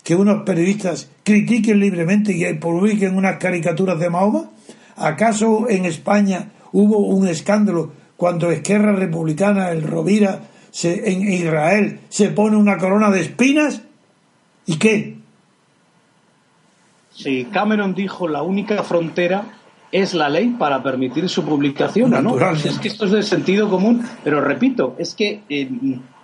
que 0.02 0.14
unos 0.14 0.42
periodistas 0.42 1.08
critiquen 1.22 1.80
libremente 1.80 2.32
y 2.32 2.52
publiquen 2.54 3.16
unas 3.16 3.38
caricaturas 3.38 3.98
de 3.98 4.10
Mahoma? 4.10 4.50
¿Acaso 4.96 5.68
en 5.68 5.84
España 5.84 6.50
hubo 6.72 6.98
un 6.98 7.28
escándalo 7.28 7.92
cuando 8.16 8.50
Esquerra 8.50 8.92
Republicana, 8.92 9.70
el 9.70 9.82
Rovira, 9.82 10.40
se, 10.70 11.10
en 11.10 11.32
Israel 11.32 12.00
se 12.08 12.30
pone 12.30 12.56
una 12.56 12.78
corona 12.78 13.10
de 13.10 13.20
espinas? 13.20 13.82
¿Y 14.66 14.76
qué? 14.76 15.16
Si 17.12 17.44
Cameron 17.46 17.94
dijo 17.94 18.26
la 18.26 18.42
única 18.42 18.82
frontera 18.82 19.44
es 19.92 20.14
la 20.14 20.28
ley 20.28 20.50
para 20.58 20.82
permitir 20.82 21.28
su 21.28 21.44
publicación, 21.44 22.10
¿no? 22.10 22.38
Es 22.52 22.78
que 22.78 22.88
esto 22.88 23.04
es 23.06 23.12
de 23.12 23.22
sentido 23.22 23.68
común, 23.68 24.04
pero 24.24 24.40
repito, 24.40 24.96
es 24.98 25.14
que 25.14 25.42
eh, 25.48 25.68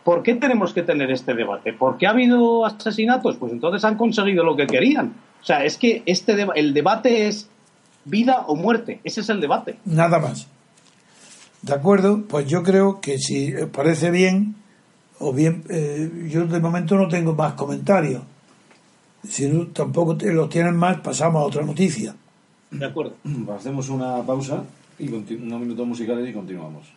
¿por 0.04 0.22
qué 0.22 0.34
tenemos 0.34 0.72
que 0.72 0.82
tener 0.82 1.10
este 1.10 1.34
debate? 1.34 1.72
¿Por 1.72 1.96
qué 1.96 2.06
ha 2.06 2.10
habido 2.10 2.66
asesinatos? 2.66 3.36
Pues 3.36 3.52
entonces 3.52 3.84
han 3.84 3.96
conseguido 3.96 4.44
lo 4.44 4.56
que 4.56 4.66
querían. 4.66 5.14
O 5.40 5.44
sea, 5.44 5.64
es 5.64 5.76
que 5.76 6.02
este 6.06 6.46
el 6.54 6.74
debate 6.74 7.28
es 7.28 7.48
vida 8.04 8.44
o 8.46 8.56
muerte, 8.56 9.00
ese 9.04 9.20
es 9.20 9.28
el 9.28 9.40
debate. 9.40 9.76
Nada 9.84 10.18
más. 10.18 10.48
De 11.62 11.74
acuerdo, 11.74 12.24
pues 12.26 12.46
yo 12.46 12.62
creo 12.62 13.00
que 13.00 13.18
si 13.18 13.52
parece 13.72 14.10
bien, 14.10 14.54
o 15.18 15.32
bien, 15.32 15.64
eh, 15.68 16.10
yo 16.28 16.46
de 16.46 16.60
momento 16.60 16.96
no 16.96 17.06
tengo 17.08 17.34
más 17.34 17.52
comentarios. 17.52 18.22
Si 19.28 19.46
no, 19.46 19.66
tampoco 19.66 20.16
los 20.18 20.48
tienen 20.48 20.74
más, 20.76 21.00
pasamos 21.00 21.42
a 21.42 21.44
otra 21.44 21.62
noticia. 21.62 22.14
De 22.70 22.86
acuerdo. 22.86 23.16
Hacemos 23.56 23.88
una 23.88 24.22
pausa 24.24 24.64
y 24.98 25.08
unos 25.08 25.60
minutos 25.60 25.86
musicales 25.86 26.28
y 26.28 26.32
continuamos. 26.32 26.92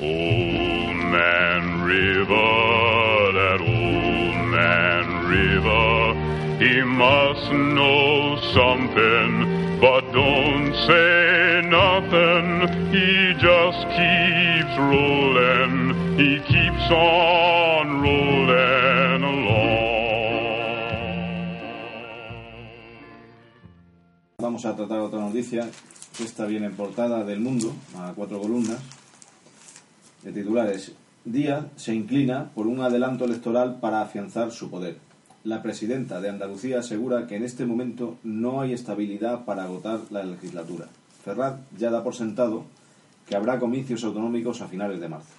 Old 0.00 0.96
Man 1.10 1.86
River, 1.86 3.32
that 3.34 3.60
old 3.60 4.36
man 4.48 5.26
river, 5.26 6.14
he 6.60 6.82
must 6.82 7.50
know 7.50 8.36
something, 8.54 9.80
but 9.80 10.04
don't 10.12 10.72
say 10.86 11.62
nothing. 11.68 12.68
He 12.92 13.34
just 13.34 13.88
keeps 13.96 14.78
rolling, 14.78 15.94
he 16.16 16.38
keeps 16.46 16.90
on 16.90 17.77
Vamos 24.48 24.64
a 24.64 24.74
tratar 24.74 25.00
otra 25.00 25.20
noticia. 25.20 25.68
Esta 26.18 26.46
viene 26.46 26.64
en 26.64 26.72
portada 26.72 27.22
del 27.22 27.38
mundo, 27.38 27.70
a 27.98 28.14
cuatro 28.16 28.40
columnas. 28.40 28.78
De 30.22 30.32
titulares. 30.32 30.92
Díaz 31.22 31.66
se 31.76 31.94
inclina 31.94 32.48
por 32.54 32.66
un 32.66 32.80
adelanto 32.80 33.26
electoral 33.26 33.78
para 33.78 34.00
afianzar 34.00 34.50
su 34.50 34.70
poder. 34.70 34.96
La 35.44 35.62
presidenta 35.62 36.22
de 36.22 36.30
Andalucía 36.30 36.78
asegura 36.78 37.26
que 37.26 37.36
en 37.36 37.44
este 37.44 37.66
momento 37.66 38.16
no 38.22 38.62
hay 38.62 38.72
estabilidad 38.72 39.44
para 39.44 39.64
agotar 39.64 40.00
la 40.08 40.24
legislatura. 40.24 40.86
Ferrat 41.22 41.60
ya 41.76 41.90
da 41.90 42.02
por 42.02 42.14
sentado 42.14 42.64
que 43.28 43.36
habrá 43.36 43.58
comicios 43.58 44.02
autonómicos 44.02 44.62
a 44.62 44.68
finales 44.68 44.98
de 44.98 45.10
marzo. 45.10 45.34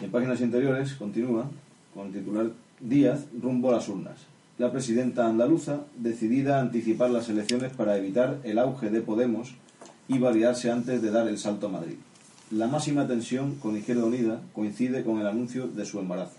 En 0.00 0.12
páginas 0.12 0.40
interiores 0.40 0.94
continúa 0.94 1.50
con 1.92 2.12
titular 2.12 2.52
Díaz 2.78 3.26
rumbo 3.42 3.70
a 3.70 3.78
las 3.78 3.88
urnas 3.88 4.35
la 4.58 4.72
presidenta 4.72 5.26
andaluza, 5.26 5.80
decidida 5.98 6.56
a 6.56 6.62
anticipar 6.62 7.10
las 7.10 7.28
elecciones 7.28 7.72
para 7.72 7.96
evitar 7.96 8.38
el 8.42 8.58
auge 8.58 8.88
de 8.90 9.02
Podemos 9.02 9.54
y 10.08 10.18
validarse 10.18 10.70
antes 10.70 11.02
de 11.02 11.10
dar 11.10 11.28
el 11.28 11.38
salto 11.38 11.66
a 11.66 11.70
Madrid. 11.70 11.96
La 12.50 12.66
máxima 12.66 13.06
tensión 13.06 13.56
con 13.56 13.76
Izquierda 13.76 14.04
Unida 14.04 14.40
coincide 14.54 15.04
con 15.04 15.20
el 15.20 15.26
anuncio 15.26 15.66
de 15.66 15.84
su 15.84 15.98
embarazo. 15.98 16.36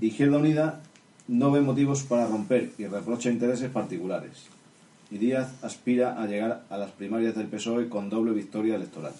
Izquierda 0.00 0.38
Unida 0.38 0.80
no 1.28 1.50
ve 1.50 1.60
motivos 1.60 2.04
para 2.04 2.26
romper 2.26 2.72
y 2.78 2.86
reprocha 2.86 3.30
intereses 3.30 3.70
particulares. 3.70 4.46
Y 5.10 5.18
Díaz 5.18 5.52
aspira 5.62 6.22
a 6.22 6.26
llegar 6.26 6.64
a 6.70 6.78
las 6.78 6.92
primarias 6.92 7.34
del 7.34 7.48
PSOE 7.48 7.90
con 7.90 8.08
doble 8.08 8.32
victoria 8.32 8.76
electoral. 8.76 9.12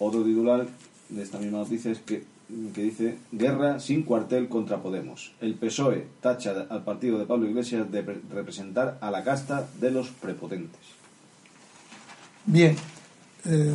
Otro 0.00 0.24
titular 0.24 0.66
de 1.10 1.22
esta 1.22 1.38
misma 1.38 1.58
noticia 1.58 1.92
es 1.92 2.00
que 2.00 2.24
que 2.74 2.82
dice 2.82 3.18
guerra 3.30 3.80
sin 3.80 4.02
cuartel 4.02 4.48
contra 4.48 4.82
Podemos. 4.82 5.32
El 5.40 5.54
PSOE 5.54 6.06
tacha 6.20 6.66
al 6.68 6.84
partido 6.84 7.18
de 7.18 7.26
Pablo 7.26 7.48
Iglesias 7.48 7.90
de 7.90 8.02
representar 8.02 8.98
a 9.00 9.10
la 9.10 9.24
casta 9.24 9.68
de 9.80 9.90
los 9.90 10.08
prepotentes. 10.08 10.80
Bien. 12.44 12.76
Eh, 13.44 13.74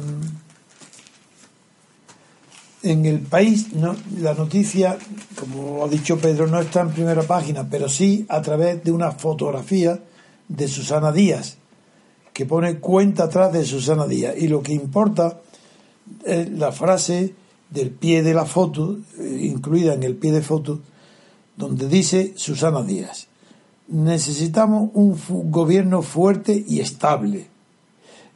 en 2.83 3.05
el 3.05 3.19
país 3.19 3.73
no, 3.73 3.95
la 4.19 4.33
noticia, 4.33 4.97
como 5.37 5.83
ha 5.83 5.87
dicho 5.87 6.17
Pedro, 6.19 6.47
no 6.47 6.59
está 6.59 6.81
en 6.81 6.91
primera 6.91 7.23
página, 7.23 7.67
pero 7.69 7.89
sí 7.89 8.25
a 8.29 8.41
través 8.41 8.83
de 8.83 8.91
una 8.91 9.11
fotografía 9.11 9.99
de 10.47 10.67
Susana 10.67 11.11
Díaz, 11.11 11.57
que 12.33 12.45
pone 12.45 12.77
cuenta 12.77 13.23
atrás 13.23 13.51
de 13.51 13.65
Susana 13.65 14.05
Díaz. 14.05 14.35
Y 14.37 14.47
lo 14.47 14.61
que 14.61 14.73
importa 14.73 15.41
es 16.23 16.49
la 16.51 16.71
frase 16.71 17.33
del 17.69 17.91
pie 17.91 18.23
de 18.23 18.33
la 18.33 18.45
foto, 18.45 18.97
eh, 19.19 19.39
incluida 19.43 19.93
en 19.93 20.03
el 20.03 20.15
pie 20.15 20.31
de 20.31 20.41
foto, 20.41 20.79
donde 21.55 21.87
dice 21.87 22.33
Susana 22.35 22.83
Díaz, 22.83 23.27
necesitamos 23.87 24.91
un 24.93 25.17
gobierno 25.51 26.01
fuerte 26.01 26.63
y 26.67 26.79
estable. 26.79 27.47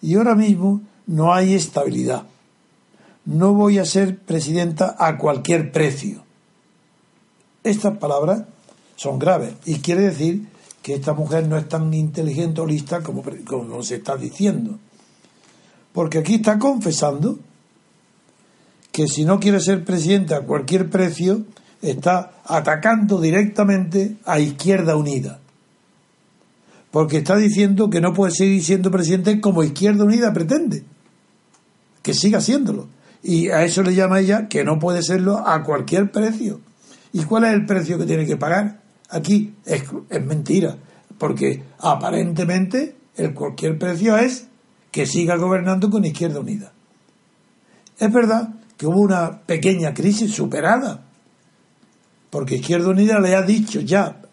Y 0.01 0.15
ahora 0.15 0.35
mismo 0.35 0.81
no 1.07 1.33
hay 1.33 1.53
estabilidad. 1.53 2.23
No 3.25 3.53
voy 3.53 3.77
a 3.77 3.85
ser 3.85 4.17
presidenta 4.17 4.95
a 4.97 5.17
cualquier 5.17 5.71
precio. 5.71 6.23
Estas 7.63 7.97
palabras 7.97 8.43
son 8.95 9.19
graves 9.19 9.53
y 9.65 9.75
quiere 9.79 10.01
decir 10.01 10.47
que 10.81 10.95
esta 10.95 11.13
mujer 11.13 11.47
no 11.47 11.57
es 11.57 11.69
tan 11.69 11.93
inteligente 11.93 12.61
o 12.61 12.65
lista 12.65 13.03
como, 13.03 13.23
como 13.45 13.83
se 13.83 13.95
está 13.95 14.17
diciendo. 14.17 14.79
Porque 15.93 16.19
aquí 16.19 16.35
está 16.35 16.57
confesando 16.57 17.37
que 18.91 19.07
si 19.07 19.25
no 19.25 19.39
quiere 19.39 19.59
ser 19.59 19.83
presidente 19.83 20.35
a 20.35 20.41
cualquier 20.41 20.89
precio, 20.89 21.45
está 21.81 22.33
atacando 22.45 23.19
directamente 23.19 24.17
a 24.25 24.39
Izquierda 24.39 24.95
Unida. 24.95 25.39
Porque 26.91 27.17
está 27.17 27.37
diciendo 27.37 27.89
que 27.89 28.01
no 28.01 28.13
puede 28.13 28.33
seguir 28.33 28.63
siendo 28.63 28.91
presidente 28.91 29.39
como 29.39 29.63
Izquierda 29.63 30.03
Unida 30.03 30.33
pretende. 30.33 30.83
Que 32.01 32.13
siga 32.13 32.39
haciéndolo. 32.39 32.87
Y 33.23 33.49
a 33.49 33.63
eso 33.63 33.81
le 33.81 33.95
llama 33.95 34.19
ella 34.19 34.47
que 34.49 34.63
no 34.63 34.77
puede 34.77 35.01
serlo 35.01 35.47
a 35.47 35.63
cualquier 35.63 36.11
precio. 36.11 36.59
¿Y 37.13 37.23
cuál 37.23 37.45
es 37.45 37.53
el 37.53 37.65
precio 37.65 37.97
que 37.97 38.05
tiene 38.05 38.25
que 38.25 38.35
pagar? 38.35 38.81
Aquí 39.09 39.53
es, 39.65 39.83
es 40.09 40.25
mentira. 40.25 40.75
Porque 41.17 41.63
aparentemente 41.79 42.95
el 43.15 43.33
cualquier 43.33 43.77
precio 43.77 44.17
es 44.17 44.47
que 44.91 45.05
siga 45.05 45.37
gobernando 45.37 45.89
con 45.89 46.03
Izquierda 46.03 46.41
Unida. 46.41 46.73
Es 47.97 48.11
verdad 48.11 48.49
que 48.81 48.87
hubo 48.87 49.01
una 49.01 49.41
pequeña 49.41 49.93
crisis 49.93 50.33
superada, 50.33 51.03
porque 52.31 52.55
Izquierda 52.55 52.89
Unida 52.89 53.19
le 53.19 53.35
ha 53.35 53.43
dicho 53.43 53.79
ya 53.79 54.23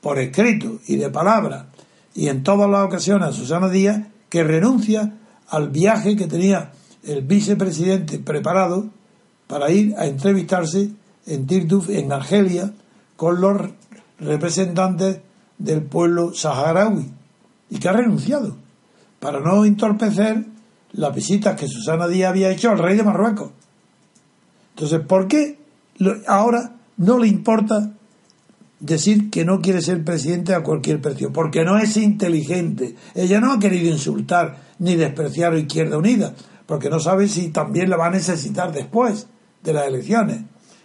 por 0.00 0.18
escrito 0.18 0.78
y 0.86 0.96
de 0.96 1.10
palabra 1.10 1.66
y 2.14 2.28
en 2.28 2.42
todas 2.42 2.70
las 2.70 2.86
ocasiones 2.86 3.28
a 3.28 3.32
Susana 3.32 3.68
Díaz 3.68 4.00
que 4.30 4.44
renuncia 4.44 5.18
al 5.48 5.68
viaje 5.68 6.16
que 6.16 6.26
tenía 6.26 6.72
el 7.04 7.20
vicepresidente 7.20 8.18
preparado 8.18 8.88
para 9.46 9.70
ir 9.70 9.94
a 9.98 10.06
entrevistarse 10.06 10.92
en 11.26 11.46
Tirduf, 11.46 11.90
en 11.90 12.10
Argelia, 12.12 12.72
con 13.14 13.42
los 13.42 13.60
representantes 14.18 15.20
del 15.58 15.82
pueblo 15.82 16.32
saharaui 16.32 17.12
y 17.68 17.78
que 17.78 17.90
ha 17.90 17.92
renunciado 17.92 18.56
para 19.20 19.40
no 19.40 19.66
entorpecer 19.66 20.46
las 20.92 21.14
visitas 21.14 21.60
que 21.60 21.68
Susana 21.68 22.08
Díaz 22.08 22.30
había 22.30 22.50
hecho 22.50 22.70
al 22.70 22.78
rey 22.78 22.96
de 22.96 23.02
Marruecos. 23.02 23.50
Entonces, 24.76 25.00
¿por 25.06 25.26
qué 25.26 25.58
ahora 26.26 26.74
no 26.98 27.18
le 27.18 27.28
importa 27.28 27.92
decir 28.78 29.30
que 29.30 29.42
no 29.42 29.62
quiere 29.62 29.80
ser 29.80 30.04
presidente 30.04 30.54
a 30.54 30.62
cualquier 30.62 31.00
precio? 31.00 31.32
Porque 31.32 31.64
no 31.64 31.78
es 31.78 31.96
inteligente. 31.96 32.94
Ella 33.14 33.40
no 33.40 33.54
ha 33.54 33.58
querido 33.58 33.90
insultar 33.90 34.58
ni 34.78 34.94
despreciar 34.94 35.54
a 35.54 35.58
Izquierda 35.58 35.96
Unida, 35.96 36.34
porque 36.66 36.90
no 36.90 37.00
sabe 37.00 37.26
si 37.26 37.48
también 37.48 37.88
la 37.88 37.96
va 37.96 38.08
a 38.08 38.10
necesitar 38.10 38.70
después 38.70 39.28
de 39.62 39.72
las 39.72 39.86
elecciones. 39.86 40.42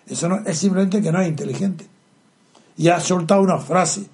Eso 0.07 0.29
no, 0.29 0.39
es 0.45 0.57
simplemente 0.57 1.01
que 1.01 1.11
no 1.11 1.19
es 1.19 1.27
inteligente. 1.27 1.85
Y 2.77 2.87
ha 2.87 3.01
soltado 3.01 3.41
una 3.41 3.57
frase 3.57 4.05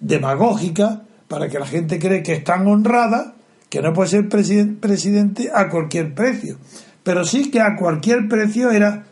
demagógica 0.00 1.02
para 1.28 1.48
que 1.48 1.60
la 1.60 1.66
gente 1.66 2.00
cree 2.00 2.24
que 2.24 2.32
es 2.32 2.42
tan 2.42 2.66
honrada 2.66 3.36
que 3.68 3.80
no 3.80 3.92
puede 3.92 4.08
ser 4.08 4.28
presidente 4.28 5.52
a 5.54 5.68
cualquier 5.68 6.16
precio. 6.16 6.58
Pero 7.04 7.24
sí 7.24 7.52
que 7.52 7.60
a 7.60 7.76
cualquier 7.76 8.26
precio 8.28 8.72
era 8.72 9.06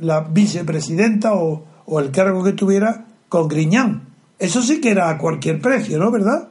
la 0.00 0.20
vicepresidenta 0.20 1.34
o, 1.34 1.64
el 1.98 2.10
cargo 2.10 2.42
que 2.44 2.52
tuviera 2.52 3.06
con 3.28 3.48
Griñán. 3.48 4.08
Eso 4.38 4.62
sí 4.62 4.80
que 4.80 4.90
era 4.90 5.10
a 5.10 5.18
cualquier 5.18 5.60
precio, 5.60 5.98
¿no? 5.98 6.10
¿Verdad? 6.10 6.48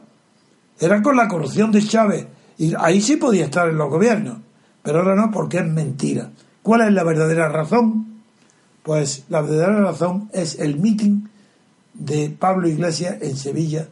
Era 0.80 1.02
con 1.02 1.16
la 1.16 1.28
corrupción 1.28 1.72
de 1.72 1.82
Chávez. 1.82 2.28
Y 2.58 2.74
ahí 2.78 3.02
sí 3.02 3.16
podía 3.16 3.46
estar 3.46 3.70
en 3.70 3.78
los 3.78 3.90
gobiernos. 3.90 4.38
Pero 4.84 5.00
ahora 5.00 5.16
no, 5.16 5.32
porque 5.32 5.60
es 5.60 5.66
mentira. 5.66 6.30
¿Cuál 6.62 6.82
es 6.82 6.94
la 6.94 7.04
verdadera 7.04 7.50
razón? 7.50 8.22
Pues 8.84 9.24
la 9.30 9.42
verdadera 9.42 9.82
razón 9.82 10.30
es 10.34 10.60
el 10.60 10.78
mitin 10.78 11.30
de 11.94 12.30
Pablo 12.30 12.68
Iglesias 12.68 13.18
en 13.22 13.36
Sevilla 13.36 13.88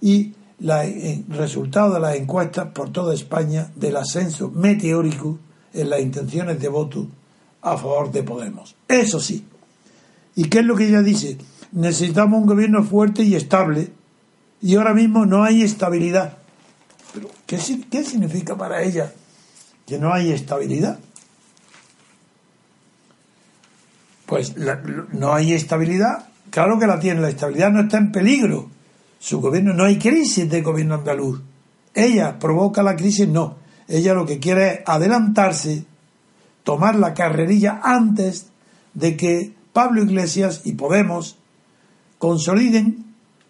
y 0.00 0.34
el 0.60 1.24
resultado 1.28 1.94
de 1.94 2.00
las 2.00 2.16
encuestas 2.16 2.68
por 2.72 2.90
toda 2.90 3.14
España 3.14 3.70
del 3.76 3.96
ascenso 3.96 4.50
meteórico 4.50 5.38
en 5.72 5.90
las 5.90 6.00
intenciones 6.00 6.60
de 6.60 6.68
voto 6.68 7.06
a 7.72 7.78
favor 7.78 8.10
de 8.10 8.22
Podemos. 8.22 8.74
Eso 8.86 9.20
sí. 9.20 9.44
¿Y 10.34 10.44
qué 10.44 10.60
es 10.60 10.64
lo 10.64 10.76
que 10.76 10.88
ella 10.88 11.02
dice? 11.02 11.38
Necesitamos 11.72 12.40
un 12.40 12.46
gobierno 12.46 12.82
fuerte 12.84 13.22
y 13.22 13.34
estable 13.34 13.90
y 14.60 14.76
ahora 14.76 14.94
mismo 14.94 15.26
no 15.26 15.44
hay 15.44 15.62
estabilidad. 15.62 16.38
Pero 17.12 17.28
¿qué, 17.46 17.58
qué 17.90 18.04
significa 18.04 18.56
para 18.56 18.82
ella 18.82 19.12
que 19.86 19.98
no 19.98 20.12
hay 20.12 20.32
estabilidad? 20.32 20.98
Pues 24.26 24.54
no 25.12 25.32
hay 25.32 25.54
estabilidad. 25.54 26.28
Claro 26.50 26.78
que 26.78 26.86
la 26.86 27.00
tiene, 27.00 27.20
la 27.20 27.30
estabilidad 27.30 27.70
no 27.70 27.80
está 27.80 27.98
en 27.98 28.12
peligro. 28.12 28.70
Su 29.18 29.40
gobierno, 29.40 29.72
no 29.72 29.84
hay 29.84 29.98
crisis 29.98 30.48
de 30.48 30.62
gobierno 30.62 30.96
andaluz. 30.96 31.40
Ella 31.94 32.38
provoca 32.38 32.82
la 32.82 32.94
crisis, 32.94 33.26
no. 33.26 33.56
Ella 33.88 34.14
lo 34.14 34.26
que 34.26 34.38
quiere 34.38 34.68
es 34.68 34.80
adelantarse, 34.86 35.84
tomar 36.68 36.96
la 36.96 37.14
carrerilla 37.14 37.80
antes 37.82 38.48
de 38.92 39.16
que 39.16 39.54
Pablo 39.72 40.02
Iglesias 40.02 40.60
y 40.64 40.72
Podemos 40.72 41.38
consoliden 42.18 43.06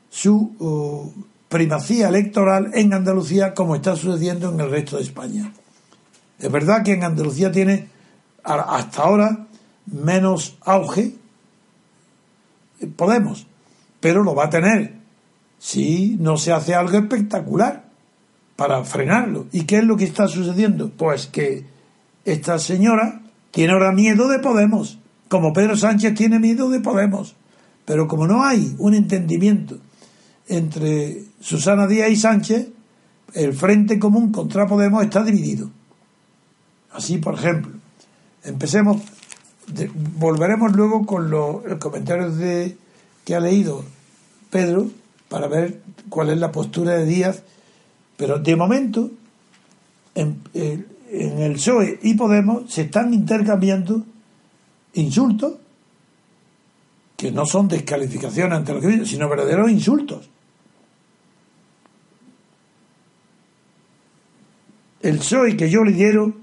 su 0.08 0.54
uh, 0.60 1.12
primacía 1.48 2.10
electoral 2.10 2.70
en 2.74 2.94
Andalucía 2.94 3.54
como 3.54 3.74
está 3.74 3.96
sucediendo 3.96 4.52
en 4.52 4.60
el 4.60 4.70
resto 4.70 4.98
de 4.98 5.02
España. 5.02 5.52
Es 6.38 6.48
verdad 6.52 6.84
que 6.84 6.92
en 6.92 7.02
Andalucía 7.02 7.50
tiene 7.50 7.88
hasta 8.44 9.02
ahora 9.02 9.48
menos 9.86 10.56
auge 10.60 11.16
Podemos, 12.94 13.48
pero 13.98 14.22
lo 14.22 14.36
va 14.36 14.44
a 14.44 14.50
tener 14.50 14.94
si 15.58 16.16
no 16.20 16.36
se 16.36 16.52
hace 16.52 16.76
algo 16.76 16.96
espectacular 16.96 17.82
para 18.54 18.84
frenarlo. 18.84 19.46
¿Y 19.50 19.64
qué 19.64 19.78
es 19.78 19.84
lo 19.84 19.96
que 19.96 20.04
está 20.04 20.28
sucediendo? 20.28 20.90
Pues 20.90 21.26
que 21.26 21.77
esta 22.32 22.58
señora 22.58 23.20
tiene 23.50 23.72
ahora 23.72 23.92
miedo 23.92 24.28
de 24.28 24.38
Podemos, 24.38 24.98
como 25.28 25.52
Pedro 25.52 25.76
Sánchez 25.76 26.14
tiene 26.14 26.38
miedo 26.38 26.70
de 26.70 26.80
Podemos. 26.80 27.34
Pero 27.84 28.06
como 28.06 28.26
no 28.26 28.44
hay 28.44 28.74
un 28.78 28.94
entendimiento 28.94 29.78
entre 30.46 31.24
Susana 31.40 31.86
Díaz 31.86 32.10
y 32.10 32.16
Sánchez, 32.16 32.68
el 33.34 33.54
Frente 33.54 33.98
Común 33.98 34.32
contra 34.32 34.66
Podemos 34.66 35.02
está 35.02 35.22
dividido. 35.22 35.70
Así, 36.92 37.18
por 37.18 37.34
ejemplo, 37.34 37.72
empecemos 38.44 39.02
volveremos 40.18 40.74
luego 40.74 41.04
con 41.06 41.30
los, 41.30 41.62
comentarios 41.78 42.36
de, 42.36 42.76
que 43.24 43.34
ha 43.34 43.40
leído 43.40 43.84
Pedro 44.50 44.90
para 45.28 45.48
ver 45.48 45.80
cuál 46.08 46.30
es 46.30 46.38
la 46.38 46.52
postura 46.52 46.94
de 46.96 47.04
Díaz. 47.04 47.42
Pero 48.16 48.38
de 48.38 48.56
momento, 48.56 49.10
en, 50.14 50.42
en 51.10 51.38
el 51.38 51.54
PSOE 51.54 51.98
y 52.02 52.14
Podemos 52.14 52.72
se 52.72 52.82
están 52.82 53.12
intercambiando 53.14 54.04
insultos 54.94 55.54
que 57.16 57.32
no 57.32 57.46
son 57.46 57.68
descalificaciones 57.68 58.58
ante 58.58 58.74
lo 58.74 58.80
que 58.80 59.04
sino 59.04 59.28
verdaderos 59.28 59.70
insultos. 59.70 60.30
El 65.00 65.18
PSOE 65.18 65.56
que 65.56 65.70
yo 65.70 65.82
lidero 65.82 66.34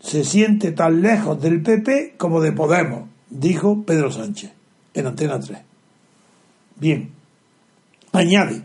se 0.00 0.24
siente 0.24 0.72
tan 0.72 1.00
lejos 1.00 1.40
del 1.40 1.62
PP 1.62 2.16
como 2.18 2.40
de 2.40 2.52
Podemos, 2.52 3.08
dijo 3.30 3.82
Pedro 3.84 4.10
Sánchez 4.10 4.52
en 4.94 5.06
Antena 5.06 5.38
3. 5.38 5.58
Bien, 6.76 7.10
añade 8.12 8.62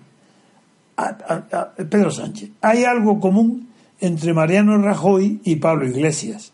Pedro 1.90 2.10
Sánchez, 2.12 2.50
hay 2.62 2.84
algo 2.84 3.20
común 3.20 3.67
entre 4.00 4.34
Mariano 4.34 4.78
Rajoy 4.78 5.42
y 5.44 5.58
Pablo 5.58 5.88
Iglesias. 5.88 6.54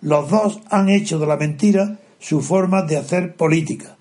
Los 0.00 0.30
dos 0.30 0.60
han 0.70 0.88
hecho 0.88 1.18
de 1.18 1.26
la 1.26 1.36
mentira 1.36 1.98
su 2.18 2.40
forma 2.40 2.82
de 2.82 2.96
hacer 2.96 3.36
política, 3.36 3.96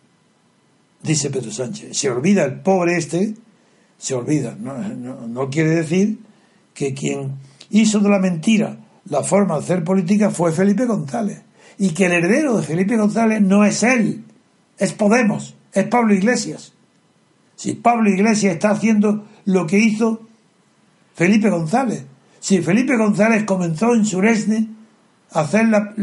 dice 1.02 1.30
Pedro 1.30 1.52
Sánchez. 1.52 1.98
Se 1.98 2.10
olvida 2.10 2.44
el 2.44 2.60
pobre 2.62 2.98
este, 2.98 3.36
se 3.98 4.16
olvida, 4.16 4.56
no 4.56 5.50
quiere 5.50 5.70
decir 5.72 6.20
que 6.74 6.94
quien 6.94 7.34
hizo 7.70 8.00
de 8.00 8.10
la 8.10 8.20
mentira 8.20 8.78
la 9.06 9.24
forma 9.24 9.56
de 9.56 9.62
hacer 9.62 9.84
política 9.84 10.30
fue 10.30 10.52
Felipe 10.52 10.86
González. 10.86 11.42
Y 11.78 11.90
que 11.90 12.06
el 12.06 12.14
heredero 12.14 12.58
de 12.58 12.64
Felipe 12.64 12.98
González 12.98 13.42
no 13.42 13.66
es 13.66 13.84
él, 13.84 14.24
es 14.78 14.94
Podemos, 14.94 15.56
es 15.74 15.86
Pablo 15.86 16.14
Iglesias. 16.14 16.74
Si 17.56 17.74
Pablo 17.74 18.10
Iglesias 18.10 18.54
está 18.54 18.72
haciendo 18.72 19.26
lo 19.46 19.68
que 19.68 19.80
hizo 19.80 20.22
Felipe 21.16 21.50
González. 21.50 22.06
Si 22.44 22.62
Felipe 22.62 22.98
González 22.98 23.46
comenzó 23.46 23.96
en 23.96 24.06
Suresne 24.06 24.68
a 25.32 25.40
hacer 25.40 25.70
la, 25.70 25.94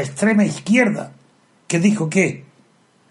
extrema 0.00 0.44
izquierda, 0.44 1.12
que 1.68 1.78
dijo 1.78 2.10
que 2.10 2.44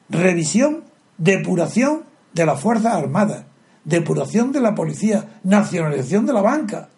revisión, 0.10 0.84
depuración 1.18 2.04
de 2.34 2.46
las 2.46 2.60
Fuerzas 2.60 2.96
Armadas, 2.96 3.46
depuración 3.86 4.52
de 4.52 4.60
la 4.60 4.76
policía, 4.76 5.40
nacionalización 5.46 6.26
de 6.26 6.34
la 6.34 6.42
banca. 6.42 6.90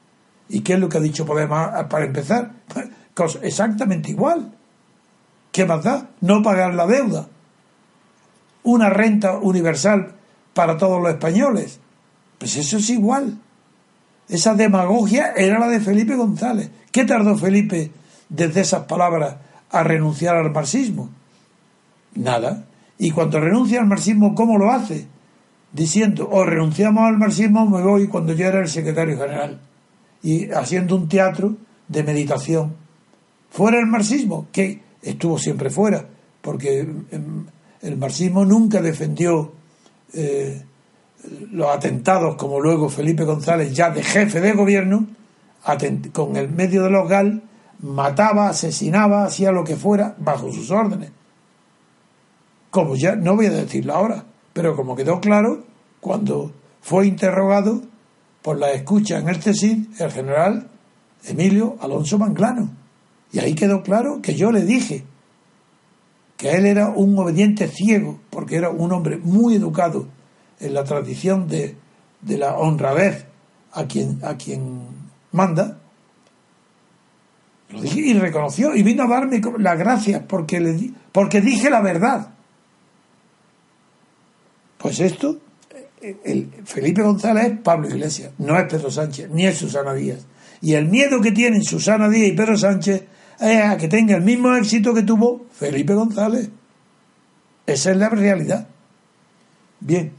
¿Y 0.50 0.62
qué 0.62 0.74
es 0.74 0.80
lo 0.80 0.90
que 0.90 0.98
ha 0.98 1.02
dicho 1.02 1.24
Podemos 1.24 1.70
para 1.88 2.06
empezar? 2.06 2.52
exactamente 3.44 4.10
igual. 4.10 4.52
¿Qué 5.52 5.66
más 5.66 5.84
da? 5.84 6.10
No 6.22 6.42
pagar 6.42 6.74
la 6.74 6.88
deuda. 6.88 7.28
Una 8.64 8.90
renta 8.90 9.38
universal 9.38 10.16
para 10.56 10.78
todos 10.78 11.00
los 11.00 11.12
españoles. 11.12 11.80
Pues 12.40 12.56
eso 12.56 12.78
es 12.78 12.90
igual. 12.90 13.38
Esa 14.30 14.54
demagogia 14.54 15.34
era 15.36 15.60
la 15.60 15.68
de 15.68 15.80
Felipe 15.80 16.16
González. 16.16 16.70
¿Qué 16.92 17.04
tardó 17.04 17.36
Felipe 17.36 17.92
desde 18.30 18.62
esas 18.62 18.86
palabras 18.86 19.38
a 19.72 19.84
renunciar 19.84 20.36
al 20.36 20.52
marxismo? 20.52 21.10
Nada. 22.16 22.66
Y 23.00 23.12
cuando 23.12 23.40
renuncia 23.40 23.80
al 23.80 23.88
marxismo, 23.88 24.36
¿cómo 24.36 24.58
lo 24.58 24.72
hace? 24.72 25.08
Diciendo, 25.74 26.30
o 26.32 26.44
renunciamos 26.44 27.04
al 27.04 27.18
marxismo, 27.18 27.68
me 27.68 27.82
voy 27.82 28.08
cuando 28.08 28.34
yo 28.34 28.46
era 28.46 28.60
el 28.60 28.70
secretario 28.70 29.18
general 29.18 29.60
y 30.22 30.52
haciendo 30.52 30.96
un 30.96 31.08
teatro 31.08 31.56
de 31.88 32.04
meditación. 32.04 32.76
Fuera 33.50 33.80
el 33.80 33.88
marxismo, 33.88 34.48
que 34.52 34.82
estuvo 35.02 35.40
siempre 35.40 35.70
fuera, 35.70 36.06
porque 36.42 36.88
el 37.82 37.98
marxismo 37.98 38.46
nunca 38.46 38.82
defendió 38.82 39.54
eh, 40.14 40.64
los 41.52 41.70
atentados 41.70 42.36
como 42.36 42.60
luego 42.60 42.90
Felipe 42.90 43.24
González, 43.24 43.74
ya 43.74 43.90
de 43.90 44.04
jefe 44.04 44.40
de 44.40 44.54
gobierno, 44.54 45.08
con 46.14 46.36
el 46.36 46.50
medio 46.50 46.84
de 46.84 46.90
los 46.90 47.10
GAL, 47.10 47.44
mataba, 47.80 48.50
asesinaba, 48.50 49.26
hacía 49.26 49.52
lo 49.52 49.64
que 49.64 49.76
fuera 49.76 50.16
bajo 50.18 50.52
sus 50.52 50.72
órdenes. 50.72 51.12
Como 52.70 52.96
ya, 52.96 53.16
no 53.16 53.36
voy 53.36 53.48
a 53.48 53.52
decirlo 53.52 53.94
ahora, 53.94 54.26
pero 54.54 54.76
como 54.76 54.96
quedó 54.96 55.20
claro 55.20 55.64
cuando 56.00 56.52
fue 56.82 57.08
interrogado 57.08 57.82
por 58.42 58.58
la 58.58 58.72
escucha 58.72 59.20
en 59.20 59.28
el 59.28 59.42
CECID 59.42 60.00
el 60.00 60.12
general 60.12 60.70
Emilio 61.26 61.78
Alonso 61.82 62.18
Manglano. 62.18 62.70
Y 63.32 63.40
ahí 63.40 63.54
quedó 63.54 63.84
claro 63.84 64.22
que 64.22 64.36
yo 64.36 64.52
le 64.52 64.64
dije 64.64 65.04
que 66.38 66.52
él 66.52 66.66
era 66.66 66.90
un 66.90 67.18
obediente 67.20 67.68
ciego, 67.68 68.20
porque 68.30 68.56
era 68.56 68.70
un 68.70 68.92
hombre 68.94 69.18
muy 69.18 69.56
educado 69.56 70.08
en 70.60 70.74
la 70.74 70.84
tradición 70.84 71.48
de, 71.48 71.76
de 72.22 72.38
la 72.38 72.58
honradez 72.58 73.26
a 73.74 73.86
quien, 73.86 74.20
a 74.24 74.36
quien 74.36 74.82
manda. 75.32 75.78
Lo 77.70 77.82
dije 77.82 78.00
y 78.00 78.14
reconoció 78.14 78.76
y 78.76 78.84
vino 78.84 79.04
a 79.04 79.08
darme 79.08 79.42
las 79.60 79.78
gracias 79.78 80.24
porque, 80.28 80.60
le, 80.60 80.92
porque 81.12 81.42
dije 81.42 81.70
la 81.70 81.82
verdad. 81.82 82.34
Pues 84.78 85.00
esto 85.00 85.38
el 86.02 86.50
Felipe 86.66 87.02
González 87.02 87.46
es 87.46 87.60
Pablo 87.60 87.88
Iglesias, 87.88 88.32
no 88.38 88.58
es 88.58 88.66
Pedro 88.72 88.90
Sánchez, 88.90 89.30
ni 89.32 89.46
es 89.46 89.58
Susana 89.58 89.94
Díaz. 89.94 90.26
Y 90.62 90.74
el 90.74 90.88
miedo 90.88 91.22
que 91.22 91.32
tienen 91.32 91.64
Susana 91.64 92.10
Díaz 92.10 92.30
y 92.30 92.34
Pedro 92.34 92.58
Sánchez 92.58 93.04
es 93.40 93.64
a 93.64 93.78
que 93.78 93.88
tenga 93.88 94.16
el 94.16 94.24
mismo 94.24 94.56
éxito 94.56 94.94
que 94.94 95.04
tuvo 95.04 95.46
Felipe 95.52 95.94
González. 95.94 96.50
Esa 97.66 97.92
es 97.92 97.98
la 97.98 98.10
realidad. 98.10 98.68
Bien, 99.80 100.12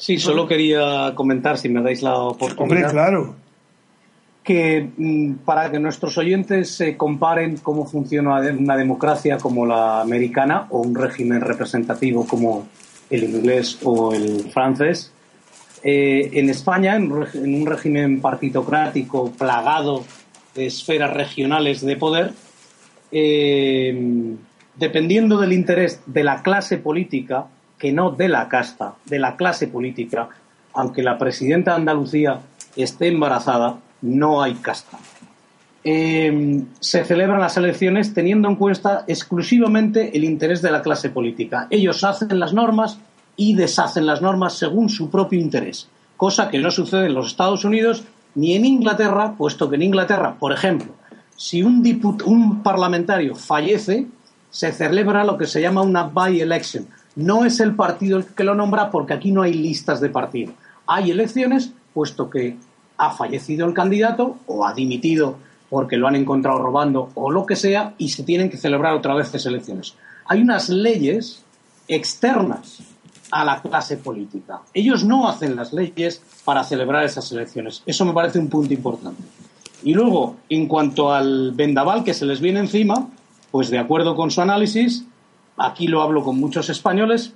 Sí, 0.00 0.18
solo 0.18 0.48
quería 0.48 1.12
comentar, 1.14 1.58
si 1.58 1.68
me 1.68 1.82
dais 1.82 2.00
la 2.00 2.16
oportunidad. 2.16 2.88
Hombre, 2.88 2.90
claro. 2.90 3.36
Que 4.42 4.88
mm, 4.96 5.44
para 5.44 5.70
que 5.70 5.78
nuestros 5.78 6.16
oyentes 6.16 6.70
se 6.70 6.96
comparen 6.96 7.58
cómo 7.58 7.84
funciona 7.84 8.40
una 8.58 8.78
democracia 8.78 9.36
como 9.36 9.66
la 9.66 10.00
americana 10.00 10.66
o 10.70 10.80
un 10.80 10.94
régimen 10.94 11.42
representativo 11.42 12.26
como 12.26 12.66
el 13.10 13.24
inglés 13.24 13.78
o 13.82 14.14
el 14.14 14.50
francés, 14.50 15.12
eh, 15.82 16.30
en 16.32 16.48
España, 16.48 16.96
en, 16.96 17.12
un 17.12 17.66
régimen 17.66 18.22
partitocrático 18.22 19.30
plagado 19.32 20.02
de 20.54 20.64
esferas 20.64 21.12
regionales 21.12 21.82
de 21.82 21.96
poder, 21.96 22.32
eh, 23.12 24.34
dependiendo 24.76 25.38
del 25.38 25.52
interés 25.52 26.00
de 26.06 26.24
la 26.24 26.42
clase 26.42 26.78
política, 26.78 27.48
que 27.80 27.92
no 27.92 28.10
de 28.10 28.28
la 28.28 28.48
casta, 28.48 28.94
de 29.06 29.18
la 29.18 29.36
clase 29.36 29.66
política, 29.66 30.28
aunque 30.74 31.02
la 31.02 31.18
presidenta 31.18 31.72
de 31.72 31.78
Andalucía 31.78 32.38
esté 32.76 33.08
embarazada, 33.08 33.78
no 34.02 34.42
hay 34.42 34.54
casta. 34.54 34.98
Eh, 35.82 36.62
se 36.78 37.04
celebran 37.04 37.40
las 37.40 37.56
elecciones 37.56 38.12
teniendo 38.12 38.48
en 38.48 38.56
cuenta 38.56 39.04
exclusivamente 39.08 40.14
el 40.14 40.24
interés 40.24 40.60
de 40.60 40.70
la 40.70 40.82
clase 40.82 41.08
política. 41.08 41.66
Ellos 41.70 42.04
hacen 42.04 42.38
las 42.38 42.52
normas 42.52 42.98
y 43.34 43.54
deshacen 43.54 44.04
las 44.04 44.20
normas 44.20 44.58
según 44.58 44.90
su 44.90 45.08
propio 45.08 45.40
interés, 45.40 45.88
cosa 46.18 46.50
que 46.50 46.58
no 46.58 46.70
sucede 46.70 47.06
en 47.06 47.14
los 47.14 47.28
Estados 47.28 47.64
Unidos 47.64 48.04
ni 48.34 48.54
en 48.54 48.66
Inglaterra, 48.66 49.34
puesto 49.38 49.70
que 49.70 49.76
en 49.76 49.82
Inglaterra, 49.82 50.36
por 50.38 50.52
ejemplo, 50.52 50.92
si 51.34 51.62
un, 51.62 51.82
un 52.26 52.62
parlamentario 52.62 53.34
fallece, 53.34 54.06
se 54.50 54.72
celebra 54.72 55.24
lo 55.24 55.38
que 55.38 55.46
se 55.46 55.62
llama 55.62 55.80
una 55.80 56.02
by-election. 56.02 56.86
No 57.20 57.44
es 57.44 57.60
el 57.60 57.74
partido 57.74 58.16
el 58.16 58.24
que 58.24 58.44
lo 58.44 58.54
nombra 58.54 58.90
porque 58.90 59.12
aquí 59.12 59.30
no 59.30 59.42
hay 59.42 59.52
listas 59.52 60.00
de 60.00 60.08
partido. 60.08 60.54
Hay 60.86 61.10
elecciones, 61.10 61.70
puesto 61.92 62.30
que 62.30 62.56
ha 62.96 63.10
fallecido 63.10 63.66
el 63.66 63.74
candidato 63.74 64.38
o 64.46 64.66
ha 64.66 64.72
dimitido 64.72 65.36
porque 65.68 65.98
lo 65.98 66.08
han 66.08 66.16
encontrado 66.16 66.58
robando 66.58 67.10
o 67.14 67.30
lo 67.30 67.44
que 67.44 67.56
sea, 67.56 67.94
y 67.98 68.08
se 68.08 68.22
tienen 68.24 68.48
que 68.48 68.56
celebrar 68.56 68.94
otra 68.94 69.14
vez 69.14 69.28
esas 69.28 69.46
elecciones. 69.46 69.94
Hay 70.26 70.40
unas 70.40 70.70
leyes 70.70 71.44
externas 71.86 72.78
a 73.30 73.44
la 73.44 73.60
clase 73.60 73.98
política. 73.98 74.62
Ellos 74.72 75.04
no 75.04 75.28
hacen 75.28 75.54
las 75.54 75.74
leyes 75.74 76.22
para 76.44 76.64
celebrar 76.64 77.04
esas 77.04 77.30
elecciones. 77.32 77.82
Eso 77.84 78.04
me 78.06 78.14
parece 78.14 78.38
un 78.38 78.48
punto 78.48 78.72
importante. 78.72 79.22
Y 79.82 79.92
luego, 79.92 80.36
en 80.48 80.66
cuanto 80.66 81.12
al 81.12 81.52
vendaval 81.52 82.02
que 82.02 82.14
se 82.14 82.24
les 82.24 82.40
viene 82.40 82.60
encima, 82.60 83.08
pues 83.50 83.68
de 83.68 83.78
acuerdo 83.78 84.16
con 84.16 84.30
su 84.30 84.40
análisis, 84.40 85.04
aquí 85.60 85.86
lo 85.86 86.02
hablo 86.02 86.22
con 86.22 86.38
muchos 86.38 86.70
españoles, 86.70 87.34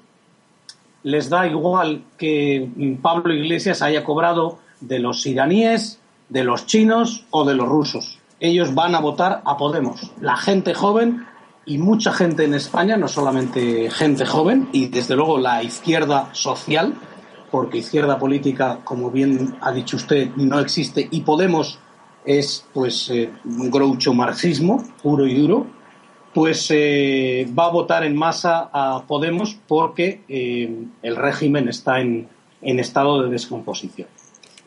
les 1.02 1.28
da 1.28 1.46
igual 1.46 2.02
que 2.16 2.68
Pablo 3.02 3.34
Iglesias 3.34 3.82
haya 3.82 4.02
cobrado 4.02 4.58
de 4.80 4.98
los 4.98 5.26
iraníes, 5.26 6.00
de 6.28 6.44
los 6.44 6.66
chinos 6.66 7.26
o 7.30 7.44
de 7.44 7.54
los 7.54 7.68
rusos. 7.68 8.18
Ellos 8.40 8.74
van 8.74 8.94
a 8.94 9.00
votar 9.00 9.42
a 9.44 9.56
Podemos. 9.56 10.10
La 10.20 10.36
gente 10.36 10.74
joven 10.74 11.26
y 11.66 11.78
mucha 11.78 12.12
gente 12.12 12.44
en 12.44 12.54
España, 12.54 12.96
no 12.96 13.08
solamente 13.08 13.90
gente 13.90 14.26
joven, 14.26 14.68
y 14.72 14.86
desde 14.86 15.16
luego 15.16 15.38
la 15.38 15.62
izquierda 15.62 16.30
social, 16.32 16.94
porque 17.50 17.78
izquierda 17.78 18.18
política, 18.18 18.80
como 18.84 19.10
bien 19.10 19.56
ha 19.60 19.72
dicho 19.72 19.96
usted, 19.96 20.30
no 20.36 20.58
existe, 20.58 21.08
y 21.10 21.20
Podemos 21.20 21.78
es 22.24 22.64
pues 22.72 23.10
eh, 23.10 23.30
un 23.44 23.70
groucho 23.70 24.14
marxismo 24.14 24.82
puro 25.02 25.26
y 25.26 25.34
duro, 25.34 25.66
pues 26.34 26.66
eh, 26.70 27.48
va 27.56 27.66
a 27.66 27.70
votar 27.70 28.04
en 28.04 28.16
masa 28.16 28.68
a 28.72 29.04
Podemos 29.06 29.56
porque 29.68 30.22
eh, 30.28 30.84
el 31.02 31.16
régimen 31.16 31.68
está 31.68 32.00
en, 32.00 32.28
en, 32.60 32.80
estado 32.80 33.22
de 33.22 33.30
descomposición. 33.30 34.08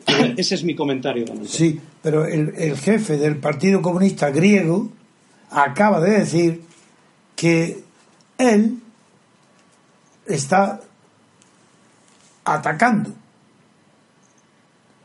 Ese 0.36 0.54
es 0.54 0.64
mi 0.64 0.74
comentario. 0.74 1.26
Sí, 1.44 1.78
pero 2.02 2.24
el, 2.24 2.54
el 2.56 2.76
jefe 2.76 3.18
del 3.18 3.36
Partido 3.36 3.82
Comunista 3.82 4.30
griego 4.30 4.88
acaba 5.50 6.00
de 6.00 6.18
decir 6.18 6.62
que 7.36 7.82
él 8.38 8.78
está 10.26 10.80
atacando 12.44 13.12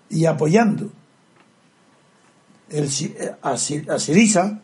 y 0.10 0.26
apoyando 0.26 0.90
el, 2.70 2.90
a, 3.42 3.58
Sirisa 3.58 4.62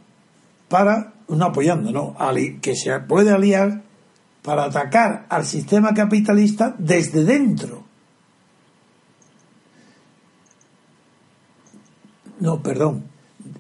para, 0.68 1.14
no 1.30 1.46
apoyando, 1.46 1.92
no, 1.92 2.16
que 2.62 2.76
se 2.76 3.00
puede 3.02 3.32
aliar 3.32 3.84
para 4.42 4.66
atacar 4.66 5.26
al 5.30 5.46
sistema 5.46 5.94
capitalista 5.94 6.76
desde 6.78 7.24
dentro. 7.24 7.84
No, 12.40 12.62
perdón, 12.64 13.06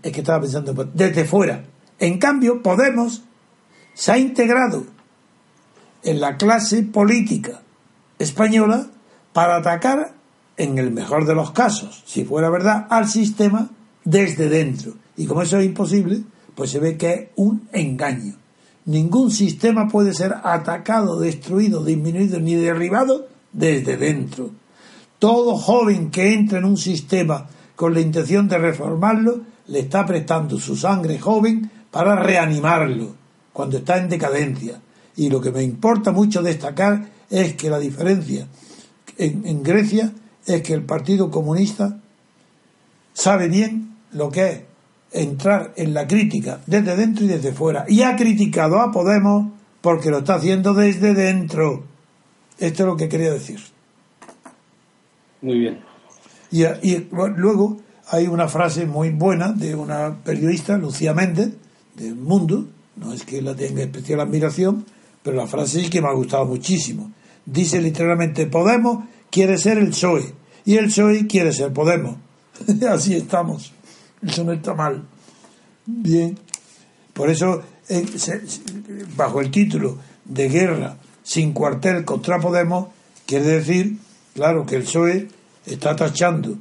es 0.01 0.11
que 0.11 0.21
estaba 0.21 0.41
pensando 0.41 0.73
desde 0.93 1.25
fuera. 1.25 1.63
En 1.99 2.17
cambio, 2.17 2.61
Podemos 2.61 3.23
se 3.93 4.13
ha 4.13 4.17
integrado 4.17 4.85
en 6.03 6.21
la 6.21 6.37
clase 6.37 6.83
política 6.83 7.61
española 8.17 8.87
para 9.33 9.57
atacar, 9.57 10.13
en 10.55 10.77
el 10.77 10.91
mejor 10.91 11.25
de 11.25 11.35
los 11.35 11.51
casos, 11.51 12.03
si 12.05 12.25
fuera 12.25 12.49
verdad, 12.49 12.87
al 12.89 13.07
sistema 13.07 13.69
desde 14.03 14.49
dentro. 14.49 14.93
Y 15.17 15.25
como 15.25 15.41
eso 15.41 15.57
es 15.59 15.65
imposible, 15.65 16.23
pues 16.59 16.71
se 16.71 16.79
ve 16.79 16.97
que 16.97 17.13
es 17.13 17.27
un 17.37 17.69
engaño. 17.71 18.33
Ningún 18.83 19.31
sistema 19.31 19.87
puede 19.87 20.13
ser 20.13 20.35
atacado, 20.43 21.17
destruido, 21.17 21.85
disminuido 21.85 22.37
ni 22.41 22.55
derribado 22.55 23.29
desde 23.53 23.95
dentro. 23.95 24.51
Todo 25.19 25.55
joven 25.55 26.11
que 26.11 26.33
entra 26.33 26.59
en 26.59 26.65
un 26.65 26.75
sistema 26.75 27.47
con 27.77 27.93
la 27.93 28.01
intención 28.01 28.49
de 28.49 28.57
reformarlo, 28.57 29.39
le 29.67 29.79
está 29.79 30.05
prestando 30.05 30.59
su 30.59 30.75
sangre 30.75 31.17
joven 31.17 31.71
para 31.91 32.17
reanimarlo 32.17 33.15
cuando 33.53 33.77
está 33.77 33.97
en 33.97 34.09
decadencia. 34.09 34.81
Y 35.15 35.29
lo 35.29 35.39
que 35.39 35.53
me 35.53 35.63
importa 35.63 36.11
mucho 36.11 36.41
destacar 36.41 37.09
es 37.29 37.53
que 37.53 37.69
la 37.69 37.79
diferencia 37.79 38.49
en, 39.17 39.63
Grecia 39.63 40.11
es 40.45 40.61
que 40.61 40.73
el 40.73 40.83
Partido 40.83 41.31
Comunista 41.31 42.01
sabe 43.13 43.47
bien 43.47 43.95
lo 44.11 44.29
que 44.29 44.45
es 44.49 44.61
entrar 45.11 45.73
en 45.75 45.93
la 45.93 46.07
crítica 46.07 46.61
desde 46.65 46.95
dentro 46.95 47.25
y 47.25 47.27
desde 47.27 47.53
fuera. 47.53 47.85
Y 47.87 48.01
ha 48.01 48.15
criticado 48.15 48.79
a 48.79 48.91
Podemos 48.91 49.51
porque 49.81 50.09
lo 50.09 50.19
está 50.19 50.35
haciendo 50.35 50.73
desde 50.73 51.13
dentro. 51.13 51.83
Esto 52.57 52.83
es 52.83 52.87
lo 52.87 52.97
que 52.97 53.09
quería 53.09 53.31
decir. 53.31 53.59
Muy 55.41 55.59
bien. 55.59 55.79
Y, 56.51 56.65
luego 57.11 57.77
hay 58.07 58.27
una 58.27 58.47
frase 58.47 58.85
muy 58.85 59.11
buena 59.11 59.51
de 59.51 59.75
una 59.75 60.17
periodista, 60.23 60.77
Lucía 60.77 61.13
Méndez, 61.13 61.53
del 61.95 62.15
Mundo, 62.15 62.67
no 62.95 63.13
es 63.13 63.23
que 63.23 63.41
la 63.41 63.55
tenga 63.55 63.83
especial 63.83 64.19
admiración, 64.19 64.85
pero 65.23 65.37
la 65.37 65.47
frase 65.47 65.81
sí 65.81 65.89
que 65.89 66.01
me 66.01 66.07
ha 66.07 66.13
gustado 66.13 66.45
muchísimo. 66.45 67.11
Dice 67.45 67.81
literalmente, 67.81 68.47
Podemos 68.47 69.05
quiere 69.29 69.57
ser 69.57 69.77
el 69.77 69.89
PSOE 69.89 70.33
y 70.65 70.75
el 70.75 70.85
PSOE 70.85 71.27
quiere 71.27 71.53
ser 71.53 71.71
Podemos. 71.71 72.17
Así 72.89 73.15
estamos. 73.15 73.73
Eso 74.25 74.43
no 74.43 74.53
está 74.53 74.73
mal. 74.73 75.03
Bien. 75.85 76.37
Por 77.13 77.29
eso, 77.29 77.61
eh, 77.87 78.05
bajo 79.15 79.41
el 79.41 79.51
título 79.51 79.97
de 80.25 80.49
guerra 80.49 80.97
sin 81.23 81.53
cuartel 81.53 82.05
contra 82.05 82.39
Podemos, 82.39 82.89
quiere 83.25 83.45
decir, 83.45 83.97
claro, 84.33 84.65
que 84.65 84.75
el 84.75 84.83
PSOE 84.83 85.27
está 85.65 85.95
tachando 85.95 86.57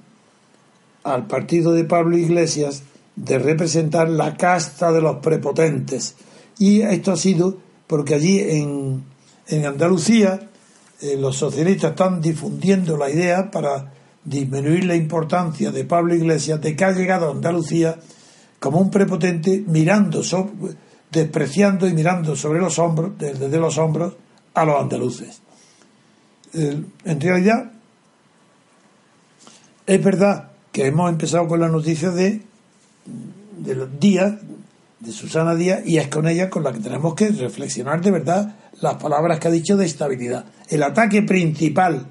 al 1.04 1.26
partido 1.26 1.72
de 1.72 1.84
Pablo 1.84 2.18
Iglesias 2.18 2.82
de 3.16 3.38
representar 3.38 4.08
la 4.08 4.36
casta 4.36 4.92
de 4.92 5.00
los 5.00 5.16
prepotentes, 5.16 6.14
y 6.58 6.82
esto 6.82 7.12
ha 7.12 7.16
sido 7.16 7.58
porque 7.86 8.14
allí 8.14 8.40
en, 8.40 9.04
en 9.46 9.66
Andalucía 9.66 10.48
eh, 11.00 11.16
los 11.16 11.36
socialistas 11.36 11.90
están 11.92 12.20
difundiendo 12.20 12.96
la 12.96 13.10
idea 13.10 13.50
para 13.50 13.92
disminuir 14.28 14.84
la 14.84 14.94
importancia 14.94 15.70
de 15.70 15.84
Pablo 15.84 16.14
Iglesias 16.14 16.60
de 16.60 16.76
que 16.76 16.84
ha 16.84 16.92
llegado 16.92 17.28
a 17.28 17.32
Andalucía 17.32 17.98
como 18.58 18.78
un 18.78 18.90
prepotente 18.90 19.64
mirando, 19.66 20.22
despreciando 21.10 21.86
y 21.86 21.94
mirando 21.94 22.36
sobre 22.36 22.60
los 22.60 22.78
hombros, 22.78 23.12
desde 23.18 23.58
los 23.58 23.78
hombros, 23.78 24.14
a 24.54 24.64
los 24.64 24.80
andaluces. 24.80 25.40
en 26.52 27.20
realidad, 27.20 27.70
es 29.86 30.04
verdad 30.04 30.50
que 30.72 30.86
hemos 30.86 31.10
empezado 31.10 31.46
con 31.46 31.60
la 31.60 31.68
noticia 31.68 32.10
de, 32.10 32.42
de 33.58 33.74
los 33.74 33.98
días 34.00 34.34
de 35.00 35.12
Susana 35.12 35.54
Díaz 35.54 35.86
y 35.86 35.98
es 35.98 36.08
con 36.08 36.26
ella 36.26 36.50
con 36.50 36.64
la 36.64 36.72
que 36.72 36.80
tenemos 36.80 37.14
que 37.14 37.28
reflexionar 37.28 38.00
de 38.00 38.10
verdad 38.10 38.56
las 38.80 38.94
palabras 38.96 39.38
que 39.38 39.48
ha 39.48 39.50
dicho 39.52 39.76
de 39.76 39.86
estabilidad. 39.86 40.44
El 40.68 40.82
ataque 40.82 41.22
principal 41.22 42.06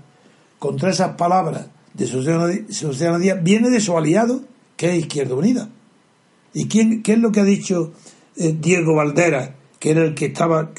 contra 0.58 0.90
esas 0.90 1.16
palabras 1.16 1.68
de 1.98 2.08
Susana 2.70 3.18
Díaz 3.18 3.44
viene 3.44 3.70
de 3.70 3.82
su 3.82 3.98
aliado, 3.98 4.44
que 4.76 4.92
es 4.92 5.00
Izquierda 5.00 5.36
Unida. 5.36 5.70
¿Y 6.54 6.68
quién, 6.68 7.02
qué 7.02 7.14
es 7.14 7.20
lo 7.20 7.32
que 7.32 7.40
ha 7.40 7.44
dicho 7.44 7.92
eh, 8.36 8.56
Diego 8.60 8.96
Valdera, 8.96 9.56
que 9.80 9.92
era 9.92 10.04
el 10.04 10.14
que 10.14 10.28
estaba, 10.28 10.72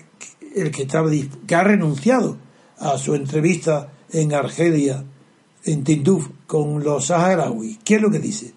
el 0.54 0.70
que 0.70 0.82
estaba, 0.82 1.10
que 1.46 1.54
ha 1.54 1.64
renunciado 1.64 2.38
a 2.78 2.96
su 2.98 3.14
entrevista 3.14 3.92
en 4.12 4.32
Argelia, 4.32 5.04
en 5.64 5.84
Tinduf, 5.84 6.28
con 6.46 6.82
los 6.84 7.06
saharauis. 7.06 7.78
¿Qué 7.84 7.96
es 7.96 8.02
lo 8.02 8.10
que 8.10 8.20
dice? 8.20 8.52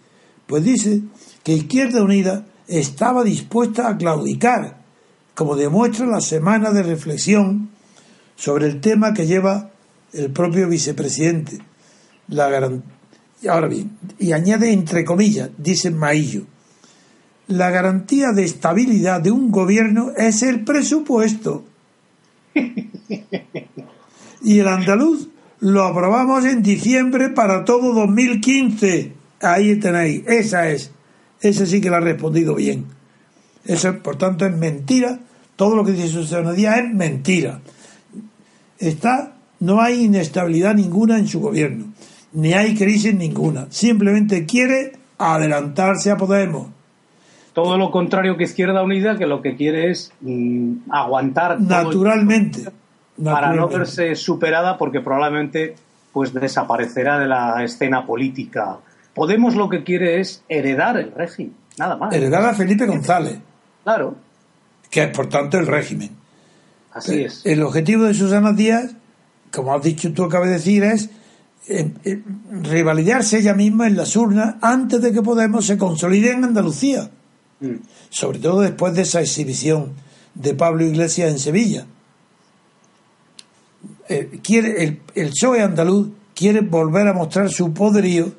Pues 0.45 0.63
dice 0.63 1.01
que 1.43 1.53
Izquierda 1.53 2.03
Unida 2.03 2.45
estaba 2.67 3.23
dispuesta 3.23 3.89
a 3.89 3.97
claudicar, 3.97 4.81
como 5.33 5.55
demuestra 5.55 6.05
la 6.05 6.21
semana 6.21 6.71
de 6.71 6.83
reflexión 6.83 7.71
sobre 8.35 8.67
el 8.67 8.81
tema 8.81 9.13
que 9.13 9.25
lleva 9.25 9.71
el 10.13 10.31
propio 10.31 10.67
vicepresidente. 10.67 11.70
La 12.27 12.49
Ahora 13.49 13.67
bien, 13.67 13.97
y 14.19 14.33
añade 14.33 14.71
entre 14.71 15.03
comillas, 15.03 15.49
dice 15.57 15.89
Maillo, 15.89 16.43
la 17.47 17.71
garantía 17.71 18.31
de 18.31 18.43
estabilidad 18.43 19.19
de 19.19 19.31
un 19.31 19.51
gobierno 19.51 20.11
es 20.15 20.43
el 20.43 20.63
presupuesto. 20.63 21.65
y 24.43 24.59
el 24.59 24.67
andaluz 24.67 25.27
lo 25.59 25.83
aprobamos 25.83 26.45
en 26.45 26.63
diciembre 26.63 27.29
para 27.29 27.65
todo 27.65 27.93
2015. 27.93 29.13
Ahí 29.41 29.75
tenéis, 29.77 30.23
esa 30.27 30.69
es. 30.69 30.91
Esa 31.41 31.65
sí 31.65 31.81
que 31.81 31.89
la 31.89 31.97
ha 31.97 32.01
respondido 32.01 32.55
bien. 32.55 32.85
Eso, 33.65 33.97
por 33.99 34.17
tanto, 34.17 34.45
es 34.45 34.55
mentira. 34.55 35.19
Todo 35.55 35.75
lo 35.75 35.83
que 35.83 35.91
dice 35.91 36.07
Susana 36.07 36.53
Díaz 36.53 36.79
es 36.79 36.93
mentira. 36.93 37.61
Está, 38.79 39.35
no 39.59 39.81
hay 39.81 40.05
inestabilidad 40.05 40.73
ninguna 40.73 41.19
en 41.19 41.27
su 41.27 41.39
gobierno, 41.39 41.93
ni 42.33 42.53
hay 42.53 42.75
crisis 42.75 43.13
ninguna. 43.13 43.67
Simplemente 43.69 44.45
quiere 44.45 44.93
adelantarse 45.17 46.11
a 46.11 46.17
Podemos. 46.17 46.67
Todo 47.53 47.77
lo 47.77 47.91
contrario 47.91 48.37
que 48.37 48.45
Izquierda 48.45 48.81
Unida, 48.81 49.17
que 49.17 49.25
lo 49.25 49.41
que 49.41 49.55
quiere 49.55 49.91
es 49.91 50.13
mm, 50.21 50.89
aguantar. 50.89 51.59
Naturalmente 51.59 52.71
para 53.23 53.53
no 53.53 53.67
verse 53.67 54.15
superada 54.15 54.77
porque 54.77 55.01
probablemente 55.01 55.75
pues 56.11 56.33
desaparecerá 56.33 57.19
de 57.19 57.27
la 57.27 57.63
escena 57.63 58.05
política. 58.05 58.79
Podemos 59.13 59.55
lo 59.55 59.69
que 59.69 59.83
quiere 59.83 60.19
es 60.19 60.43
heredar 60.49 60.97
el 60.97 61.11
régimen, 61.11 61.55
nada 61.77 61.95
más. 61.97 62.13
Heredar 62.13 62.45
a 62.45 62.53
Felipe 62.53 62.85
González. 62.85 63.39
Claro. 63.83 64.15
Que 64.89 65.03
es 65.03 65.15
por 65.15 65.27
tanto 65.27 65.57
el 65.57 65.67
régimen. 65.67 66.09
Así 66.93 67.23
es. 67.23 67.45
El 67.45 67.63
objetivo 67.63 68.03
de 68.03 68.13
Susana 68.13 68.51
Díaz, 68.51 68.95
como 69.51 69.73
has 69.73 69.83
dicho 69.83 70.11
tú 70.13 70.25
acabas 70.25 70.49
de 70.49 70.55
decir, 70.55 70.83
es 70.83 71.09
eh, 71.67 71.91
eh, 72.03 72.21
revalidarse 72.63 73.39
ella 73.39 73.53
misma 73.53 73.87
en 73.87 73.97
las 73.97 74.15
urnas 74.15 74.55
antes 74.61 75.01
de 75.01 75.11
que 75.11 75.21
Podemos 75.21 75.65
se 75.65 75.77
consolide 75.77 76.31
en 76.31 76.43
Andalucía. 76.43 77.09
Mm. 77.59 77.75
Sobre 78.09 78.39
todo 78.39 78.61
después 78.61 78.93
de 78.95 79.03
esa 79.03 79.21
exhibición 79.21 79.93
de 80.33 80.53
Pablo 80.53 80.85
Iglesias 80.85 81.29
en 81.29 81.39
Sevilla 81.39 81.85
eh, 84.07 84.39
quiere 84.43 84.83
el, 84.83 85.01
el 85.15 85.29
PSOE 85.29 85.61
andaluz 85.61 86.09
quiere 86.35 86.61
volver 86.61 87.07
a 87.07 87.13
mostrar 87.13 87.49
su 87.49 87.73
poderío 87.73 88.31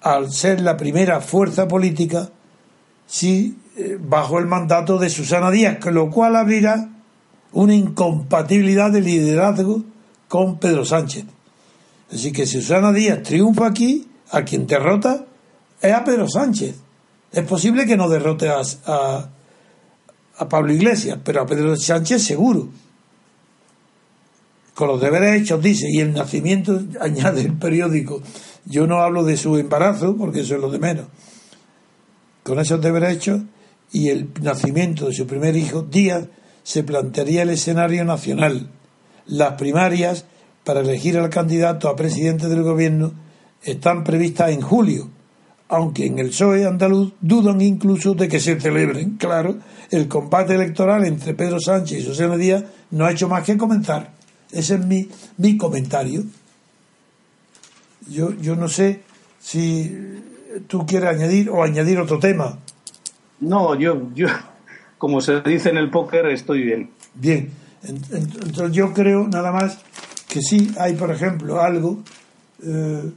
al 0.00 0.32
ser 0.32 0.60
la 0.60 0.76
primera 0.76 1.20
fuerza 1.20 1.68
política 1.68 2.30
si, 3.06 3.58
eh, 3.76 3.98
bajo 4.00 4.38
el 4.38 4.46
mandato 4.46 4.98
de 4.98 5.10
Susana 5.10 5.50
Díaz, 5.50 5.84
lo 5.86 6.10
cual 6.10 6.36
abrirá 6.36 6.88
una 7.52 7.74
incompatibilidad 7.74 8.90
de 8.90 9.00
liderazgo 9.00 9.82
con 10.28 10.58
Pedro 10.58 10.84
Sánchez. 10.84 11.24
Así 12.12 12.32
que 12.32 12.46
si 12.46 12.60
Susana 12.60 12.92
Díaz 12.92 13.22
triunfa 13.22 13.66
aquí, 13.66 14.08
a 14.30 14.42
quien 14.42 14.66
derrota 14.66 15.26
es 15.80 15.92
a 15.92 16.04
Pedro 16.04 16.28
Sánchez. 16.28 16.74
Es 17.32 17.44
posible 17.44 17.86
que 17.86 17.96
no 17.96 18.08
derrote 18.08 18.48
a, 18.48 18.62
a 20.36 20.48
Pablo 20.48 20.72
Iglesias, 20.72 21.18
pero 21.22 21.42
a 21.42 21.46
Pedro 21.46 21.76
Sánchez 21.76 22.22
seguro 22.22 22.68
con 24.78 24.86
los 24.86 25.00
deberes 25.00 25.42
hechos, 25.42 25.60
dice, 25.60 25.88
y 25.90 25.98
el 25.98 26.12
nacimiento, 26.12 26.80
añade 27.00 27.40
el 27.40 27.54
periódico, 27.54 28.22
yo 28.64 28.86
no 28.86 29.00
hablo 29.00 29.24
de 29.24 29.36
su 29.36 29.58
embarazo, 29.58 30.16
porque 30.16 30.42
eso 30.42 30.54
es 30.54 30.60
lo 30.60 30.70
de 30.70 30.78
menos, 30.78 31.06
con 32.44 32.60
esos 32.60 32.80
deberes 32.80 33.16
hechos 33.16 33.40
y 33.90 34.10
el 34.10 34.30
nacimiento 34.40 35.06
de 35.06 35.14
su 35.14 35.26
primer 35.26 35.56
hijo, 35.56 35.82
Díaz, 35.82 36.28
se 36.62 36.84
plantearía 36.84 37.42
el 37.42 37.50
escenario 37.50 38.04
nacional. 38.04 38.70
Las 39.26 39.54
primarias 39.54 40.26
para 40.68 40.80
elegir 40.80 41.16
al 41.16 41.30
candidato 41.30 41.88
a 41.88 41.96
presidente 41.96 42.46
del 42.46 42.62
gobierno 42.62 43.12
están 43.62 44.04
previstas 44.04 44.50
en 44.50 44.60
julio, 44.60 45.08
aunque 45.66 46.04
en 46.04 46.18
el 46.18 46.28
PSOE 46.28 46.66
andaluz 46.66 47.14
dudan 47.22 47.62
incluso 47.62 48.12
de 48.12 48.28
que 48.28 48.38
se 48.38 48.60
celebren. 48.60 49.16
Claro, 49.16 49.56
el 49.90 50.08
combate 50.08 50.56
electoral 50.56 51.06
entre 51.06 51.32
Pedro 51.32 51.58
Sánchez 51.58 52.00
y 52.00 52.02
Susana 52.02 52.36
Díaz 52.36 52.64
no 52.90 53.06
ha 53.06 53.12
hecho 53.12 53.30
más 53.30 53.44
que 53.44 53.56
comenzar. 53.56 54.12
Ese 54.52 54.74
es 54.74 54.84
mi, 54.84 55.08
mi 55.38 55.56
comentario. 55.56 56.24
Yo, 58.06 58.34
yo 58.34 58.54
no 58.54 58.68
sé 58.68 59.00
si 59.40 59.90
tú 60.66 60.84
quieres 60.84 61.08
añadir 61.08 61.48
o 61.48 61.62
añadir 61.62 61.98
otro 61.98 62.18
tema. 62.18 62.58
No, 63.40 63.74
yo, 63.74 64.10
yo, 64.14 64.26
como 64.98 65.22
se 65.22 65.40
dice 65.40 65.70
en 65.70 65.78
el 65.78 65.90
póker, 65.90 66.26
estoy 66.26 66.62
bien. 66.62 66.90
Bien, 67.14 67.52
entonces 67.82 68.70
yo 68.72 68.92
creo 68.92 69.26
nada 69.28 69.50
más 69.50 69.78
sí 70.42 70.72
hay, 70.78 70.94
por 70.94 71.10
ejemplo, 71.10 71.60
algo 71.60 72.02
eh, 72.62 73.10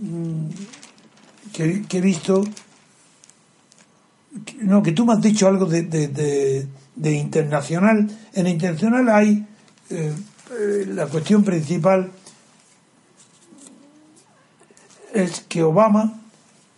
mm, 0.00 0.46
que, 1.52 1.84
he 1.90 2.00
visto. 2.00 2.44
no, 4.60 4.82
que 4.82 4.92
tú 4.92 5.04
me 5.04 5.14
has 5.14 5.20
dicho 5.20 5.48
algo 5.48 5.66
de, 5.66 5.82
de, 5.82 6.66
de 6.96 7.12
internacional. 7.12 8.08
En 8.34 8.46
internacional 8.46 9.08
hay 9.08 9.46
eh, 9.90 10.14
eh, 10.52 10.84
la 10.86 11.06
cuestión 11.06 11.42
principal 11.42 12.12
es 15.12 15.40
que 15.48 15.62
Obama 15.62 16.20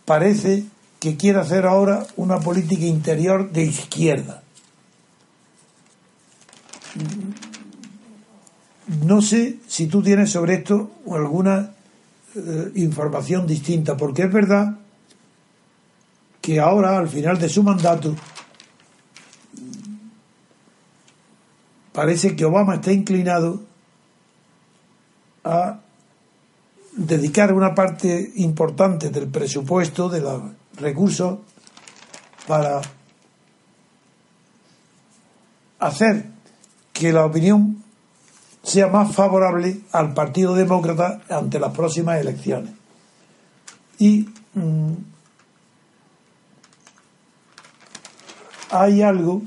parece 0.05 0.65
que 0.99 1.17
quiere 1.17 1.39
hacer 1.39 1.65
ahora 1.65 2.07
una 2.15 2.39
política 2.39 2.85
interior 2.85 3.51
de 3.51 3.63
izquierda. 3.63 4.43
No 8.87 9.21
sé 9.21 9.59
si 9.67 9.87
tú 9.87 10.01
tienes 10.01 10.31
sobre 10.31 10.55
esto 10.55 10.91
alguna 11.09 11.71
eh, 12.35 12.71
información 12.75 13.47
distinta, 13.47 13.95
porque 13.95 14.23
es 14.23 14.33
verdad 14.33 14.77
que 16.41 16.59
ahora, 16.59 16.97
al 16.97 17.07
final 17.07 17.39
de 17.39 17.47
su 17.47 17.63
mandato, 17.63 18.13
parece 21.93 22.35
que 22.35 22.43
Obama 22.43 22.75
está 22.75 22.91
inclinado 22.91 23.63
a 25.45 25.79
dedicar 26.95 27.53
una 27.53 27.73
parte 27.73 28.33
importante 28.35 29.09
del 29.09 29.27
presupuesto, 29.27 30.09
de 30.09 30.21
los 30.21 30.41
recursos, 30.75 31.39
para 32.47 32.81
hacer 35.79 36.25
que 36.91 37.13
la 37.13 37.25
opinión 37.25 37.82
sea 38.63 38.87
más 38.87 39.13
favorable 39.13 39.81
al 39.91 40.13
Partido 40.13 40.55
Demócrata 40.55 41.21
ante 41.29 41.59
las 41.59 41.73
próximas 41.73 42.19
elecciones. 42.19 42.71
Y 43.99 44.29
mm, 44.53 44.93
hay 48.71 49.01
algo 49.01 49.41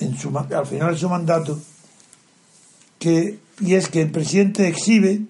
al 0.00 0.66
final 0.66 0.92
de 0.92 0.98
su 0.98 1.08
mandato, 1.08 1.58
que, 2.98 3.38
y 3.60 3.74
es 3.74 3.88
que 3.88 4.02
el 4.02 4.10
presidente 4.10 4.68
exhibe, 4.68 5.22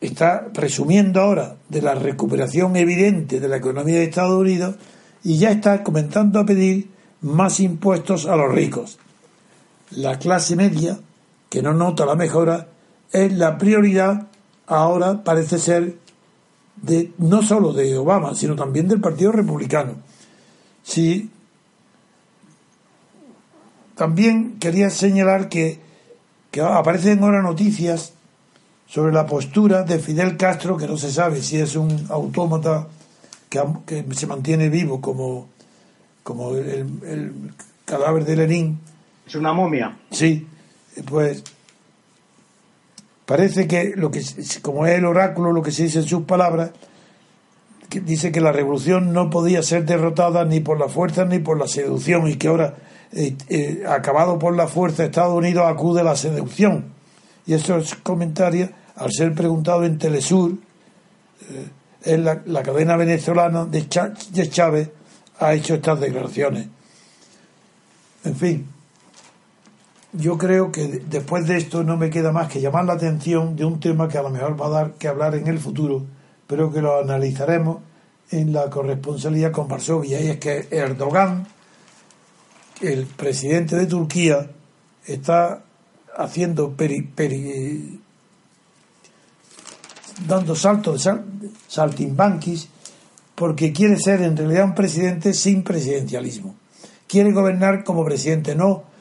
está 0.00 0.48
presumiendo 0.52 1.20
ahora 1.20 1.56
de 1.68 1.82
la 1.82 1.94
recuperación 1.94 2.76
evidente 2.76 3.40
de 3.40 3.48
la 3.48 3.56
economía 3.56 3.98
de 3.98 4.04
Estados 4.04 4.38
Unidos 4.38 4.76
y 5.24 5.38
ya 5.38 5.50
está 5.50 5.82
comenzando 5.82 6.38
a 6.38 6.46
pedir 6.46 6.90
más 7.20 7.60
impuestos 7.60 8.26
a 8.26 8.36
los 8.36 8.52
ricos. 8.52 8.98
La 9.90 10.18
clase 10.18 10.56
media, 10.56 10.98
que 11.48 11.62
no 11.62 11.72
nota 11.72 12.06
la 12.06 12.16
mejora, 12.16 12.68
es 13.12 13.32
la 13.32 13.56
prioridad 13.58 14.26
ahora 14.66 15.22
parece 15.22 15.58
ser 15.58 15.96
de 16.82 17.12
no 17.18 17.42
solo 17.42 17.72
de 17.72 17.96
Obama, 17.96 18.34
sino 18.34 18.54
también 18.56 18.88
del 18.88 19.00
Partido 19.00 19.32
Republicano. 19.32 19.94
Si 20.82 21.30
también 23.96 24.58
quería 24.58 24.90
señalar 24.90 25.48
que, 25.48 25.80
aparecen 26.62 27.22
ahora 27.22 27.42
noticias 27.42 28.12
sobre 28.86 29.12
la 29.12 29.26
postura 29.26 29.82
de 29.82 29.98
Fidel 29.98 30.36
Castro, 30.36 30.76
que 30.76 30.86
no 30.86 30.96
se 30.96 31.10
sabe 31.10 31.42
si 31.42 31.58
es 31.58 31.76
un 31.76 32.06
autómata 32.08 32.88
que, 33.48 34.04
se 34.12 34.26
mantiene 34.26 34.68
vivo 34.68 35.00
como, 35.00 35.48
como 36.22 36.52
el, 36.52 37.52
cadáver 37.84 38.24
de 38.24 38.36
Lenin. 38.36 38.80
Es 39.26 39.34
una 39.34 39.52
momia. 39.52 39.98
Sí, 40.10 40.46
pues 41.08 41.42
parece 43.24 43.66
que 43.66 43.92
lo 43.96 44.10
que 44.10 44.22
como 44.62 44.86
es 44.86 44.98
el 44.98 45.04
oráculo 45.04 45.52
lo 45.52 45.62
que 45.62 45.72
se 45.72 45.84
dice 45.84 45.98
en 45.98 46.06
sus 46.06 46.22
palabras 46.22 46.70
que 47.88 48.00
dice 48.00 48.30
que 48.32 48.40
la 48.40 48.52
revolución 48.52 49.12
no 49.12 49.30
podía 49.30 49.62
ser 49.62 49.84
derrotada 49.84 50.44
ni 50.44 50.60
por 50.60 50.78
la 50.78 50.88
fuerza 50.88 51.24
ni 51.24 51.38
por 51.38 51.58
la 51.58 51.66
seducción 51.66 52.28
y 52.28 52.36
que 52.36 52.48
ahora 52.48 52.74
eh, 53.12 53.36
eh, 53.48 53.84
acabado 53.88 54.38
por 54.38 54.54
la 54.56 54.66
fuerza, 54.66 55.04
Estados 55.04 55.34
Unidos 55.34 55.64
acude 55.66 56.00
a 56.00 56.04
la 56.04 56.16
seducción. 56.16 56.92
Y 57.46 57.54
esos 57.54 57.94
comentarios, 57.94 58.70
al 58.96 59.12
ser 59.12 59.34
preguntado 59.34 59.84
en 59.84 59.98
Telesur, 59.98 60.52
eh, 60.52 61.68
en 62.04 62.24
la, 62.24 62.62
cadena 62.62 62.96
venezolana 62.96 63.64
de, 63.64 63.86
de 64.30 64.50
Chávez, 64.50 64.90
ha 65.38 65.54
hecho 65.54 65.74
estas 65.74 66.00
declaraciones. 66.00 66.66
En 68.24 68.36
fin, 68.36 68.68
yo 70.18 70.38
creo 70.38 70.72
que 70.72 71.02
después 71.08 71.46
de 71.46 71.56
esto 71.56 71.82
no 71.84 71.96
me 71.96 72.10
queda 72.10 72.32
más 72.32 72.48
que 72.48 72.60
llamar 72.60 72.84
la 72.84 72.94
atención 72.94 73.56
de 73.56 73.64
un 73.64 73.80
tema 73.80 74.08
que 74.08 74.18
a 74.18 74.22
lo 74.22 74.30
mejor 74.30 74.60
va 74.60 74.66
a 74.66 74.70
dar 74.70 74.92
que 74.92 75.08
hablar 75.08 75.34
en 75.34 75.46
el 75.46 75.58
futuro, 75.58 76.04
pero 76.46 76.72
que 76.72 76.80
lo 76.80 77.00
analizaremos 77.00 77.78
en 78.30 78.52
la 78.52 78.68
corresponsalía 78.70 79.52
con 79.52 79.68
Varsovia, 79.68 80.20
y 80.20 80.28
es 80.28 80.38
que 80.38 80.68
Erdogan, 80.70 81.46
el 82.80 83.06
presidente 83.06 83.76
de 83.76 83.86
Turquía, 83.86 84.50
está 85.06 85.62
haciendo 86.16 86.72
peri, 86.72 88.00
dando 90.26 90.56
saltos 90.56 91.04
de 91.04 91.50
saltimbanquis 91.68 92.68
porque 93.34 93.72
quiere 93.72 93.98
ser 93.98 94.22
en 94.22 94.36
realidad 94.36 94.64
un 94.64 94.74
presidente 94.74 95.34
sin 95.34 95.62
presidencialismo. 95.62 96.56
Quiere 97.06 97.32
gobernar 97.32 97.84
como 97.84 98.04
presidente, 98.04 98.54
no 98.54 98.95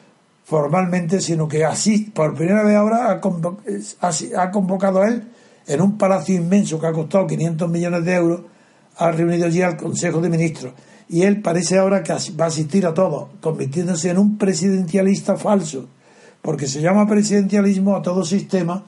formalmente, 0.46 1.20
sino 1.22 1.48
que 1.48 1.66
así, 1.66 2.12
por 2.14 2.36
primera 2.36 2.64
vez 2.64 2.76
ahora, 2.76 3.12
ha, 3.12 4.52
convocado 4.52 5.02
a 5.02 5.08
él 5.10 5.24
en 5.68 5.82
un 5.82 5.98
palacio 5.98 6.36
inmenso 6.36 6.80
que 6.80 6.86
ha 6.86 6.94
costado 6.94 7.26
500 7.26 7.70
millones 7.70 8.06
de 8.06 8.14
euros, 8.14 8.42
ha 8.98 9.12
reunido 9.12 9.48
ya 9.50 9.68
al 9.68 9.78
Consejo 9.78 10.22
de 10.22 10.30
Ministros. 10.30 10.74
Y 11.10 11.24
él 11.24 11.42
parece 11.42 11.80
ahora 11.80 12.04
que 12.04 12.14
va 12.40 12.46
a 12.46 12.48
asistir 12.48 12.86
a 12.86 12.94
todo, 12.94 13.30
convirtiéndose 13.42 14.12
en 14.12 14.20
un 14.20 14.38
presidencialista 14.38 15.36
falso, 15.36 15.88
porque 16.44 16.68
se 16.68 16.80
llama 16.80 17.08
presidencialismo 17.08 17.96
a 17.96 18.04
todo 18.04 18.24
sistema 18.24 18.84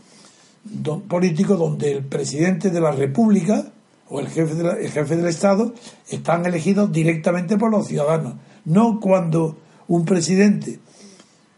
político 1.07 1.55
donde 1.55 1.93
el 1.93 2.05
presidente 2.05 2.69
de 2.69 2.81
la 2.81 2.91
República 2.91 3.71
o 4.09 4.19
el 4.19 4.27
jefe, 4.27 4.55
de 4.55 4.85
el 4.85 4.91
jefe 4.91 5.15
del 5.15 5.27
Estado 5.27 5.73
están 6.07 6.45
elegidos 6.45 6.91
directamente 6.91 7.57
por 7.57 7.71
los 7.71 7.87
ciudadanos. 7.87 8.35
No 8.65 8.99
cuando 8.99 9.57
un 9.87 10.05
presidente 10.05 10.79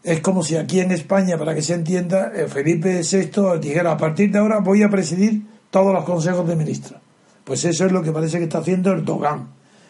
es 0.02 0.20
como 0.20 0.42
si 0.42 0.56
aquí 0.56 0.80
en 0.80 0.92
España, 0.92 1.36
para 1.36 1.54
que 1.54 1.62
se 1.62 1.74
entienda, 1.74 2.32
eh, 2.34 2.46
Felipe 2.48 3.02
VI 3.02 3.58
dijera, 3.60 3.92
a 3.92 3.96
partir 3.96 4.30
de 4.30 4.38
ahora 4.38 4.60
voy 4.60 4.82
a 4.82 4.88
presidir 4.88 5.42
todos 5.70 5.92
los 5.92 6.04
consejos 6.04 6.46
de 6.46 6.56
ministros. 6.56 7.00
Pues 7.44 7.64
eso 7.64 7.86
es 7.86 7.92
lo 7.92 8.02
que 8.02 8.12
parece 8.12 8.38
que 8.38 8.44
está 8.44 8.58
haciendo 8.58 8.92
Erdogan. 8.92 9.48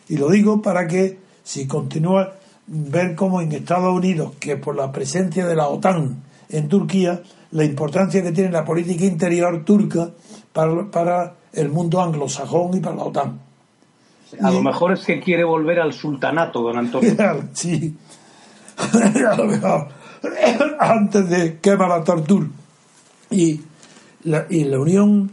Y 0.09 0.17
lo 0.17 0.29
digo 0.31 0.61
para 0.61 0.89
que, 0.89 1.19
si 1.43 1.67
continúa, 1.67 2.35
ver 2.67 3.15
cómo 3.15 3.41
en 3.41 3.53
Estados 3.53 3.95
Unidos, 3.95 4.33
que 4.41 4.57
por 4.57 4.77
la 4.77 4.91
presencia 4.91 5.47
de 5.47 5.55
la 5.55 5.69
OTAN 5.69 6.23
en 6.49 6.69
Turquía, 6.69 7.23
la 7.53 7.65
importancia 7.65 8.23
que 8.23 8.33
tiene 8.33 8.51
la 8.51 8.65
política 8.65 9.05
interior 9.05 9.65
turca 9.65 10.11
para, 10.53 10.91
para 10.91 11.35
el 11.53 11.69
mundo 11.69 12.01
anglosajón 12.01 12.77
y 12.77 12.81
para 12.81 12.97
la 12.97 13.05
OTAN. 13.05 13.41
A 14.43 14.51
lo 14.51 14.63
mejor 14.63 14.93
es 14.93 15.05
que 15.05 15.21
quiere 15.21 15.45
volver 15.45 15.81
al 15.81 15.93
sultanato, 15.93 16.63
don 16.63 16.79
Antonio. 16.79 17.17
sí. 17.53 17.97
a 19.29 19.37
lo 19.37 19.45
mejor. 19.45 20.00
antes 20.79 21.29
de 21.29 21.59
quemar 21.59 21.89
la 21.89 22.05
tortura. 22.05 22.47
Y 23.31 23.61
la, 24.25 24.47
y 24.51 24.65
la 24.65 24.79
Unión, 24.79 25.31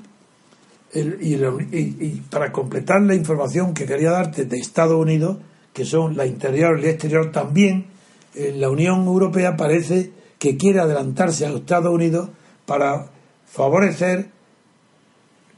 y, 0.94 2.22
para 2.30 2.52
completar 2.52 3.02
la 3.02 3.16
información 3.16 3.74
que 3.74 3.86
quería 3.86 4.12
darte 4.12 4.46
de 4.46 4.58
Estados 4.58 5.00
Unidos, 5.00 5.38
que 5.74 5.86
son 5.86 6.16
la 6.16 6.26
interior 6.26 6.80
y 6.80 6.84
la 6.84 6.90
exterior 6.90 7.32
también, 7.32 7.88
eh, 8.36 8.54
la 8.56 8.70
Unión 8.70 9.06
Europea 9.06 9.56
parece 9.58 10.12
que 10.40 10.58
quiere 10.58 10.80
adelantarse 10.80 11.46
a 11.46 11.50
los 11.50 11.62
Estados 11.62 11.94
Unidos 11.94 12.30
para 12.66 13.08
favorecer, 13.46 14.30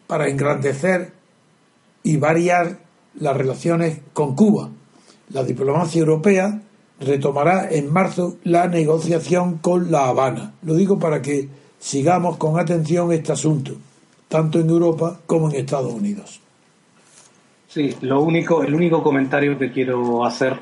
para 0.07 0.29
engrandecer 0.29 1.13
y 2.03 2.17
variar 2.17 2.79
las 3.15 3.35
relaciones 3.35 3.99
con 4.13 4.35
Cuba. 4.35 4.69
La 5.29 5.43
diplomacia 5.43 5.99
europea 5.99 6.61
retomará 6.99 7.69
en 7.69 7.91
marzo 7.91 8.37
la 8.43 8.67
negociación 8.67 9.57
con 9.57 9.91
La 9.91 10.07
Habana. 10.07 10.53
Lo 10.63 10.75
digo 10.75 10.99
para 10.99 11.21
que 11.21 11.47
sigamos 11.79 12.37
con 12.37 12.59
atención 12.59 13.11
este 13.11 13.31
asunto, 13.31 13.73
tanto 14.27 14.59
en 14.59 14.69
Europa 14.69 15.19
como 15.25 15.49
en 15.49 15.55
Estados 15.55 15.93
Unidos. 15.93 16.41
Sí, 17.67 17.95
lo 18.01 18.21
único, 18.21 18.63
el 18.63 18.73
único 18.73 19.03
comentario 19.03 19.57
que 19.57 19.71
quiero 19.71 20.25
hacer 20.25 20.59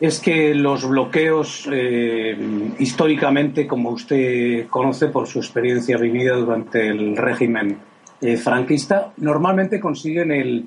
es 0.00 0.18
que 0.18 0.52
los 0.52 0.88
bloqueos 0.88 1.68
eh, 1.70 2.36
históricamente, 2.80 3.68
como 3.68 3.90
usted 3.90 4.66
conoce 4.66 5.06
por 5.06 5.28
su 5.28 5.38
experiencia 5.38 5.96
vivida 5.96 6.34
durante 6.34 6.88
el 6.88 7.16
régimen 7.16 7.78
eh, 8.20 8.36
franquista, 8.36 9.12
normalmente 9.18 9.78
consiguen 9.78 10.32
el 10.32 10.66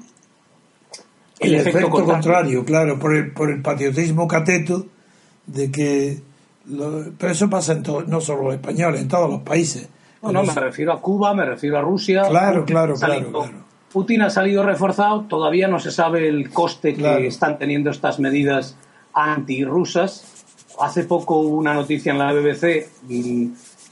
el, 1.40 1.56
efecto, 1.56 1.90
contrario. 1.90 2.64
claro, 2.64 2.98
por 2.98 3.16
el, 3.16 3.32
por 3.32 3.50
el 3.50 3.62
patriotismo 3.62 4.28
cateto 4.28 4.86
de 5.46 5.72
que... 5.72 6.22
pero 7.18 7.32
eso 7.32 7.50
pasa 7.50 7.74
en 7.74 7.84
todo, 7.84 8.04
no 8.04 8.22
solo 8.22 8.44
los 8.44 8.54
españoles, 8.56 9.02
en 9.02 9.08
todos 9.08 9.30
los 9.30 9.42
países. 9.42 9.90
No, 10.22 10.32
no, 10.32 10.44
me 10.44 10.54
refiero 10.54 10.94
a 10.94 11.02
Cuba, 11.02 11.34
me 11.34 11.46
refiero 11.46 11.78
a 11.78 11.82
Rusia. 11.82 12.24
Claro, 12.28 12.66
claro, 12.66 12.96
claro, 12.96 13.66
Putin 13.92 14.24
ha 14.24 14.30
salido 14.30 14.62
reforzado, 14.64 15.22
todavía 15.22 15.70
no 15.70 15.80
se 15.80 15.90
sabe 15.90 16.28
el 16.28 16.50
coste 16.50 16.96
que 16.96 17.28
están 17.28 17.58
teniendo 17.58 17.90
estas 17.90 18.20
medidas 18.20 18.76
antirrusas. 19.14 20.46
Hace 20.82 21.06
poco 21.06 21.40
hubo 21.40 21.56
una 21.56 21.74
noticia 21.74 22.12
en 22.12 22.18
la 22.18 22.34
BBC, 22.34 22.90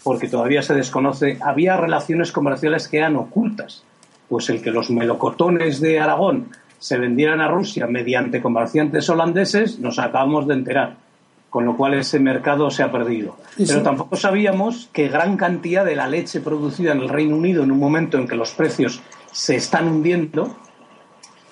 porque 0.04 0.28
todavía 0.28 0.62
se 0.62 0.74
desconoce, 0.74 1.38
había 1.42 1.78
relaciones 1.78 2.34
comerciales 2.34 2.90
que 2.90 2.98
eran 2.98 3.16
ocultas. 3.16 3.84
Pues 4.28 4.50
el 4.50 4.62
que 4.62 4.72
los 4.72 4.90
melocotones 4.90 5.80
de 5.80 6.00
Aragón 6.02 6.50
se 6.84 6.98
vendieran 6.98 7.40
a 7.40 7.48
Rusia 7.48 7.88
mediante 7.88 8.42
comerciantes 8.42 9.10
holandeses, 9.10 9.80
nos 9.80 10.00
acabamos 10.00 10.46
de 10.50 10.54
enterar. 10.56 10.98
Con 11.50 11.64
lo 11.64 11.78
cual 11.78 11.94
ese 11.94 12.20
mercado 12.20 12.70
se 12.70 12.84
ha 12.84 12.92
perdido. 12.92 13.38
Pero 13.56 13.82
tampoco 13.82 14.18
sabíamos 14.18 14.90
que 14.92 15.08
gran 15.08 15.38
cantidad 15.38 15.86
de 15.86 15.96
la 15.96 16.10
leche 16.10 16.42
producida 16.42 16.92
en 16.92 17.00
el 17.00 17.08
Reino 17.08 17.38
Unido 17.38 17.64
en 17.64 17.72
un 17.72 17.80
momento 17.80 18.18
en 18.18 18.28
que 18.28 18.36
los 18.36 18.52
precios 18.52 19.02
se 19.32 19.56
están 19.56 19.88
hundiendo, 19.88 20.58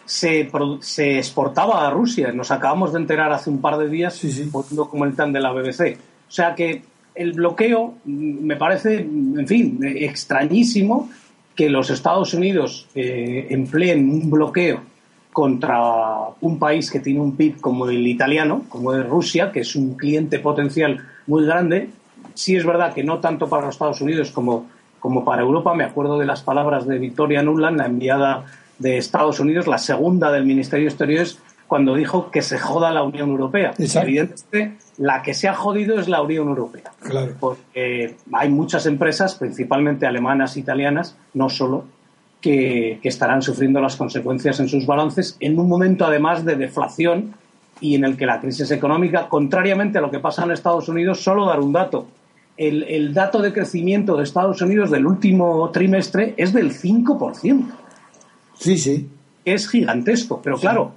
se, 0.03 0.51
se 0.81 1.17
exportaba 1.17 1.87
a 1.87 1.91
Rusia. 1.91 2.33
Nos 2.33 2.51
acabamos 2.51 2.91
de 2.91 2.99
enterar 2.99 3.31
hace 3.31 3.49
un 3.49 3.61
par 3.61 3.77
de 3.77 3.87
días 3.87 4.19
por 4.51 4.65
un 4.69 4.75
documental 4.75 5.31
de 5.31 5.39
la 5.39 5.53
BBC. 5.53 5.97
O 6.27 6.31
sea 6.31 6.55
que 6.55 6.81
el 7.15 7.31
bloqueo 7.31 7.93
mm, 8.03 8.43
me 8.43 8.57
parece, 8.57 8.95
en 8.95 9.47
fin, 9.47 9.79
extrañísimo 9.81 11.09
que 11.55 11.69
los 11.69 11.89
Estados 11.89 12.33
Unidos 12.33 12.89
eh, 12.95 13.47
empleen 13.49 14.09
un 14.09 14.29
bloqueo 14.29 14.90
contra 15.31 15.79
un 16.41 16.59
país 16.59 16.91
que 16.91 16.99
tiene 16.99 17.19
un 17.19 17.35
PIB 17.35 17.61
como 17.61 17.87
el 17.87 18.05
italiano, 18.05 18.63
como 18.69 18.93
es 18.93 19.07
Rusia, 19.07 19.51
que 19.51 19.61
es 19.61 19.75
un 19.75 19.95
cliente 19.95 20.39
potencial 20.39 21.01
muy 21.27 21.45
grande. 21.45 21.89
Sí 22.33 22.55
es 22.55 22.65
verdad 22.65 22.93
que 22.93 23.03
no 23.03 23.19
tanto 23.19 23.47
para 23.47 23.65
los 23.65 23.75
Estados 23.75 24.01
Unidos 24.01 24.31
como, 24.31 24.67
como 24.99 25.23
para 25.23 25.41
Europa. 25.41 25.73
Me 25.73 25.83
acuerdo 25.83 26.19
de 26.19 26.25
las 26.25 26.41
palabras 26.41 26.85
de 26.87 26.97
Victoria 26.99 27.43
Nuland, 27.43 27.77
la 27.77 27.85
enviada 27.85 28.45
de 28.79 28.97
Estados 28.97 29.39
Unidos, 29.39 29.67
la 29.67 29.77
segunda 29.77 30.31
del 30.31 30.45
Ministerio 30.45 30.85
de 30.85 30.89
Exteriores, 30.89 31.39
cuando 31.67 31.95
dijo 31.95 32.31
que 32.31 32.41
se 32.41 32.59
joda 32.59 32.91
la 32.91 33.03
Unión 33.03 33.29
Europea. 33.29 33.73
Evidentemente, 33.77 34.77
la 34.97 35.21
que 35.21 35.33
se 35.33 35.47
ha 35.47 35.53
jodido 35.53 35.99
es 35.99 36.09
la 36.09 36.21
Unión 36.21 36.49
Europea. 36.49 36.91
Porque 37.39 38.17
hay 38.33 38.49
muchas 38.49 38.85
empresas, 38.85 39.35
principalmente 39.35 40.05
alemanas, 40.05 40.57
italianas, 40.57 41.15
no 41.33 41.47
solo, 41.47 41.85
que, 42.41 42.99
estarán 43.03 43.41
sufriendo 43.41 43.79
las 43.79 43.95
consecuencias 43.95 44.59
en 44.59 44.67
sus 44.67 44.85
balances 44.85 45.37
en 45.39 45.57
un 45.59 45.69
momento 45.69 46.05
además 46.05 46.43
de 46.43 46.55
deflación 46.55 47.35
y 47.79 47.95
en 47.95 48.03
el 48.03 48.17
que 48.17 48.25
la 48.25 48.39
crisis 48.39 48.69
económica, 48.71 49.29
contrariamente 49.29 49.97
a 49.97 50.01
lo 50.01 50.11
que 50.11 50.19
pasa 50.19 50.43
en 50.43 50.51
Estados 50.51 50.89
Unidos, 50.89 51.23
solo 51.23 51.45
dar 51.45 51.59
un 51.59 51.71
dato. 51.71 52.07
El, 52.57 53.13
dato 53.13 53.41
de 53.41 53.53
crecimiento 53.53 54.15
de 54.17 54.23
Estados 54.23 54.61
Unidos 54.61 54.91
del 54.91 55.07
último 55.07 55.69
trimestre 55.71 56.35
es 56.37 56.53
del 56.53 56.71
5%. 56.71 57.65
Sí, 58.53 58.77
sí. 58.77 59.09
Es 59.43 59.67
gigantesco, 59.67 60.41
pero 60.43 60.57
claro, 60.57 60.91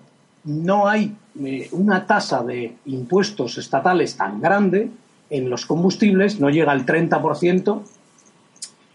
no 0.44 0.86
hay 0.86 1.14
eh, 1.42 1.68
una 1.72 2.06
tasa 2.06 2.42
de 2.42 2.74
impuestos 2.84 3.56
estatales 3.56 4.16
tan 4.16 4.42
grande 4.42 4.90
en 5.30 5.48
los 5.48 5.64
combustibles, 5.64 6.38
no 6.38 6.50
llega 6.50 6.72
al 6.72 6.84
30% 6.84 7.80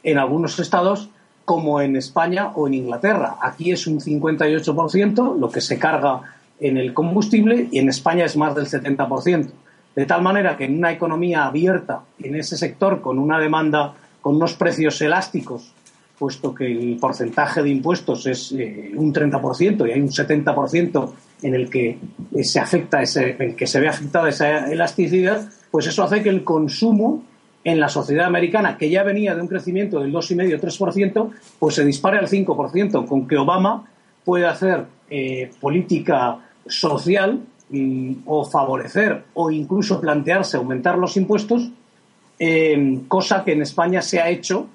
en 0.03 0.17
algunos 0.19 0.59
estados 0.59 1.09
como 1.49 1.81
en 1.81 1.95
España 1.95 2.51
o 2.53 2.67
en 2.67 2.75
Inglaterra. 2.75 3.37
Aquí 3.41 3.71
es 3.71 3.87
un 3.87 3.99
58% 3.99 5.39
lo 5.39 5.49
que 5.49 5.61
se 5.61 5.79
carga 5.79 6.21
en 6.59 6.77
el 6.77 6.93
combustible 6.93 7.69
y 7.71 7.79
en 7.79 7.89
España 7.89 8.25
es 8.25 8.37
más 8.37 8.53
del 8.53 8.67
70%. 8.67 9.49
De 9.95 10.05
tal 10.05 10.21
manera 10.21 10.55
que 10.55 10.65
en 10.65 10.77
una 10.77 10.91
economía 10.91 11.45
abierta, 11.45 12.01
en 12.19 12.35
ese 12.35 12.55
sector, 12.55 13.01
con 13.01 13.17
una 13.17 13.39
demanda, 13.39 13.95
con 14.21 14.35
unos 14.35 14.53
precios 14.53 15.01
elásticos 15.01 15.73
puesto 16.19 16.53
que 16.53 16.67
el 16.67 16.97
porcentaje 16.99 17.63
de 17.63 17.69
impuestos 17.69 18.27
es 18.27 18.51
eh, 18.51 18.91
un 18.93 19.11
30% 19.11 19.87
y 19.87 19.91
hay 19.91 20.01
un 20.01 20.09
70% 20.09 21.11
en 21.41 21.55
el 21.55 21.67
que 21.67 21.97
se 22.43 22.59
afecta 22.59 23.01
ese, 23.01 23.37
en 23.39 23.55
que 23.55 23.65
se 23.65 23.79
ve 23.79 23.87
afectada 23.87 24.29
esa 24.29 24.71
elasticidad, 24.71 25.49
pues 25.71 25.87
eso 25.87 26.03
hace 26.03 26.21
que 26.21 26.29
el 26.29 26.43
consumo 26.43 27.23
en 27.63 27.79
la 27.79 27.89
sociedad 27.89 28.25
americana, 28.25 28.77
que 28.77 28.89
ya 28.89 29.03
venía 29.03 29.35
de 29.35 29.41
un 29.41 29.47
crecimiento 29.47 29.99
del 29.99 30.13
2,5-3%, 30.13 31.29
pues 31.59 31.75
se 31.75 31.85
dispare 31.85 32.17
al 32.17 32.27
5%, 32.27 33.05
con 33.05 33.27
que 33.27 33.37
Obama 33.37 33.85
puede 34.23 34.45
hacer 34.45 34.85
eh, 35.09 35.51
política 35.59 36.39
social 36.65 37.41
o 38.25 38.45
favorecer 38.45 39.25
o 39.35 39.51
incluso 39.51 40.01
plantearse 40.01 40.57
aumentar 40.57 40.97
los 40.97 41.17
impuestos, 41.17 41.69
eh, 42.39 43.01
cosa 43.07 43.43
que 43.43 43.51
en 43.51 43.61
España 43.61 44.01
se 44.01 44.19
ha 44.19 44.29
hecho 44.29 44.67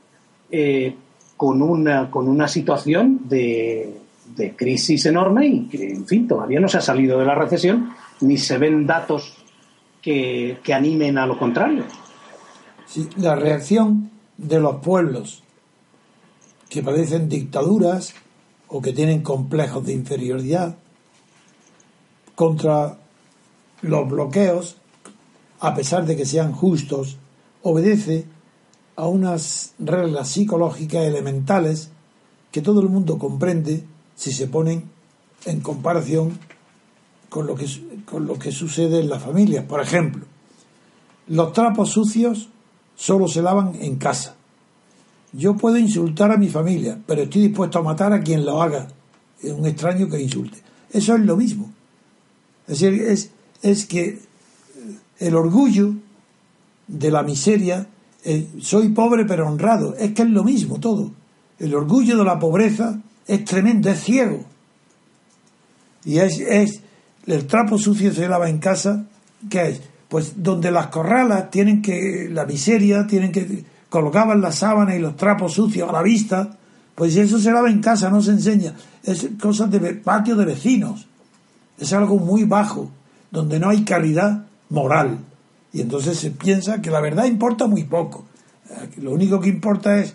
eh, 0.50 0.94
con, 1.36 1.60
una, 1.62 2.10
con 2.10 2.28
una 2.28 2.46
situación 2.46 3.20
de, 3.24 3.94
de 4.36 4.54
crisis 4.54 5.06
enorme 5.06 5.46
y 5.46 5.60
que, 5.66 5.90
en 5.90 6.06
fin, 6.06 6.28
todavía 6.28 6.60
no 6.60 6.68
se 6.68 6.78
ha 6.78 6.82
salido 6.82 7.18
de 7.18 7.26
la 7.26 7.34
recesión 7.34 7.90
ni 8.20 8.36
se 8.36 8.58
ven 8.58 8.86
datos 8.86 9.34
que, 10.00 10.58
que 10.62 10.74
animen 10.74 11.18
a 11.18 11.26
lo 11.26 11.38
contrario. 11.38 11.84
La 13.16 13.34
reacción 13.34 14.10
de 14.36 14.60
los 14.60 14.76
pueblos 14.76 15.42
que 16.68 16.82
padecen 16.82 17.28
dictaduras 17.28 18.14
o 18.68 18.82
que 18.82 18.92
tienen 18.92 19.22
complejos 19.22 19.84
de 19.84 19.92
inferioridad 19.92 20.76
contra 22.34 22.98
los 23.82 24.08
bloqueos, 24.08 24.76
a 25.60 25.74
pesar 25.74 26.06
de 26.06 26.16
que 26.16 26.26
sean 26.26 26.52
justos, 26.52 27.16
obedece 27.62 28.26
a 28.96 29.06
unas 29.06 29.74
reglas 29.78 30.28
psicológicas 30.28 31.04
elementales 31.04 31.90
que 32.50 32.62
todo 32.62 32.80
el 32.80 32.88
mundo 32.88 33.18
comprende 33.18 33.84
si 34.14 34.32
se 34.32 34.46
ponen 34.46 34.90
en 35.46 35.60
comparación 35.60 36.38
con 37.28 37.46
lo 37.46 37.54
que, 37.54 37.66
con 38.04 38.26
lo 38.26 38.38
que 38.38 38.52
sucede 38.52 39.00
en 39.00 39.08
las 39.08 39.22
familias. 39.22 39.64
Por 39.64 39.80
ejemplo, 39.80 40.24
los 41.26 41.52
trapos 41.52 41.90
sucios 41.90 42.48
solo 42.96 43.28
se 43.28 43.42
lavan 43.42 43.74
en 43.80 43.96
casa. 43.96 44.36
Yo 45.32 45.56
puedo 45.56 45.76
insultar 45.76 46.30
a 46.30 46.36
mi 46.36 46.48
familia, 46.48 46.98
pero 47.06 47.22
estoy 47.22 47.48
dispuesto 47.48 47.78
a 47.78 47.82
matar 47.82 48.12
a 48.12 48.20
quien 48.20 48.44
lo 48.44 48.62
haga, 48.62 48.88
un 49.42 49.66
extraño 49.66 50.08
que 50.08 50.20
insulte. 50.20 50.58
Eso 50.92 51.16
es 51.16 51.24
lo 51.24 51.36
mismo. 51.36 51.70
Es 52.68 52.80
decir, 52.80 53.02
es, 53.02 53.30
es 53.62 53.84
que 53.86 54.20
el 55.18 55.34
orgullo 55.34 55.94
de 56.86 57.10
la 57.10 57.22
miseria, 57.22 57.88
eh, 58.24 58.48
soy 58.60 58.90
pobre 58.90 59.24
pero 59.24 59.48
honrado, 59.48 59.96
es 59.96 60.12
que 60.12 60.22
es 60.22 60.28
lo 60.28 60.44
mismo 60.44 60.78
todo. 60.78 61.10
El 61.58 61.74
orgullo 61.74 62.16
de 62.16 62.24
la 62.24 62.38
pobreza 62.38 63.00
es 63.26 63.44
tremendo, 63.44 63.90
es 63.90 64.00
ciego. 64.00 64.44
Y 66.04 66.18
es, 66.18 66.38
es 66.40 66.80
el 67.26 67.46
trapo 67.46 67.78
sucio 67.78 68.12
se 68.12 68.28
lava 68.28 68.48
en 68.48 68.58
casa, 68.58 69.06
¿qué 69.48 69.68
es? 69.68 69.80
Pues 70.14 70.34
donde 70.36 70.70
las 70.70 70.86
corralas 70.86 71.50
tienen 71.50 71.82
que, 71.82 72.28
la 72.30 72.46
miseria, 72.46 73.04
tienen 73.04 73.32
que, 73.32 73.64
colocaban 73.88 74.40
las 74.40 74.54
sábanas 74.54 74.94
y 74.94 75.00
los 75.00 75.16
trapos 75.16 75.54
sucios 75.54 75.88
a 75.88 75.92
la 75.92 76.02
vista, 76.02 76.56
pues 76.94 77.16
eso 77.16 77.40
se 77.40 77.50
lava 77.50 77.68
en 77.68 77.80
casa, 77.80 78.10
no 78.10 78.22
se 78.22 78.30
enseña. 78.30 78.76
Es 79.02 79.26
cosas 79.42 79.72
de 79.72 79.80
patio 79.94 80.36
de 80.36 80.44
vecinos. 80.44 81.08
Es 81.80 81.92
algo 81.92 82.20
muy 82.20 82.44
bajo, 82.44 82.92
donde 83.32 83.58
no 83.58 83.70
hay 83.70 83.82
calidad 83.82 84.44
moral. 84.68 85.18
Y 85.72 85.80
entonces 85.80 86.16
se 86.16 86.30
piensa 86.30 86.80
que 86.80 86.92
la 86.92 87.00
verdad 87.00 87.24
importa 87.24 87.66
muy 87.66 87.82
poco. 87.82 88.24
Lo 88.98 89.10
único 89.10 89.40
que 89.40 89.48
importa 89.48 89.98
es 89.98 90.14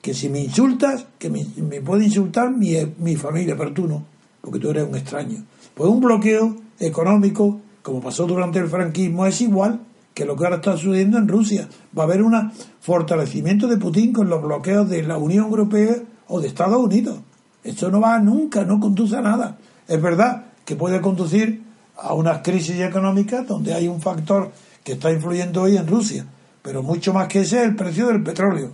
que 0.00 0.14
si 0.14 0.30
me 0.30 0.40
insultas, 0.40 1.04
que 1.18 1.28
me, 1.28 1.44
puede 1.82 2.06
insultar 2.06 2.50
mi, 2.50 2.76
mi, 2.96 3.14
familia, 3.16 3.54
pero 3.58 3.74
tú 3.74 3.86
no, 3.86 4.06
porque 4.40 4.58
tú 4.58 4.70
eres 4.70 4.88
un 4.88 4.96
extraño. 4.96 5.44
Pues 5.74 5.90
un 5.90 6.00
bloqueo 6.00 6.56
económico, 6.78 7.60
como 7.84 8.00
pasó 8.00 8.26
durante 8.26 8.58
el 8.58 8.66
franquismo, 8.66 9.24
es 9.26 9.40
igual 9.40 9.78
que 10.12 10.24
lo 10.24 10.34
que 10.34 10.42
ahora 10.42 10.56
está 10.56 10.76
sucediendo 10.76 11.18
en 11.18 11.28
Rusia. 11.28 11.68
Va 11.96 12.02
a 12.02 12.06
haber 12.06 12.22
un 12.22 12.50
fortalecimiento 12.80 13.68
de 13.68 13.76
Putin 13.76 14.12
con 14.12 14.28
los 14.28 14.42
bloqueos 14.42 14.90
de 14.90 15.04
la 15.04 15.18
Unión 15.18 15.44
Europea 15.44 15.94
o 16.26 16.40
de 16.40 16.48
Estados 16.48 16.82
Unidos. 16.82 17.20
Esto 17.62 17.90
no 17.92 18.00
va 18.00 18.18
nunca, 18.18 18.64
no 18.64 18.80
conduce 18.80 19.16
a 19.16 19.20
nada. 19.20 19.58
Es 19.86 20.02
verdad 20.02 20.46
que 20.64 20.74
puede 20.74 21.00
conducir 21.00 21.62
a 21.96 22.14
unas 22.14 22.40
crisis 22.42 22.80
económicas 22.80 23.46
donde 23.46 23.72
hay 23.72 23.86
un 23.86 24.00
factor 24.00 24.50
que 24.82 24.94
está 24.94 25.12
influyendo 25.12 25.62
hoy 25.62 25.76
en 25.76 25.86
Rusia, 25.86 26.26
pero 26.62 26.82
mucho 26.82 27.12
más 27.12 27.28
que 27.28 27.42
ese 27.42 27.58
es 27.58 27.68
el 27.68 27.76
precio 27.76 28.08
del 28.08 28.24
petróleo 28.24 28.72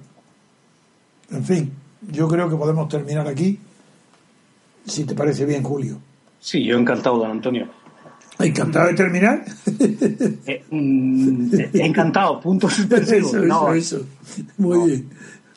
en 1.30 1.44
fin, 1.44 1.72
yo 2.10 2.28
creo 2.28 2.48
que 2.48 2.56
podemos 2.56 2.88
terminar 2.88 3.26
aquí, 3.28 3.58
si 4.84 5.04
te 5.04 5.14
parece 5.14 5.44
bien, 5.44 5.62
Julio. 5.62 5.98
Sí, 6.40 6.64
yo 6.64 6.76
encantado, 6.76 7.18
don 7.18 7.30
Antonio. 7.30 7.68
¿Encantado 8.40 8.88
de 8.88 8.94
terminar? 8.94 9.44
Eh, 10.46 10.64
mm, 10.70 11.54
encantado, 11.74 12.40
punto 12.40 12.68
suspensivo. 12.68 13.28
Eso, 13.28 13.44
eso, 13.44 13.74
eso. 13.74 14.06
Muy 14.58 14.90
bien. 14.90 15.10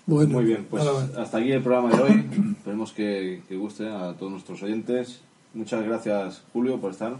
Muy 0.06 0.44
bien, 0.44 0.68
pues 0.70 0.84
hasta 1.18 1.38
aquí 1.38 1.52
el 1.52 1.62
programa 1.62 1.96
de 1.96 2.02
hoy. 2.02 2.26
Esperemos 2.58 2.92
que, 2.92 3.42
guste 3.52 3.88
a 3.88 4.14
todos 4.14 4.32
nuestros 4.32 4.62
oyentes. 4.64 5.22
Muchas 5.54 5.84
gracias, 5.84 6.44
Julio, 6.52 6.80
por 6.80 6.92
estar 6.92 7.18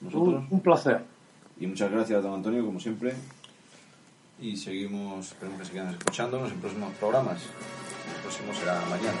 nosotros. 0.00 0.42
Un, 0.42 0.46
un 0.50 0.60
placer. 0.60 1.02
Y 1.58 1.66
muchas 1.66 1.90
gracias, 1.90 2.22
don 2.22 2.34
Antonio, 2.34 2.64
como 2.64 2.80
siempre 2.80 3.14
y 4.40 4.56
seguimos, 4.56 5.28
esperemos 5.28 5.60
que 5.60 5.66
sigan 5.66 5.88
escuchándonos 5.88 6.50
en 6.50 6.58
próximos 6.58 6.92
programas. 6.94 7.42
El 7.42 8.22
próximo 8.22 8.52
será 8.52 8.80
mañana. 8.90 9.18